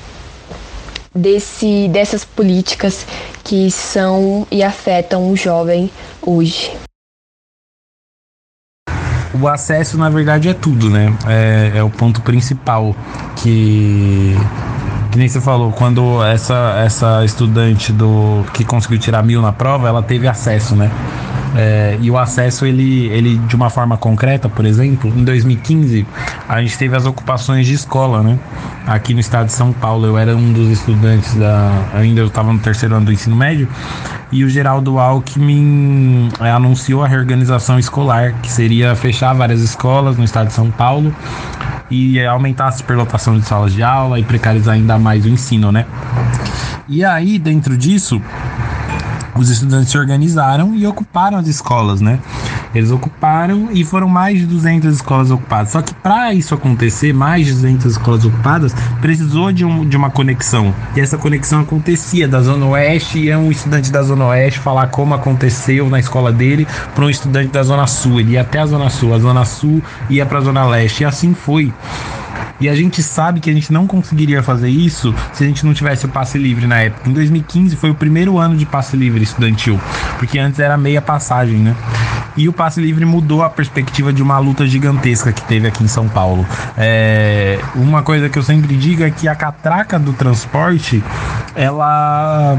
desse, 1.14 1.88
dessas 1.88 2.24
políticas 2.24 3.06
que 3.42 3.70
são 3.70 4.46
e 4.50 4.62
afetam 4.62 5.30
o 5.30 5.36
jovem 5.36 5.90
hoje. 6.20 6.72
O 9.40 9.48
acesso, 9.48 9.98
na 9.98 10.08
verdade, 10.08 10.48
é 10.48 10.54
tudo, 10.54 10.88
né? 10.88 11.12
É, 11.26 11.78
é 11.78 11.82
o 11.82 11.90
ponto 11.90 12.22
principal 12.22 12.94
que 13.36 14.36
que 15.14 15.18
nem 15.18 15.28
você 15.28 15.40
falou, 15.40 15.70
quando 15.70 16.24
essa, 16.24 16.74
essa 16.84 17.24
estudante 17.24 17.92
do 17.92 18.44
que 18.52 18.64
conseguiu 18.64 18.98
tirar 18.98 19.22
mil 19.22 19.40
na 19.40 19.52
prova, 19.52 19.86
ela 19.86 20.02
teve 20.02 20.26
acesso, 20.26 20.74
né? 20.74 20.90
É, 21.56 21.96
e 22.00 22.10
o 22.10 22.18
acesso, 22.18 22.66
ele, 22.66 23.06
ele, 23.06 23.38
de 23.38 23.54
uma 23.54 23.70
forma 23.70 23.96
concreta, 23.96 24.48
por 24.48 24.64
exemplo, 24.66 25.12
em 25.16 25.24
2015, 25.24 26.04
a 26.48 26.60
gente 26.60 26.76
teve 26.76 26.96
as 26.96 27.06
ocupações 27.06 27.66
de 27.66 27.74
escola, 27.74 28.22
né? 28.22 28.38
Aqui 28.86 29.14
no 29.14 29.20
estado 29.20 29.46
de 29.46 29.52
São 29.52 29.72
Paulo, 29.72 30.06
eu 30.06 30.18
era 30.18 30.36
um 30.36 30.52
dos 30.52 30.68
estudantes 30.68 31.34
da. 31.34 31.70
Ainda 31.94 32.20
eu 32.20 32.26
estava 32.26 32.52
no 32.52 32.58
terceiro 32.58 32.96
ano 32.96 33.06
do 33.06 33.12
ensino 33.12 33.36
médio, 33.36 33.68
e 34.32 34.42
o 34.42 34.48
Geraldo 34.48 34.98
Alckmin 34.98 36.28
é, 36.40 36.50
anunciou 36.50 37.04
a 37.04 37.08
reorganização 37.08 37.78
escolar, 37.78 38.34
que 38.42 38.50
seria 38.50 38.96
fechar 38.96 39.32
várias 39.32 39.60
escolas 39.60 40.16
no 40.16 40.24
estado 40.24 40.48
de 40.48 40.54
São 40.54 40.70
Paulo 40.70 41.14
e 41.90 42.24
aumentar 42.24 42.66
a 42.66 42.72
superlotação 42.72 43.38
de 43.38 43.46
salas 43.46 43.72
de 43.72 43.82
aula 43.82 44.18
e 44.18 44.24
precarizar 44.24 44.74
ainda 44.74 44.98
mais 44.98 45.24
o 45.24 45.28
ensino, 45.28 45.70
né? 45.70 45.86
E 46.88 47.04
aí, 47.04 47.38
dentro 47.38 47.76
disso, 47.76 48.20
os 49.36 49.50
estudantes 49.50 49.90
se 49.90 49.98
organizaram 49.98 50.74
e 50.74 50.86
ocuparam 50.86 51.38
as 51.38 51.46
escolas, 51.46 52.00
né? 52.00 52.18
Eles 52.74 52.90
ocuparam 52.90 53.68
e 53.72 53.84
foram 53.84 54.08
mais 54.08 54.38
de 54.38 54.46
200 54.46 54.94
escolas 54.94 55.30
ocupadas. 55.30 55.70
Só 55.70 55.82
que 55.82 55.94
para 55.94 56.34
isso 56.34 56.54
acontecer, 56.54 57.12
mais 57.12 57.46
de 57.46 57.52
200 57.52 57.92
escolas 57.92 58.24
ocupadas, 58.24 58.74
precisou 59.00 59.52
de, 59.52 59.64
um, 59.64 59.88
de 59.88 59.96
uma 59.96 60.10
conexão. 60.10 60.74
E 60.96 61.00
essa 61.00 61.16
conexão 61.16 61.60
acontecia 61.60 62.26
da 62.26 62.40
Zona 62.40 62.66
Oeste, 62.66 63.18
ia 63.18 63.38
um 63.38 63.50
estudante 63.50 63.92
da 63.92 64.02
Zona 64.02 64.26
Oeste 64.26 64.58
falar 64.60 64.88
como 64.88 65.14
aconteceu 65.14 65.88
na 65.88 66.00
escola 66.00 66.32
dele 66.32 66.66
para 66.94 67.04
um 67.04 67.10
estudante 67.10 67.52
da 67.52 67.62
Zona 67.62 67.86
Sul. 67.86 68.20
Ele 68.20 68.32
ia 68.32 68.40
até 68.40 68.58
a 68.58 68.66
Zona 68.66 68.90
Sul, 68.90 69.14
a 69.14 69.18
Zona 69.18 69.44
Sul 69.44 69.82
ia 70.10 70.26
para 70.26 70.38
a 70.38 70.42
Zona 70.42 70.66
Leste. 70.66 71.02
E 71.02 71.06
assim 71.06 71.34
foi. 71.34 71.72
E 72.60 72.68
a 72.68 72.74
gente 72.74 73.02
sabe 73.02 73.40
que 73.40 73.50
a 73.50 73.52
gente 73.52 73.72
não 73.72 73.86
conseguiria 73.86 74.42
fazer 74.42 74.68
isso 74.68 75.14
se 75.32 75.44
a 75.44 75.46
gente 75.46 75.64
não 75.64 75.74
tivesse 75.74 76.06
o 76.06 76.08
passe 76.08 76.38
livre 76.38 76.66
na 76.66 76.80
época. 76.80 77.08
Em 77.08 77.12
2015 77.12 77.76
foi 77.76 77.90
o 77.90 77.94
primeiro 77.94 78.38
ano 78.38 78.56
de 78.56 78.64
passe 78.64 78.96
livre 78.96 79.22
estudantil, 79.22 79.80
porque 80.18 80.38
antes 80.38 80.58
era 80.60 80.76
meia 80.76 81.02
passagem, 81.02 81.56
né? 81.58 81.74
E 82.36 82.48
o 82.48 82.52
passe 82.52 82.80
livre 82.80 83.04
mudou 83.04 83.42
a 83.42 83.50
perspectiva 83.50 84.12
de 84.12 84.22
uma 84.22 84.38
luta 84.38 84.66
gigantesca 84.66 85.32
que 85.32 85.42
teve 85.42 85.68
aqui 85.68 85.84
em 85.84 85.88
São 85.88 86.08
Paulo. 86.08 86.44
É, 86.76 87.60
uma 87.76 88.02
coisa 88.02 88.28
que 88.28 88.38
eu 88.38 88.42
sempre 88.42 88.76
digo 88.76 89.04
é 89.04 89.10
que 89.10 89.28
a 89.28 89.34
catraca 89.34 89.98
do 89.98 90.12
transporte, 90.12 91.02
ela 91.54 92.58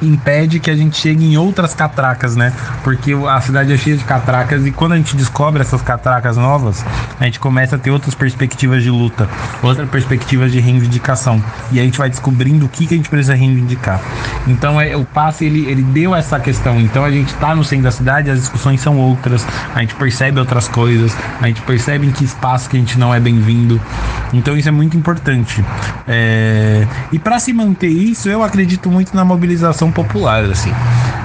impede 0.00 0.60
que 0.60 0.70
a 0.70 0.76
gente 0.76 0.96
chegue 0.96 1.24
em 1.24 1.36
outras 1.36 1.74
catracas, 1.74 2.36
né? 2.36 2.52
Porque 2.82 3.12
a 3.12 3.40
cidade 3.40 3.72
é 3.72 3.76
cheia 3.76 3.96
de 3.96 4.04
catracas 4.04 4.66
e 4.66 4.70
quando 4.70 4.92
a 4.92 4.96
gente 4.96 5.16
descobre 5.16 5.60
essas 5.60 5.82
catracas 5.82 6.36
novas, 6.36 6.84
a 7.18 7.24
gente 7.24 7.40
começa 7.40 7.76
a 7.76 7.78
ter 7.78 7.90
outras 7.90 8.14
perspectivas 8.14 8.82
de 8.82 8.90
luta, 8.90 9.28
outras 9.62 9.88
perspectivas 9.88 10.52
de 10.52 10.60
reivindicação. 10.60 11.42
E 11.72 11.80
a 11.80 11.82
gente 11.82 11.98
vai 11.98 12.08
descobrindo 12.08 12.66
o 12.66 12.68
que, 12.68 12.86
que 12.86 12.94
a 12.94 12.96
gente 12.96 13.08
precisa 13.08 13.34
reivindicar. 13.34 14.00
Então 14.46 14.80
é, 14.80 14.96
o 14.96 15.04
passe 15.04 15.44
ele, 15.44 15.66
ele 15.66 15.82
deu 15.82 16.14
essa 16.14 16.38
questão. 16.38 16.80
Então 16.80 17.04
a 17.04 17.10
gente 17.10 17.28
está 17.28 17.54
no 17.54 17.64
centro 17.64 17.84
da 17.84 17.90
cidade, 17.90 18.30
as 18.30 18.40
discussões 18.40 18.80
são 18.80 18.98
outras, 18.98 19.46
a 19.74 19.80
gente 19.80 19.94
percebe 19.94 20.38
outras 20.38 20.68
coisas, 20.68 21.16
a 21.40 21.46
gente 21.46 21.62
percebe 21.62 22.06
em 22.06 22.10
que 22.10 22.24
espaço 22.24 22.68
que 22.68 22.76
a 22.76 22.80
gente 22.80 22.98
não 22.98 23.14
é 23.14 23.20
bem-vindo. 23.20 23.80
Então 24.32 24.56
isso 24.56 24.68
é 24.68 24.72
muito 24.72 24.96
importante. 24.96 25.64
É... 26.06 26.86
E 27.12 27.18
para 27.18 27.38
se 27.38 27.52
manter 27.52 27.88
isso, 27.88 28.28
eu 28.28 28.42
acredito 28.42 28.90
muito 28.90 29.14
na 29.14 29.24
mobilização 29.24 29.87
popular, 29.90 30.44
assim. 30.44 30.72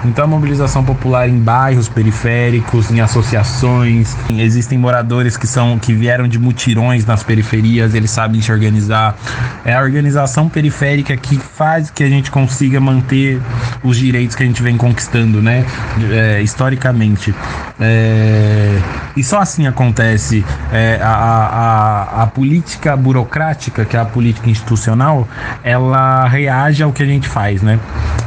Então 0.06 0.26
a 0.26 0.28
mobilização 0.28 0.84
popular 0.84 1.30
em 1.30 1.40
bairros 1.40 1.88
periféricos, 1.88 2.92
em 2.92 3.00
associações, 3.00 4.16
existem 4.38 4.78
moradores 4.78 5.38
que 5.38 5.48
são 5.48 5.80
que 5.80 5.94
vieram 5.94 6.28
de 6.28 6.38
mutirões 6.38 7.06
nas 7.06 7.24
periferias, 7.24 7.96
eles 7.96 8.12
sabem 8.12 8.42
se 8.42 8.52
organizar. 8.52 9.16
É 9.64 9.74
a 9.74 9.82
organização 9.82 10.50
periférica 10.50 11.16
que 11.16 11.38
faz 11.38 11.90
que 11.90 12.04
a 12.04 12.10
gente 12.10 12.30
consiga 12.30 12.82
manter 12.82 13.42
os 13.82 13.98
direitos 13.98 14.36
que 14.36 14.44
a 14.44 14.46
gente 14.46 14.62
vem 14.62 14.76
conquistando, 14.76 15.42
né? 15.42 15.66
É, 16.12 16.42
historicamente. 16.42 17.34
É, 17.80 18.78
e 19.16 19.24
só 19.24 19.40
assim 19.40 19.68
acontece 19.68 20.46
é, 20.72 21.00
a, 21.02 21.08
a, 21.08 22.24
a 22.24 22.28
política 22.28 22.96
burocrática, 22.98 23.86
que 23.86 23.96
é 23.96 24.00
a 24.00 24.06
política 24.06 24.50
institucional, 24.50 25.28
ela 25.64 26.28
reage 26.28 26.84
ao 26.84 26.92
que 26.92 27.04
a 27.04 27.06
gente 27.06 27.28
faz, 27.28 27.62
né? 27.62 27.80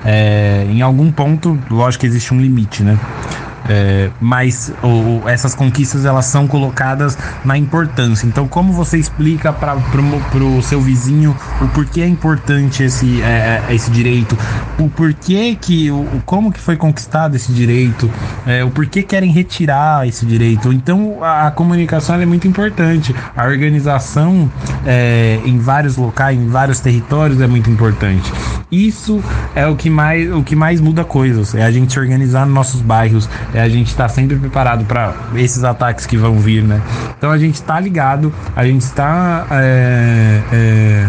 É, 0.04 0.25
em 0.70 0.82
algum 0.82 1.10
ponto, 1.10 1.58
lógico 1.70 2.02
que 2.02 2.06
existe 2.06 2.32
um 2.34 2.40
limite, 2.40 2.82
né? 2.82 2.98
É, 3.68 4.10
mas 4.20 4.72
o, 4.82 5.28
essas 5.28 5.54
conquistas 5.54 6.04
elas 6.04 6.26
são 6.26 6.46
colocadas 6.46 7.18
na 7.44 7.56
importância. 7.56 8.26
Então, 8.26 8.46
como 8.46 8.72
você 8.72 8.98
explica 8.98 9.52
para 9.52 9.76
o 9.76 10.62
seu 10.62 10.80
vizinho 10.80 11.36
o 11.60 11.68
porquê 11.68 12.02
é 12.02 12.06
importante 12.06 12.82
esse, 12.82 13.22
é, 13.22 13.62
é, 13.68 13.74
esse 13.74 13.90
direito, 13.90 14.36
o 14.78 14.88
porquê 14.88 15.56
que, 15.60 15.90
o, 15.90 16.06
como 16.24 16.52
que 16.52 16.60
foi 16.60 16.76
conquistado 16.76 17.36
esse 17.36 17.52
direito, 17.52 18.10
é, 18.46 18.64
o 18.64 18.70
porquê 18.70 19.02
querem 19.02 19.30
retirar 19.30 20.06
esse 20.06 20.24
direito. 20.24 20.72
Então, 20.72 21.18
a, 21.22 21.48
a 21.48 21.50
comunicação 21.50 22.20
é 22.20 22.26
muito 22.26 22.46
importante. 22.46 23.14
A 23.36 23.46
organização 23.46 24.50
é, 24.84 25.40
em 25.44 25.58
vários 25.58 25.96
locais, 25.96 26.38
em 26.38 26.48
vários 26.48 26.80
territórios 26.80 27.40
é 27.40 27.46
muito 27.46 27.70
importante. 27.70 28.32
Isso 28.70 29.22
é 29.54 29.66
o 29.66 29.76
que 29.76 29.88
mais, 29.88 30.32
o 30.32 30.42
que 30.42 30.56
mais 30.56 30.80
muda 30.80 31.04
coisas. 31.04 31.54
É 31.54 31.62
a 31.62 31.70
gente 31.70 31.92
se 31.92 31.98
organizar 31.98 32.44
nos 32.44 32.54
nossos 32.54 32.80
bairros, 32.80 33.28
é 33.56 33.62
a 33.62 33.68
gente 33.70 33.88
estar 33.88 34.04
tá 34.04 34.08
sempre 34.10 34.36
preparado 34.36 34.84
para 34.84 35.14
esses 35.34 35.64
ataques 35.64 36.04
que 36.04 36.16
vão 36.16 36.38
vir, 36.38 36.62
né? 36.62 36.80
Então 37.16 37.30
a 37.30 37.38
gente 37.38 37.54
está 37.54 37.80
ligado, 37.80 38.32
a 38.54 38.66
gente 38.66 38.82
está 38.82 39.46
é, 39.50 40.42
é, 40.52 41.08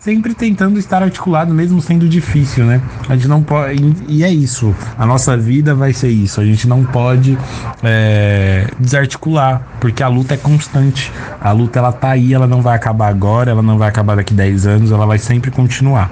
sempre 0.00 0.34
tentando 0.34 0.78
estar 0.78 1.02
articulado, 1.02 1.52
mesmo 1.52 1.82
sendo 1.82 2.08
difícil, 2.08 2.64
né? 2.64 2.80
A 3.10 3.14
gente 3.14 3.28
não 3.28 3.42
pode. 3.42 3.94
E 4.08 4.24
é 4.24 4.30
isso. 4.30 4.74
A 4.96 5.04
nossa 5.04 5.36
vida 5.36 5.74
vai 5.74 5.92
ser 5.92 6.08
isso. 6.08 6.40
A 6.40 6.44
gente 6.46 6.66
não 6.66 6.82
pode 6.82 7.36
é, 7.82 8.68
desarticular, 8.80 9.60
porque 9.78 10.02
a 10.02 10.08
luta 10.08 10.32
é 10.32 10.36
constante. 10.38 11.12
A 11.38 11.52
luta 11.52 11.78
ela 11.78 11.92
tá 11.92 12.10
aí, 12.10 12.32
ela 12.32 12.46
não 12.46 12.62
vai 12.62 12.74
acabar 12.74 13.08
agora, 13.08 13.50
ela 13.50 13.62
não 13.62 13.76
vai 13.76 13.88
acabar 13.90 14.16
daqui 14.16 14.32
10 14.32 14.66
anos, 14.66 14.92
ela 14.92 15.04
vai 15.04 15.18
sempre 15.18 15.50
continuar. 15.50 16.10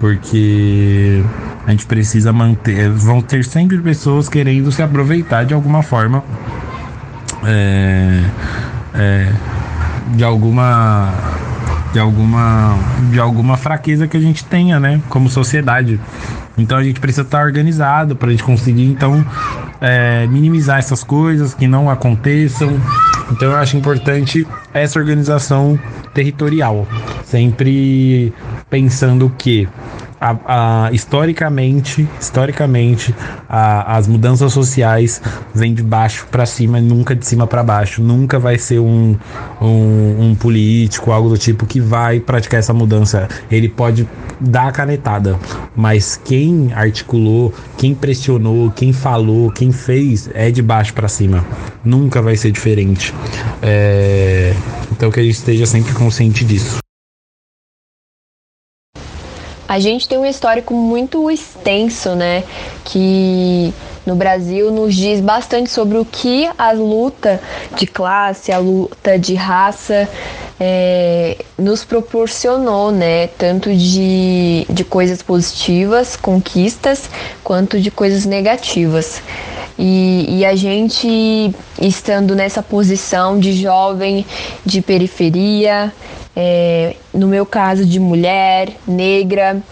Porque 0.00 1.22
a 1.66 1.70
gente 1.70 1.86
precisa 1.86 2.32
manter. 2.32 2.90
Vão 2.90 3.22
ter 3.22 3.44
sempre 3.44 3.78
pessoas 3.78 4.28
querendo 4.28 4.72
se 4.72 4.82
aproveitar 4.82 5.44
de 5.44 5.54
alguma 5.54 5.82
forma. 5.82 6.24
É, 7.44 8.24
é, 8.94 9.32
de 10.14 10.24
alguma 10.24 11.12
de 11.92 11.98
alguma 11.98 12.78
de 13.10 13.20
alguma 13.20 13.56
fraqueza 13.56 14.06
que 14.08 14.16
a 14.16 14.20
gente 14.20 14.44
tenha, 14.44 14.80
né, 14.80 15.00
como 15.08 15.28
sociedade. 15.28 16.00
Então 16.56 16.76
a 16.76 16.82
gente 16.82 17.00
precisa 17.00 17.22
estar 17.22 17.44
organizado 17.44 18.16
para 18.16 18.28
a 18.28 18.30
gente 18.30 18.42
conseguir 18.42 18.86
então 18.86 19.24
é, 19.80 20.26
minimizar 20.26 20.78
essas 20.78 21.04
coisas 21.04 21.54
que 21.54 21.66
não 21.66 21.90
aconteçam. 21.90 22.78
Então 23.30 23.50
eu 23.50 23.56
acho 23.56 23.76
importante 23.76 24.46
essa 24.72 24.98
organização 24.98 25.78
territorial, 26.12 26.86
sempre 27.24 28.32
pensando 28.68 29.30
que 29.38 29.68
a, 30.20 30.86
a, 30.86 30.92
historicamente, 30.92 32.06
historicamente, 32.20 33.14
a, 33.48 33.96
as 33.96 34.06
mudanças 34.06 34.52
sociais 34.52 35.22
vêm 35.54 35.72
de 35.72 35.82
baixo 35.82 36.26
para 36.30 36.44
cima, 36.44 36.80
nunca 36.80 37.16
de 37.16 37.26
cima 37.26 37.46
para 37.46 37.62
baixo. 37.62 38.02
Nunca 38.02 38.38
vai 38.38 38.58
ser 38.58 38.80
um, 38.80 39.16
um, 39.60 40.16
um, 40.20 40.34
político, 40.34 41.10
algo 41.10 41.30
do 41.30 41.38
tipo, 41.38 41.64
que 41.64 41.80
vai 41.80 42.20
praticar 42.20 42.60
essa 42.60 42.74
mudança. 42.74 43.28
Ele 43.50 43.68
pode 43.68 44.06
dar 44.38 44.68
a 44.68 44.72
canetada, 44.72 45.38
mas 45.74 46.20
quem 46.22 46.70
articulou, 46.74 47.54
quem 47.78 47.94
pressionou, 47.94 48.70
quem 48.70 48.92
falou, 48.92 49.50
quem 49.50 49.72
fez 49.72 50.28
é 50.34 50.50
de 50.50 50.60
baixo 50.60 50.92
para 50.92 51.08
cima. 51.08 51.44
Nunca 51.82 52.20
vai 52.20 52.36
ser 52.36 52.50
diferente. 52.50 53.14
É... 53.62 54.54
Então 54.92 55.10
que 55.10 55.20
a 55.20 55.22
gente 55.22 55.36
esteja 55.36 55.64
sempre 55.64 55.94
consciente 55.94 56.44
disso. 56.44 56.80
A 59.70 59.78
gente 59.78 60.08
tem 60.08 60.18
um 60.18 60.26
histórico 60.26 60.74
muito 60.74 61.30
extenso, 61.30 62.16
né? 62.16 62.42
Que 62.84 63.72
no 64.04 64.16
Brasil 64.16 64.72
nos 64.72 64.96
diz 64.96 65.20
bastante 65.20 65.70
sobre 65.70 65.96
o 65.96 66.04
que 66.04 66.50
a 66.58 66.72
luta 66.72 67.40
de 67.76 67.86
classe, 67.86 68.50
a 68.50 68.58
luta 68.58 69.16
de 69.16 69.36
raça 69.36 70.08
é, 70.58 71.36
nos 71.56 71.84
proporcionou, 71.84 72.90
né? 72.90 73.28
Tanto 73.28 73.72
de, 73.72 74.66
de 74.68 74.82
coisas 74.82 75.22
positivas, 75.22 76.16
conquistas, 76.16 77.08
quanto 77.44 77.80
de 77.80 77.92
coisas 77.92 78.26
negativas. 78.26 79.22
E, 79.78 80.26
e, 80.28 80.44
a 80.44 80.54
gente 80.54 81.54
estando 81.80 82.34
nessa 82.34 82.62
posição 82.62 83.38
de 83.38 83.52
jovem 83.52 84.26
de 84.64 84.82
periferia, 84.82 85.92
é, 86.36 86.94
no 87.12 87.26
meu 87.26 87.46
caso 87.46 87.84
de 87.84 87.98
mulher, 87.98 88.68
negra, 88.86 89.62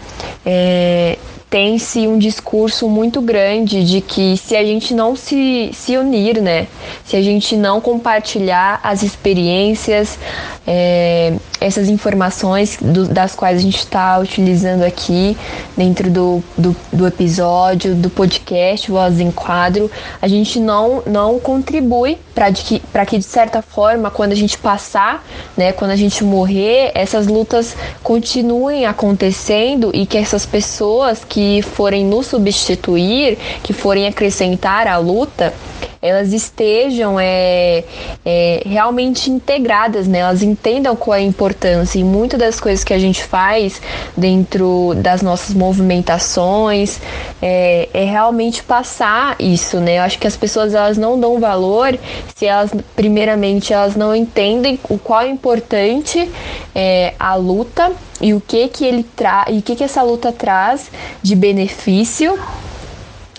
é, 0.45 1.17
tem-se 1.49 2.07
um 2.07 2.19
discurso 2.19 2.87
muito 2.87 3.21
grande 3.21 3.83
de 3.83 4.01
que 4.01 4.37
se 4.37 4.55
a 4.55 4.63
gente 4.63 4.93
não 4.93 5.15
se, 5.15 5.71
se 5.73 5.97
unir, 5.97 6.39
né? 6.39 6.67
Se 7.03 7.15
a 7.15 7.21
gente 7.21 7.57
não 7.57 7.81
compartilhar 7.81 8.79
as 8.83 9.01
experiências, 9.01 10.19
é, 10.67 11.33
essas 11.59 11.89
informações 11.89 12.77
do, 12.79 13.07
das 13.07 13.35
quais 13.35 13.57
a 13.57 13.61
gente 13.61 13.79
está 13.79 14.17
utilizando 14.17 14.83
aqui 14.83 15.37
dentro 15.75 16.09
do, 16.09 16.43
do, 16.57 16.75
do, 16.91 17.07
episódio, 17.07 17.95
do 17.95 18.09
podcast 18.09 18.89
Voz 18.89 19.19
em 19.19 19.31
Quadro, 19.31 19.91
a 20.21 20.27
gente 20.27 20.59
não, 20.59 21.03
não 21.05 21.39
contribui 21.39 22.17
para 22.33 22.51
que, 22.51 22.81
que, 23.07 23.17
de 23.17 23.23
certa 23.23 23.61
forma, 23.61 24.09
quando 24.09 24.31
a 24.31 24.35
gente 24.35 24.57
passar, 24.57 25.25
né, 25.57 25.71
quando 25.71 25.91
a 25.91 25.95
gente 25.95 26.23
morrer, 26.23 26.91
essas 26.95 27.27
lutas 27.27 27.75
continuem 28.01 28.85
acontecendo 28.85 29.91
e 29.93 30.05
que 30.05 30.17
essas 30.17 30.45
pessoas 30.45 31.25
que 31.25 31.61
forem 31.61 32.05
nos 32.05 32.27
substituir, 32.27 33.37
que 33.61 33.73
forem 33.73 34.07
acrescentar 34.07 34.87
a 34.87 34.97
luta, 34.97 35.53
elas 36.01 36.31
estejam 36.31 37.19
é, 37.19 37.83
é, 38.25 38.63
realmente 38.65 39.29
integradas, 39.29 40.07
né? 40.07 40.19
Elas 40.19 40.41
entendam 40.41 40.95
qual 40.95 41.15
é 41.15 41.19
a 41.19 41.21
importância 41.21 41.48
e 41.95 42.03
muitas 42.03 42.39
das 42.39 42.59
coisas 42.59 42.83
que 42.83 42.93
a 42.93 42.99
gente 42.99 43.23
faz 43.23 43.81
dentro 44.15 44.93
das 44.97 45.21
nossas 45.21 45.53
movimentações 45.55 46.99
é, 47.41 47.89
é 47.93 48.03
realmente 48.03 48.63
passar 48.63 49.35
isso, 49.39 49.79
né? 49.79 49.97
Eu 49.97 50.03
acho 50.03 50.19
que 50.19 50.27
as 50.27 50.37
pessoas 50.37 50.73
elas 50.73 50.97
não 50.97 51.19
dão 51.19 51.39
valor 51.39 51.97
se 52.35 52.45
elas, 52.45 52.71
primeiramente, 52.95 53.73
elas 53.73 53.95
não 53.95 54.15
entendem 54.15 54.79
o 54.89 54.97
qual 54.97 55.21
é 55.21 55.29
importante 55.29 56.29
é, 56.73 57.13
a 57.19 57.35
luta 57.35 57.91
e 58.21 58.33
o 58.33 58.41
que 58.41 58.67
que 58.67 58.85
ele 58.85 59.03
traz 59.03 59.47
e 59.49 59.59
o 59.59 59.61
que 59.61 59.75
que 59.75 59.83
essa 59.83 60.01
luta 60.01 60.31
traz 60.31 60.91
de 61.21 61.35
benefício 61.35 62.37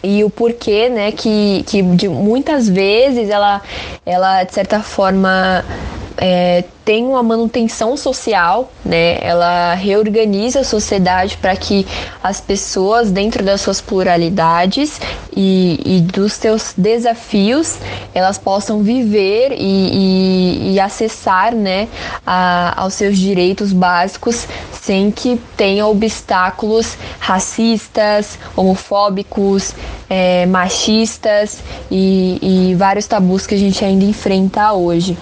e 0.03 0.25
o 0.25 0.31
porquê, 0.31 0.89
né, 0.89 1.13
que, 1.13 1.63
que 1.67 1.83
de 1.83 2.09
muitas 2.09 2.69
vezes 2.69 3.29
ela, 3.29 3.61
ela 4.05 4.45
de 4.45 4.55
certa 4.55 4.81
forma 4.81 5.65
é, 6.23 6.64
tem 6.85 7.07
uma 7.07 7.23
manutenção 7.23 7.97
social, 7.97 8.71
né? 8.85 9.16
Ela 9.23 9.73
reorganiza 9.73 10.61
a 10.61 10.64
sociedade 10.64 11.39
para 11.39 11.57
que 11.57 11.87
as 12.23 12.43
pessoas, 12.43 13.11
dentro 13.11 13.43
das 13.43 13.62
suas 13.62 13.81
pluralidades 13.81 15.01
e, 15.35 15.81
e 15.83 16.01
dos 16.03 16.35
seus 16.35 16.75
desafios, 16.77 17.79
elas 18.14 18.37
possam 18.37 18.83
viver 18.83 19.53
e, 19.53 20.68
e, 20.68 20.75
e 20.75 20.81
acessar, 20.81 21.55
né, 21.55 21.89
a, 22.27 22.83
aos 22.83 22.95
seus 22.95 23.16
direitos 23.16 23.73
básicos 23.73 24.47
sem 24.73 25.11
que 25.11 25.41
tenha 25.57 25.87
obstáculos 25.87 26.99
racistas, 27.18 28.39
homofóbicos, 28.55 29.75
é, 30.09 30.45
machistas 30.47 31.61
e, 31.91 32.71
e 32.71 32.75
vários 32.75 33.07
tabus 33.07 33.47
que 33.47 33.55
a 33.55 33.59
gente 33.59 33.83
ainda 33.85 34.05
enfrenta 34.05 34.73
hoje. 34.73 35.16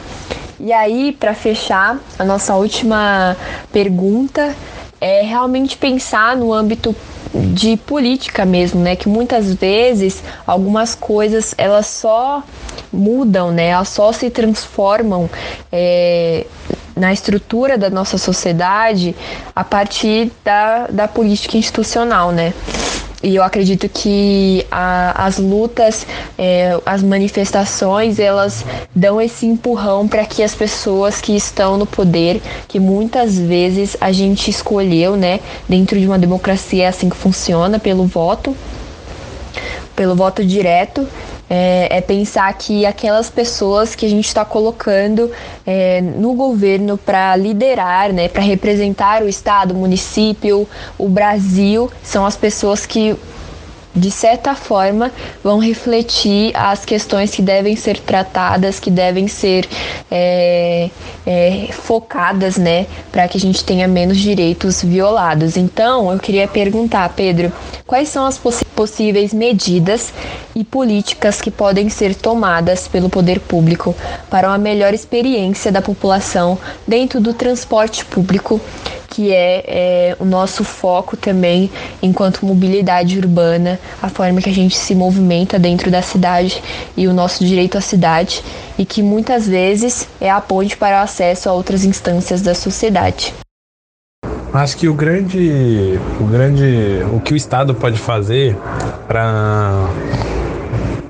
E 0.61 0.73
aí, 0.73 1.13
para 1.13 1.35
fechar, 1.35 1.99
a 2.19 2.25
nossa 2.25 2.55
última 2.57 3.37
pergunta 3.73 4.55
é 5.01 5.23
realmente 5.23 5.77
pensar 5.77 6.37
no 6.37 6.53
âmbito 6.53 6.95
de 7.33 7.77
política 7.77 8.45
mesmo, 8.45 8.81
né? 8.81 8.97
Que 8.97 9.09
muitas 9.09 9.55
vezes 9.55 10.23
algumas 10.47 10.95
coisas 10.95 11.55
elas 11.57 11.87
só 11.87 12.43
mudam, 12.93 13.51
né? 13.51 13.69
Elas 13.69 13.89
só 13.89 14.11
se 14.13 14.31
transformam 14.31 15.31
é, 15.71 16.47
na 16.97 17.13
estrutura 17.13 17.79
da 17.79 17.89
nossa 17.89 18.19
sociedade 18.19 19.15
a 19.55 19.63
partir 19.63 20.33
da, 20.45 20.89
da 20.89 21.07
política 21.07 21.57
institucional, 21.57 22.33
né? 22.33 22.53
E 23.21 23.35
eu 23.35 23.43
acredito 23.43 23.89
que 23.89 24.65
a, 24.71 25.27
as 25.27 25.39
lutas, 25.39 26.07
é, 26.39 26.79
as 26.87 27.03
manifestações, 27.03 28.21
elas 28.21 28.65
dão 28.95 29.21
esse 29.21 29.45
empurrão 29.45 30.07
para 30.07 30.25
que 30.25 30.41
as 30.41 30.55
pessoas 30.55 31.21
que 31.21 31.37
estão 31.37 31.77
no 31.77 31.85
poder, 31.85 32.41
que 32.69 32.79
muitas 32.79 33.37
vezes 33.37 33.97
a 34.01 34.13
gente 34.13 34.49
escolheu, 34.51 35.17
né, 35.17 35.41
dentro 35.69 35.99
de 35.99 36.07
uma 36.07 36.19
democracia 36.19 36.85
é 36.85 36.87
assim 36.87 37.09
que 37.09 37.17
funciona, 37.17 37.79
pelo 37.81 38.07
voto, 38.07 38.57
pelo 39.99 40.15
voto 40.15 40.45
direto, 40.45 41.09
é, 41.51 41.89
é, 41.91 42.01
pensar 42.01 42.53
que 42.57 42.87
aquelas 42.87 43.29
pessoas 43.29 43.97
que 43.97 44.07
a 44.07 44.09
gente 44.09 44.29
está 44.29 44.45
colocando 44.45 45.29
é, 45.67 46.01
no 46.01 46.35
governo 46.35 46.97
para 46.97 47.35
liderar, 47.35 48.13
né, 48.13 48.29
para 48.29 48.41
representar 48.41 49.25
o 49.25 49.29
estado, 49.29 49.75
o 49.75 49.77
município, 49.77 50.69
o 50.97 51.09
Brasil, 51.09 51.91
são 52.01 52.25
as 52.25 52.37
pessoas 52.37 52.87
que 52.87 53.17
de 53.95 54.11
certa 54.11 54.55
forma, 54.55 55.11
vão 55.43 55.59
refletir 55.59 56.55
as 56.55 56.85
questões 56.85 57.31
que 57.31 57.43
devem 57.43 57.75
ser 57.77 57.99
tratadas, 57.99 58.79
que 58.79 58.91
devem 58.91 59.27
ser 59.29 59.69
é, 60.11 60.91
é, 61.27 61.69
focadas, 61.73 62.57
né, 62.57 62.87
para 63.11 63.27
que 63.27 63.37
a 63.37 63.41
gente 63.41 63.65
tenha 63.65 63.89
menos 63.89 64.19
direitos 64.19 64.83
violados. 64.83 65.57
Então, 65.57 66.13
eu 66.13 66.19
queria 66.19 66.47
perguntar, 66.47 67.09
Pedro, 67.11 67.53
quais 67.87 68.09
são 68.09 68.25
as 68.27 68.39
possíveis 68.39 69.33
medidas 69.33 70.13
e 70.55 70.65
políticas 70.65 71.41
que 71.41 71.51
podem 71.51 71.89
ser 71.89 72.15
tomadas 72.15 72.87
pelo 72.87 73.09
poder 73.09 73.41
público 73.41 73.95
para 74.31 74.49
uma 74.49 74.59
melhor 74.59 74.95
experiência 74.95 75.73
da 75.73 75.83
população 75.83 76.59
dentro 76.87 77.21
do 77.21 77.35
transporte 77.35 78.05
público? 78.05 78.61
Que 79.09 79.33
é, 79.33 79.65
é, 79.67 80.17
o 80.21 80.25
nosso 80.25 80.63
foco 80.63 81.17
também 81.17 81.71
enquanto 82.03 82.45
mobilidade 82.45 83.19
urbana, 83.19 83.81
a 84.01 84.09
forma 84.09 84.41
que 84.41 84.51
a 84.51 84.55
gente 84.55 84.77
se 84.77 84.95
movimenta 84.95 85.59
dentro 85.59 85.91
da 85.91 86.03
cidade 86.03 86.63
e 86.97 87.09
o 87.09 87.13
nosso 87.13 87.45
direito 87.45 87.79
à 87.79 87.81
cidade, 87.81 88.43
e 88.79 88.85
que 88.85 89.03
muitas 89.03 89.49
vezes 89.49 90.07
é 90.21 90.31
a 90.31 90.41
ponte 90.41 90.77
para 90.77 91.01
o 91.01 91.03
acesso 91.03 91.49
a 91.49 91.53
outras 91.53 91.85
instâncias 91.85 92.43
da 92.43 92.55
sociedade. 92.55 93.35
Acho 94.53 94.77
que 94.77 94.89
o 94.89 94.95
grande, 94.95 95.99
o 96.21 96.25
grande, 96.25 97.03
o 97.13 97.21
que 97.21 97.35
o 97.35 97.37
Estado 97.37 97.75
pode 97.75 97.99
fazer 97.99 98.57
para 99.07 99.89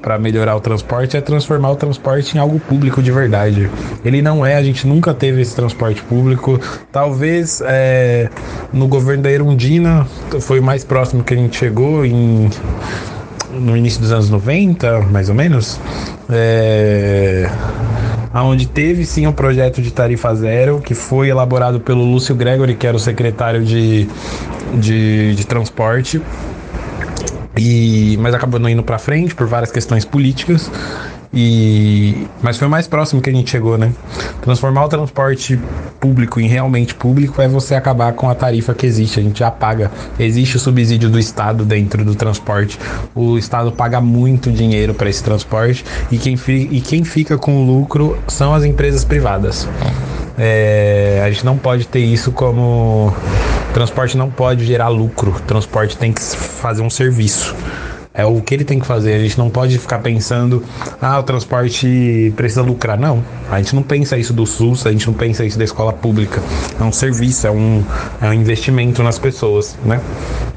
para 0.01 0.19
melhorar 0.19 0.57
o 0.57 0.61
transporte 0.61 1.17
é 1.17 1.21
transformar 1.21 1.71
o 1.71 1.77
transporte 1.77 2.37
em 2.37 2.41
algo 2.41 2.59
público 2.59 3.03
de 3.03 3.11
verdade. 3.11 3.71
Ele 4.05 4.23
não 4.23 4.45
é, 4.45 4.57
a 4.57 4.63
gente 4.63 4.87
nunca 4.87 5.13
teve 5.13 5.41
esse 5.41 5.55
transporte 5.55 6.03
público. 6.03 6.61
Talvez 6.91 7.63
é, 7.65 8.29
no 8.73 8.89
governo 8.89 9.25
da 9.25 9.31
Erundina 9.31 10.07
foi 10.41 10.61
o 10.61 10.63
mais 10.63 10.85
próximo 10.85 11.23
que 11.23 11.35
a 11.35 11.37
gente 11.37 11.57
chegou 11.57 12.05
em 12.05 12.49
no 13.51 13.77
início 13.77 14.01
dos 14.01 14.13
anos 14.13 14.31
90, 14.31 15.01
mais 15.03 15.29
ou 15.29 15.35
menos. 15.35 15.81
É, 16.31 17.51
onde 18.35 18.69
teve 18.69 19.05
sim 19.05 19.27
um 19.27 19.33
projeto 19.33 19.83
de 19.83 19.91
tarifa 19.91 20.35
zero 20.35 20.81
que 20.81 20.95
foi 20.95 21.29
elaborado 21.29 21.81
pelo 21.81 22.05
Lúcio 22.05 22.35
Gregory, 22.35 22.75
que 22.75 22.87
era 22.87 22.97
o 22.97 23.01
secretário 23.01 23.65
de, 23.65 24.09
de, 24.75 25.35
de 25.35 25.47
transporte 25.47 26.21
e, 27.59 28.17
mas 28.19 28.35
acabou 28.35 28.61
não 28.61 28.69
indo 28.69 28.83
para 28.83 28.99
frente 28.99 29.35
por 29.35 29.47
várias 29.47 29.73
questões 29.73 30.05
políticas. 30.05 30.71
E, 31.33 32.27
mas 32.41 32.57
foi 32.57 32.67
o 32.67 32.71
mais 32.71 32.87
próximo 32.87 33.21
que 33.21 33.29
a 33.29 33.33
gente 33.33 33.51
chegou, 33.51 33.77
né? 33.77 33.93
Transformar 34.41 34.87
o 34.87 34.89
transporte 34.89 35.61
público 36.01 36.41
em 36.41 36.49
realmente 36.49 36.95
público 36.95 37.43
é 37.43 37.47
você 37.47 37.75
acabar 37.75 38.15
com 38.15 38.31
a 38.31 38.35
tarifa 38.35 38.73
que 38.73 38.87
existe. 38.87 39.21
A 39.21 39.23
gente 39.23 39.41
já 39.41 39.51
paga. 39.51 39.91
Existe 40.19 40.57
o 40.57 40.59
subsídio 40.59 41.11
do 41.11 41.19
Estado 41.19 41.65
dentro 41.65 42.03
do 42.05 42.15
transporte. 42.15 42.79
O 43.15 43.37
Estado 43.37 43.71
paga 43.71 44.01
muito 44.01 44.51
dinheiro 44.51 44.95
para 44.95 45.11
esse 45.11 45.23
transporte 45.23 45.85
e 46.11 46.17
quem, 46.17 46.35
e 46.49 46.81
quem 46.81 47.05
fica 47.05 47.37
com 47.37 47.63
o 47.63 47.67
lucro 47.67 48.19
são 48.27 48.55
as 48.55 48.65
empresas 48.65 49.05
privadas. 49.05 49.69
É, 50.39 51.21
a 51.27 51.31
gente 51.31 51.45
não 51.45 51.59
pode 51.59 51.87
ter 51.87 51.99
isso 51.99 52.33
como 52.33 53.13
transporte 53.73 54.17
não 54.17 54.31
pode 54.31 54.65
gerar 54.65 54.89
lucro, 54.89 55.33
transporte 55.47 55.97
tem 55.97 56.13
que 56.13 56.21
fazer 56.23 56.83
um 56.83 56.91
serviço. 56.91 57.55
É 58.19 58.25
o 58.25 58.41
que 58.41 58.53
ele 58.53 58.65
tem 58.65 58.81
que 58.81 58.87
fazer. 58.87 59.15
A 59.15 59.19
gente 59.21 59.39
não 59.39 59.49
pode 59.49 59.79
ficar 59.79 60.01
pensando, 60.01 60.65
ah, 61.01 61.21
o 61.21 61.23
transporte 61.23 62.33
precisa 62.35 62.63
lucrar. 62.63 62.99
Não. 62.99 63.23
A 63.49 63.59
gente 63.59 63.77
não 63.77 63.83
pensa 63.85 64.19
isso 64.19 64.33
do 64.33 64.45
SUS, 64.45 64.85
a 64.87 64.91
gente 64.91 65.07
não 65.07 65.15
pensa 65.15 65.45
isso 65.45 65.57
da 65.57 65.63
escola 65.63 65.93
pública. 65.93 66.43
É 66.81 66.83
um 66.83 66.91
serviço, 66.91 67.47
é 67.47 67.51
um, 67.53 67.85
é 68.21 68.29
um 68.29 68.33
investimento 68.33 69.05
nas 69.05 69.21
pessoas, 69.21 69.79
né? 69.85 70.01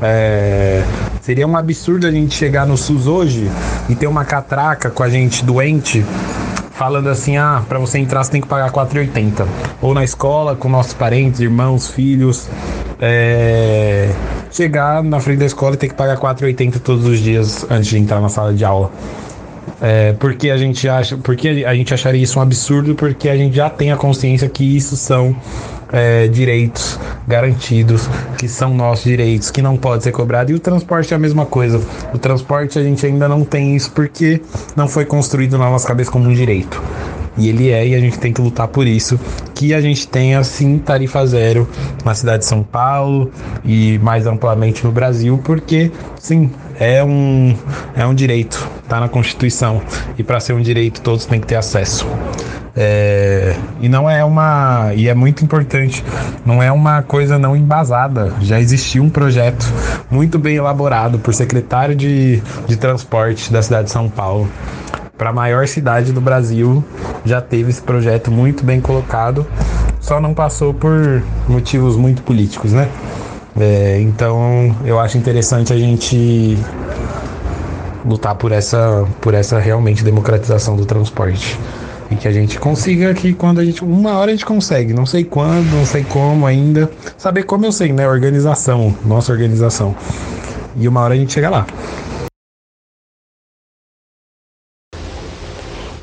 É, 0.01 0.83
seria 1.21 1.45
um 1.45 1.55
absurdo 1.55 2.07
a 2.07 2.11
gente 2.11 2.33
chegar 2.33 2.65
no 2.65 2.75
SUS 2.75 3.05
hoje 3.05 3.47
e 3.87 3.93
ter 3.93 4.07
uma 4.07 4.25
catraca 4.25 4.89
com 4.89 5.03
a 5.03 5.09
gente 5.09 5.45
doente 5.45 6.03
falando 6.81 7.09
assim: 7.09 7.37
ah, 7.37 7.61
para 7.69 7.77
você 7.77 7.99
entrar 7.99 8.23
você 8.23 8.31
tem 8.31 8.41
que 8.41 8.47
pagar 8.47 8.71
4,80. 8.71 9.45
Ou 9.83 9.93
na 9.93 10.03
escola, 10.03 10.55
com 10.55 10.67
nossos 10.67 10.93
parentes, 10.93 11.39
irmãos, 11.39 11.87
filhos. 11.87 12.49
É... 13.01 14.09
Chegar 14.51 15.03
na 15.03 15.19
frente 15.19 15.39
da 15.39 15.45
escola 15.45 15.73
e 15.73 15.77
ter 15.77 15.87
que 15.87 15.95
pagar 15.95 16.17
4,80 16.17 16.79
todos 16.79 17.05
os 17.05 17.19
dias 17.19 17.65
antes 17.69 17.87
de 17.87 17.97
entrar 17.97 18.21
na 18.21 18.29
sala 18.29 18.53
de 18.53 18.63
aula. 18.63 18.91
É, 19.81 20.13
porque 20.13 20.51
a 20.51 20.57
gente 20.57 20.87
acha, 20.87 21.17
porque 21.17 21.65
a 21.65 21.73
gente 21.73 21.91
acharia 21.91 22.21
isso 22.21 22.37
um 22.37 22.41
absurdo, 22.41 22.93
porque 22.93 23.27
a 23.27 23.35
gente 23.35 23.55
já 23.55 23.67
tem 23.67 23.91
a 23.91 23.97
consciência 23.97 24.47
que 24.47 24.77
isso 24.77 24.95
são 24.95 25.35
é, 25.91 26.27
direitos 26.27 26.99
garantidos, 27.27 28.07
que 28.37 28.47
são 28.47 28.75
nossos 28.75 29.03
direitos, 29.03 29.49
que 29.49 29.61
não 29.61 29.75
pode 29.75 30.03
ser 30.03 30.11
cobrado. 30.11 30.51
E 30.51 30.53
o 30.53 30.59
transporte 30.59 31.13
é 31.13 31.15
a 31.15 31.19
mesma 31.19 31.47
coisa. 31.47 31.81
O 32.13 32.19
transporte 32.19 32.77
a 32.77 32.83
gente 32.83 33.03
ainda 33.05 33.27
não 33.27 33.43
tem 33.43 33.75
isso 33.75 33.91
porque 33.91 34.41
não 34.75 34.87
foi 34.87 35.05
construído 35.05 35.57
na 35.57 35.69
nossa 35.69 35.87
cabeça 35.87 36.11
como 36.11 36.29
um 36.29 36.33
direito. 36.33 36.81
E 37.37 37.47
ele 37.49 37.69
é, 37.69 37.87
e 37.87 37.95
a 37.95 37.99
gente 37.99 38.19
tem 38.19 38.33
que 38.33 38.41
lutar 38.41 38.67
por 38.67 38.85
isso. 38.85 39.19
Que 39.55 39.73
a 39.73 39.81
gente 39.81 40.07
tenha 40.07 40.43
sim 40.43 40.77
tarifa 40.77 41.25
zero 41.25 41.67
na 42.03 42.13
cidade 42.13 42.39
de 42.39 42.45
São 42.45 42.63
Paulo 42.63 43.31
e 43.63 43.99
mais 43.99 44.27
amplamente 44.27 44.83
no 44.83 44.91
Brasil, 44.91 45.39
porque 45.43 45.91
sim, 46.19 46.51
é 46.79 47.03
um, 47.03 47.55
é 47.95 48.05
um 48.05 48.13
direito, 48.13 48.67
tá 48.87 48.99
na 48.99 49.07
Constituição. 49.07 49.81
E 50.17 50.23
para 50.23 50.39
ser 50.39 50.53
um 50.53 50.61
direito, 50.61 51.01
todos 51.01 51.25
têm 51.25 51.39
que 51.39 51.47
ter 51.47 51.55
acesso. 51.55 52.07
É, 52.75 53.55
e 53.81 53.89
não 53.89 54.09
é 54.09 54.23
uma. 54.23 54.91
E 54.95 55.09
é 55.09 55.13
muito 55.13 55.43
importante, 55.43 56.03
não 56.45 56.63
é 56.63 56.71
uma 56.71 57.01
coisa 57.01 57.37
não 57.37 57.55
embasada. 57.55 58.33
Já 58.41 58.59
existia 58.59 59.03
um 59.03 59.09
projeto 59.09 59.65
muito 60.09 60.39
bem 60.39 60.55
elaborado 60.55 61.19
por 61.19 61.33
secretário 61.33 61.95
de, 61.95 62.41
de 62.67 62.77
transporte 62.77 63.51
da 63.51 63.61
cidade 63.61 63.85
de 63.85 63.91
São 63.91 64.09
Paulo. 64.09 64.49
Para 65.21 65.29
a 65.29 65.33
maior 65.33 65.67
cidade 65.67 66.11
do 66.11 66.19
Brasil, 66.19 66.83
já 67.23 67.39
teve 67.39 67.69
esse 67.69 67.79
projeto 67.79 68.31
muito 68.31 68.65
bem 68.65 68.81
colocado, 68.81 69.45
só 69.99 70.19
não 70.19 70.33
passou 70.33 70.73
por 70.73 71.21
motivos 71.47 71.95
muito 71.95 72.23
políticos, 72.23 72.73
né? 72.73 72.89
É, 73.55 74.01
então 74.01 74.75
eu 74.83 74.99
acho 74.99 75.19
interessante 75.19 75.71
a 75.71 75.77
gente 75.77 76.57
lutar 78.03 78.33
por 78.33 78.51
essa, 78.51 79.07
por 79.21 79.35
essa 79.35 79.59
realmente 79.59 80.03
democratização 80.03 80.75
do 80.75 80.87
transporte. 80.87 81.59
E 82.09 82.15
que 82.15 82.27
a 82.27 82.31
gente 82.31 82.59
consiga 82.59 83.13
que 83.13 83.31
quando 83.31 83.59
a 83.59 83.63
gente. 83.63 83.83
Uma 83.83 84.13
hora 84.13 84.31
a 84.31 84.33
gente 84.33 84.43
consegue, 84.43 84.91
não 84.91 85.05
sei 85.05 85.23
quando, 85.23 85.71
não 85.71 85.85
sei 85.85 86.03
como 86.03 86.47
ainda. 86.47 86.89
Saber 87.15 87.43
como 87.43 87.63
eu 87.63 87.71
sei, 87.71 87.93
né? 87.93 88.07
Organização, 88.07 88.91
nossa 89.05 89.31
organização. 89.31 89.95
E 90.75 90.87
uma 90.87 91.01
hora 91.01 91.13
a 91.13 91.17
gente 91.17 91.31
chega 91.31 91.51
lá. 91.51 91.67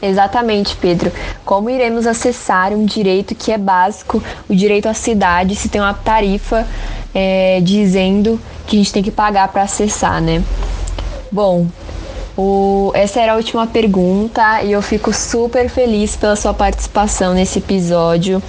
Exatamente, 0.01 0.77
Pedro. 0.77 1.11
Como 1.45 1.69
iremos 1.69 2.07
acessar 2.07 2.73
um 2.73 2.85
direito 2.85 3.35
que 3.35 3.51
é 3.51 3.59
básico, 3.59 4.23
o 4.49 4.55
direito 4.55 4.89
à 4.89 4.95
cidade, 4.95 5.57
se 5.57 5.69
tem 5.69 5.81
uma 5.81 5.95
tarifa 5.95 6.67
é, 7.15 7.61
dizendo 7.61 8.41
que 8.67 8.77
a 8.77 8.79
gente 8.79 8.93
tem 8.93 9.03
que 9.03 9.11
pagar 9.11 9.49
para 9.49 9.63
acessar, 9.63 10.21
né? 10.21 10.43
Bom, 11.33 11.67
o, 12.37 12.93
essa 12.95 13.21
era 13.21 13.33
a 13.33 13.37
última 13.37 13.67
pergunta 13.67 14.63
e 14.63 14.71
eu 14.71 14.81
fico 14.81 15.13
super 15.13 15.69
feliz 15.69 16.15
pela 16.15 16.37
sua 16.37 16.55
participação 16.55 17.35
nesse 17.35 17.59
episódio. 17.59 18.41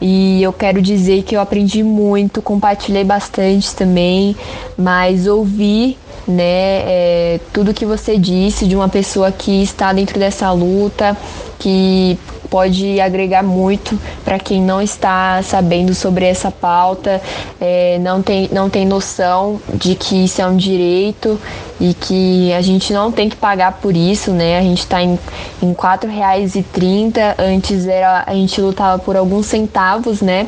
E 0.00 0.42
eu 0.42 0.52
quero 0.52 0.82
dizer 0.82 1.22
que 1.22 1.36
eu 1.36 1.40
aprendi 1.40 1.82
muito, 1.84 2.42
compartilhei 2.42 3.04
bastante 3.04 3.74
também, 3.74 4.34
mas 4.76 5.28
ouvir 5.28 5.96
né, 6.26 6.44
é, 6.44 7.40
tudo 7.52 7.74
que 7.74 7.84
você 7.84 8.16
disse 8.16 8.66
de 8.66 8.76
uma 8.76 8.88
pessoa 8.88 9.30
que 9.32 9.62
está 9.62 9.92
dentro 9.92 10.18
dessa 10.18 10.50
luta, 10.52 11.16
que 11.58 12.18
pode 12.50 13.00
agregar 13.00 13.42
muito 13.42 13.98
para 14.24 14.38
quem 14.38 14.60
não 14.60 14.82
está 14.82 15.40
sabendo 15.42 15.94
sobre 15.94 16.26
essa 16.26 16.50
pauta, 16.50 17.22
é, 17.60 17.98
não, 18.00 18.20
tem, 18.20 18.48
não 18.52 18.68
tem 18.68 18.84
noção 18.84 19.60
de 19.72 19.94
que 19.94 20.24
isso 20.24 20.42
é 20.42 20.46
um 20.46 20.56
direito 20.56 21.40
e 21.80 21.94
que 21.94 22.52
a 22.52 22.60
gente 22.60 22.92
não 22.92 23.12
tem 23.12 23.28
que 23.28 23.36
pagar 23.36 23.78
por 23.80 23.96
isso, 23.96 24.32
né? 24.32 24.58
A 24.58 24.62
gente 24.62 24.80
está 24.80 25.02
em, 25.02 25.18
em 25.62 25.68
R$ 25.68 25.74
4,30, 25.74 27.36
antes 27.38 27.86
era, 27.86 28.24
a 28.26 28.34
gente 28.34 28.60
lutava 28.60 28.98
por 29.00 29.16
alguns 29.16 29.46
centavos, 29.46 30.20
né? 30.20 30.46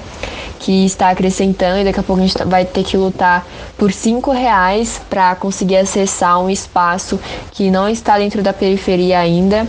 que 0.62 0.84
está 0.84 1.11
acrescentando 1.11 1.80
e 1.80 1.84
daqui 1.84 1.98
a 1.98 2.03
pouco 2.05 2.22
a 2.22 2.26
gente 2.26 2.44
vai 2.44 2.64
ter 2.64 2.84
que 2.84 2.96
lutar 2.96 3.44
por 3.76 3.92
cinco 3.92 4.30
reais 4.30 5.00
para 5.11 5.34
conseguir 5.34 5.76
acessar 5.76 6.40
um 6.40 6.48
espaço 6.48 7.18
que 7.50 7.68
não 7.68 7.88
está 7.88 8.16
dentro 8.16 8.42
da 8.42 8.53
periferia 8.53 9.18
ainda. 9.18 9.66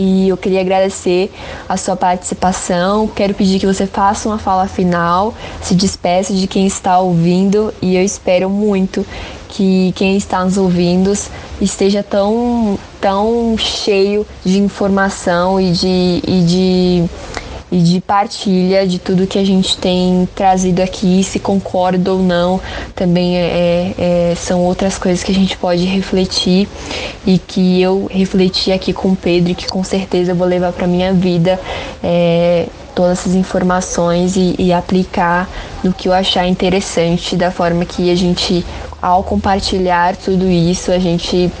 E 0.00 0.28
eu 0.28 0.36
queria 0.36 0.60
agradecer 0.60 1.28
a 1.68 1.76
sua 1.76 1.96
participação. 1.96 3.08
Quero 3.08 3.34
pedir 3.34 3.58
que 3.58 3.66
você 3.66 3.84
faça 3.84 4.28
uma 4.28 4.38
fala 4.38 4.68
final, 4.68 5.34
se 5.60 5.74
despeça 5.74 6.32
de 6.32 6.46
quem 6.46 6.68
está 6.68 7.00
ouvindo 7.00 7.74
e 7.82 7.96
eu 7.96 8.04
espero 8.04 8.48
muito 8.48 9.04
que 9.48 9.92
quem 9.96 10.16
está 10.16 10.44
nos 10.44 10.56
ouvindo 10.56 11.12
esteja 11.60 12.00
tão, 12.04 12.78
tão 13.00 13.56
cheio 13.58 14.24
de 14.44 14.60
informação 14.60 15.60
e 15.60 15.72
de, 15.72 16.22
e 16.24 16.42
de 16.42 17.04
e 17.70 17.78
de 17.78 18.00
partilha 18.00 18.86
de 18.86 18.98
tudo 18.98 19.26
que 19.26 19.38
a 19.38 19.44
gente 19.44 19.76
tem 19.76 20.28
trazido 20.34 20.80
aqui, 20.80 21.22
se 21.22 21.38
concorda 21.38 22.12
ou 22.12 22.22
não, 22.22 22.60
também 22.94 23.36
é, 23.36 23.94
é, 23.98 24.34
são 24.36 24.62
outras 24.64 24.98
coisas 24.98 25.22
que 25.22 25.32
a 25.32 25.34
gente 25.34 25.56
pode 25.56 25.84
refletir 25.84 26.68
e 27.26 27.38
que 27.38 27.80
eu 27.80 28.08
refleti 28.10 28.72
aqui 28.72 28.92
com 28.92 29.10
o 29.10 29.16
Pedro 29.16 29.52
e 29.52 29.54
que 29.54 29.66
com 29.66 29.84
certeza 29.84 30.32
eu 30.32 30.36
vou 30.36 30.46
levar 30.46 30.72
para 30.72 30.86
minha 30.86 31.12
vida 31.12 31.60
é, 32.02 32.66
todas 32.94 33.20
essas 33.20 33.34
informações 33.34 34.36
e, 34.36 34.56
e 34.58 34.72
aplicar 34.72 35.48
no 35.84 35.92
que 35.92 36.08
eu 36.08 36.12
achar 36.12 36.48
interessante, 36.48 37.36
da 37.36 37.50
forma 37.50 37.84
que 37.84 38.10
a 38.10 38.14
gente, 38.16 38.64
ao 39.00 39.22
compartilhar 39.22 40.16
tudo 40.16 40.48
isso, 40.48 40.90
a 40.90 40.98
gente 40.98 41.52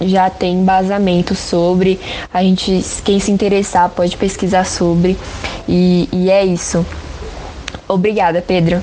já 0.00 0.30
tem 0.30 0.54
embasamento 0.54 1.34
sobre. 1.34 2.00
A 2.32 2.42
gente, 2.42 2.84
quem 3.04 3.18
se 3.18 3.30
interessar, 3.30 3.88
pode 3.90 4.16
pesquisar 4.16 4.64
sobre. 4.64 5.16
E, 5.68 6.08
e 6.12 6.30
é 6.30 6.44
isso. 6.44 6.84
Obrigada, 7.88 8.42
Pedro. 8.46 8.82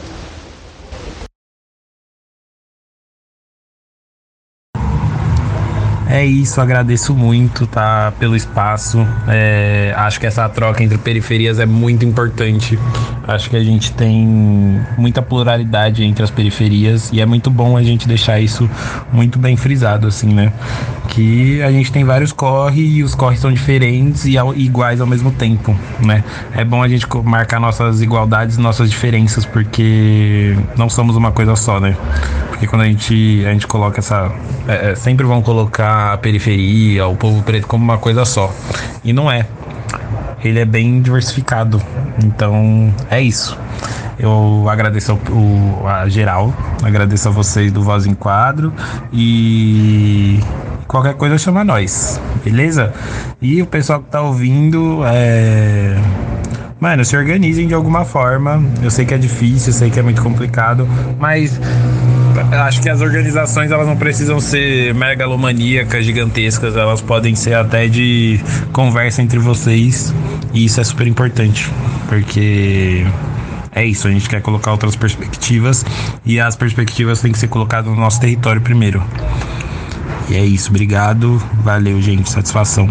É 6.16 6.26
isso, 6.26 6.62
agradeço 6.62 7.14
muito 7.14 7.68
tá, 7.68 8.14
pelo 8.18 8.38
espaço. 8.38 9.06
É, 9.28 9.94
acho 9.98 10.18
que 10.18 10.26
essa 10.26 10.48
troca 10.48 10.82
entre 10.82 10.98
periferias 10.98 11.60
é 11.60 11.66
muito 11.66 12.06
importante. 12.06 12.80
Acho 13.28 13.50
que 13.50 13.58
a 13.58 13.64
gente 13.64 13.92
tem 13.92 14.26
muita 14.98 15.22
pluralidade 15.22 16.06
entre 16.06 16.24
as 16.24 16.32
periferias 16.32 17.10
e 17.12 17.20
é 17.20 17.26
muito 17.26 17.52
bom 17.52 17.76
a 17.76 17.84
gente 17.84 18.08
deixar 18.08 18.40
isso 18.40 18.70
muito 19.12 19.38
bem 19.38 19.58
frisado, 19.58 20.08
assim, 20.08 20.34
né? 20.34 20.54
Que 21.10 21.62
a 21.62 21.70
gente 21.70 21.92
tem 21.92 22.06
vários 22.06 22.32
corre 22.32 22.82
e 22.82 23.04
os 23.04 23.14
corres 23.14 23.42
são 23.42 23.52
diferentes 23.52 24.24
e 24.24 24.38
iguais 24.56 25.02
ao 25.02 25.08
mesmo 25.08 25.32
tempo, 25.32 25.76
né? 26.00 26.24
É 26.54 26.64
bom 26.64 26.82
a 26.82 26.88
gente 26.88 27.06
marcar 27.26 27.60
nossas 27.60 28.02
igualdades, 28.02 28.58
nossas 28.58 28.90
diferenças, 28.90 29.46
porque 29.46 30.56
não 30.78 30.88
somos 30.88 31.18
uma 31.18 31.34
coisa 31.34 31.58
só, 31.58 31.82
né? 31.82 31.94
Porque 32.48 32.68
quando 32.68 32.84
a 32.84 32.86
gente, 32.86 33.44
a 33.46 33.52
gente 33.52 33.68
coloca 33.68 34.00
essa. 34.00 34.32
É, 34.66 34.92
é 34.92 34.96
sempre 34.96 35.26
vão 35.26 35.42
colocar 35.42 36.05
a 36.14 36.18
periferia, 36.18 37.08
o 37.08 37.16
povo 37.16 37.42
preto 37.44 37.68
como 37.68 37.84
uma 37.84 37.98
coisa 37.98 38.26
só. 38.26 38.54
E 39.04 39.14
não 39.14 39.32
é. 39.32 39.46
Ele 40.44 40.60
é 40.60 40.66
bem 40.66 41.02
diversificado. 41.02 41.82
Então 42.24 42.94
é 43.10 43.22
isso. 43.22 43.58
Eu 44.18 44.66
agradeço 44.70 45.12
ao, 45.12 45.18
o, 45.34 45.88
a 45.88 46.08
geral, 46.08 46.54
agradeço 46.84 47.28
a 47.28 47.32
vocês 47.32 47.72
do 47.72 47.82
Voz 47.84 48.06
em 48.06 48.14
Quadro 48.14 48.74
e 49.12 50.40
qualquer 50.88 51.16
coisa 51.16 51.38
chama 51.38 51.64
nós, 51.64 52.20
beleza? 52.44 52.94
E 53.42 53.62
o 53.62 53.66
pessoal 53.66 54.02
que 54.02 54.10
tá 54.10 54.22
ouvindo, 54.22 55.02
é... 55.06 55.98
Mano, 56.80 57.04
se 57.04 57.18
organizem 57.18 57.68
de 57.68 57.74
alguma 57.74 58.06
forma. 58.06 58.64
Eu 58.82 58.92
sei 58.92 59.06
que 59.06 59.14
é 59.14 59.18
difícil, 59.18 59.70
eu 59.70 59.74
sei 59.74 59.90
que 59.90 60.00
é 60.00 60.04
muito 60.04 60.22
complicado, 60.22 60.88
mas 61.20 61.60
acho 62.64 62.82
que 62.82 62.90
as 62.90 63.02
organizações 63.02 63.72
elas 63.72 63.88
não 63.88 63.98
precisam 63.98 64.40
ser 64.40 64.94
megalomaníacas, 64.94 66.06
gigantescas, 66.06 66.76
elas 66.76 67.02
podem 67.02 67.36
ser 67.36 67.56
até 67.56 67.88
de 67.88 68.40
conversa 68.72 69.22
entre 69.22 69.40
vocês. 69.40 70.14
E 70.54 70.66
isso 70.66 70.80
é 70.80 70.84
super 70.84 71.08
importante, 71.08 71.70
porque 72.08 73.06
é 73.72 73.86
isso, 73.86 74.08
a 74.08 74.12
gente 74.12 74.30
quer 74.30 74.42
colocar 74.42 74.72
outras 74.72 74.96
perspectivas. 74.96 75.86
E 76.26 76.40
as 76.40 76.56
perspectivas 76.56 77.22
têm 77.22 77.32
que 77.32 77.40
ser 77.40 77.48
colocadas 77.48 77.92
no 77.92 78.00
nosso 78.00 78.20
território 78.20 78.62
primeiro. 78.62 79.04
E 80.30 80.36
é 80.36 80.44
isso, 80.44 80.70
obrigado, 80.70 81.42
valeu, 81.64 82.02
gente, 82.02 82.30
satisfação. 82.32 82.90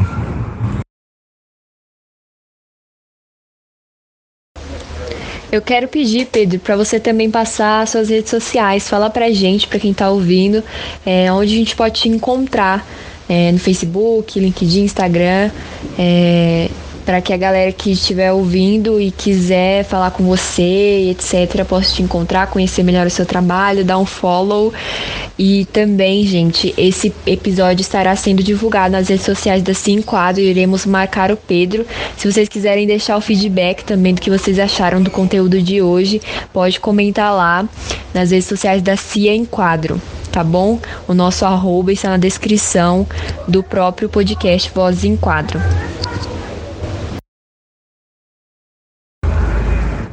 Eu 5.54 5.62
quero 5.62 5.86
pedir, 5.86 6.26
Pedro, 6.26 6.58
para 6.58 6.74
você 6.74 6.98
também 6.98 7.30
passar 7.30 7.86
suas 7.86 8.08
redes 8.08 8.28
sociais, 8.28 8.88
fala 8.88 9.08
pra 9.08 9.30
gente, 9.30 9.68
para 9.68 9.78
quem 9.78 9.94
tá 9.94 10.10
ouvindo, 10.10 10.64
é, 11.06 11.32
onde 11.32 11.54
a 11.54 11.56
gente 11.56 11.76
pode 11.76 12.00
te 12.00 12.08
encontrar. 12.08 12.84
É, 13.28 13.52
no 13.52 13.58
Facebook, 13.58 14.38
LinkedIn, 14.38 14.82
Instagram. 14.82 15.52
É, 15.96 16.68
para 17.04 17.20
que 17.20 17.32
a 17.32 17.36
galera 17.36 17.70
que 17.72 17.92
estiver 17.92 18.32
ouvindo 18.32 19.00
e 19.00 19.10
quiser 19.10 19.84
falar 19.84 20.10
com 20.10 20.24
você, 20.24 21.10
etc., 21.10 21.64
possa 21.64 21.92
te 21.92 22.02
encontrar, 22.02 22.46
conhecer 22.46 22.82
melhor 22.82 23.06
o 23.06 23.10
seu 23.10 23.26
trabalho, 23.26 23.84
dar 23.84 23.98
um 23.98 24.06
follow. 24.06 24.72
E 25.38 25.64
também, 25.66 26.26
gente, 26.26 26.74
esse 26.78 27.12
episódio 27.26 27.82
estará 27.82 28.14
sendo 28.16 28.42
divulgado 28.42 28.92
nas 28.92 29.08
redes 29.08 29.24
sociais 29.24 29.62
da 29.62 29.74
Sim 29.74 30.00
Quadro 30.00 30.40
e 30.42 30.48
iremos 30.48 30.86
marcar 30.86 31.30
o 31.30 31.36
Pedro. 31.36 31.86
Se 32.16 32.30
vocês 32.30 32.48
quiserem 32.48 32.86
deixar 32.86 33.16
o 33.16 33.20
feedback 33.20 33.84
também 33.84 34.14
do 34.14 34.20
que 34.20 34.30
vocês 34.30 34.58
acharam 34.58 35.02
do 35.02 35.10
conteúdo 35.10 35.60
de 35.60 35.82
hoje, 35.82 36.22
pode 36.52 36.80
comentar 36.80 37.34
lá 37.34 37.68
nas 38.14 38.30
redes 38.30 38.46
sociais 38.46 38.80
da 38.80 38.96
Cia 38.96 39.34
Enquadro 39.34 40.00
tá 40.34 40.42
bom? 40.42 40.80
O 41.06 41.14
nosso 41.14 41.44
arroba 41.44 41.92
está 41.92 42.10
na 42.10 42.16
descrição 42.16 43.06
do 43.46 43.62
próprio 43.62 44.08
podcast 44.08 44.68
Voz 44.74 45.04
em 45.04 45.16
Quadro. 45.16 45.60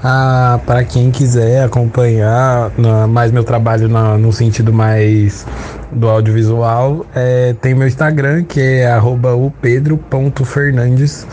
Ah, 0.03 0.59
para 0.65 0.83
quem 0.83 1.11
quiser 1.11 1.63
acompanhar 1.63 2.71
na, 2.75 3.05
mais 3.05 3.31
meu 3.31 3.43
trabalho 3.43 3.87
na, 3.87 4.17
no 4.17 4.33
sentido 4.33 4.73
mais 4.73 5.45
do 5.91 6.09
audiovisual, 6.09 7.05
é, 7.13 7.53
tem 7.61 7.75
meu 7.75 7.87
Instagram, 7.87 8.43
que 8.43 8.59
é 8.59 8.99
@o_pedro_fernandes 8.99 11.27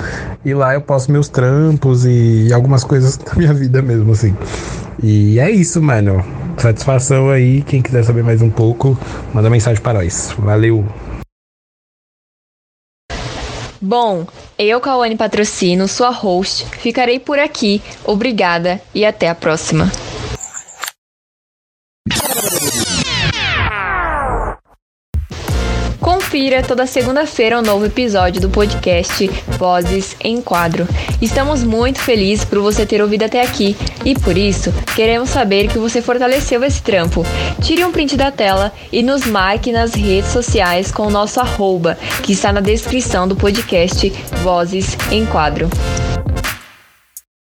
e 0.45 0.53
lá 0.53 0.75
eu 0.75 0.83
posto 0.83 1.11
meus 1.11 1.29
trampos 1.29 2.05
e, 2.05 2.53
algumas 2.53 2.85
coisas 2.85 3.17
da 3.25 3.35
minha 3.35 3.55
vida 3.55 3.81
mesmo, 3.81 4.13
assim. 4.13 4.37
E 5.03 5.41
é 5.41 5.51
isso, 5.51 5.81
mano. 5.81 6.23
Satisfação 6.59 7.31
aí. 7.31 7.63
Quem 7.63 7.81
quiser 7.81 8.03
saber 8.03 8.23
mais 8.25 8.43
um 8.43 8.51
pouco, 8.51 8.99
manda 9.33 9.49
mensagem 9.49 9.81
para 9.81 10.01
nós. 10.01 10.35
Valeu! 10.39 10.85
Bom, 13.89 14.27
eu, 14.59 14.83
Kawane 14.83 15.17
Patrocínio, 15.17 15.89
sua 15.89 16.11
host, 16.11 16.67
ficarei 16.77 17.19
por 17.19 17.39
aqui. 17.39 17.81
Obrigada 18.05 18.83
e 18.95 19.03
até 19.03 19.31
a 19.31 19.35
próxima. 19.35 19.91
Confira 26.29 26.63
toda 26.63 26.87
segunda-feira 26.87 27.59
um 27.59 27.63
novo 27.63 27.87
episódio 27.87 28.39
do 28.39 28.51
podcast 28.51 29.31
Vozes 29.59 30.15
em 30.21 30.43
Quadro. 30.43 30.87
Estamos 31.23 31.65
muito 31.65 32.01
felizes 32.01 32.45
por 32.45 32.59
você 32.59 32.85
ter 32.85 33.01
ouvido 33.01 33.23
até 33.23 33.41
aqui 33.41 33.75
e 34.05 34.15
por 34.15 34.37
isso 34.37 34.71
queremos 34.95 35.31
saber 35.31 35.69
que 35.69 35.79
você 35.79 36.03
fortaleceu 36.03 36.63
esse 36.65 36.83
trampo. 36.83 37.25
Tire 37.63 37.83
um 37.83 37.91
print 37.91 38.15
da 38.15 38.31
tela 38.31 38.75
e 38.93 39.03
nos 39.03 39.25
marque 39.25 39.73
nas 39.73 39.95
redes 39.95 40.31
sociais 40.31 40.93
com 40.93 41.07
o 41.07 41.11
nosso 41.11 41.41
arroba, 41.41 41.97
que 42.23 42.33
está 42.33 42.53
na 42.53 42.61
descrição 42.61 43.27
do 43.27 43.35
podcast 43.35 44.11
Vozes 44.43 44.99
em 45.11 45.25
Quadro. 45.25 45.71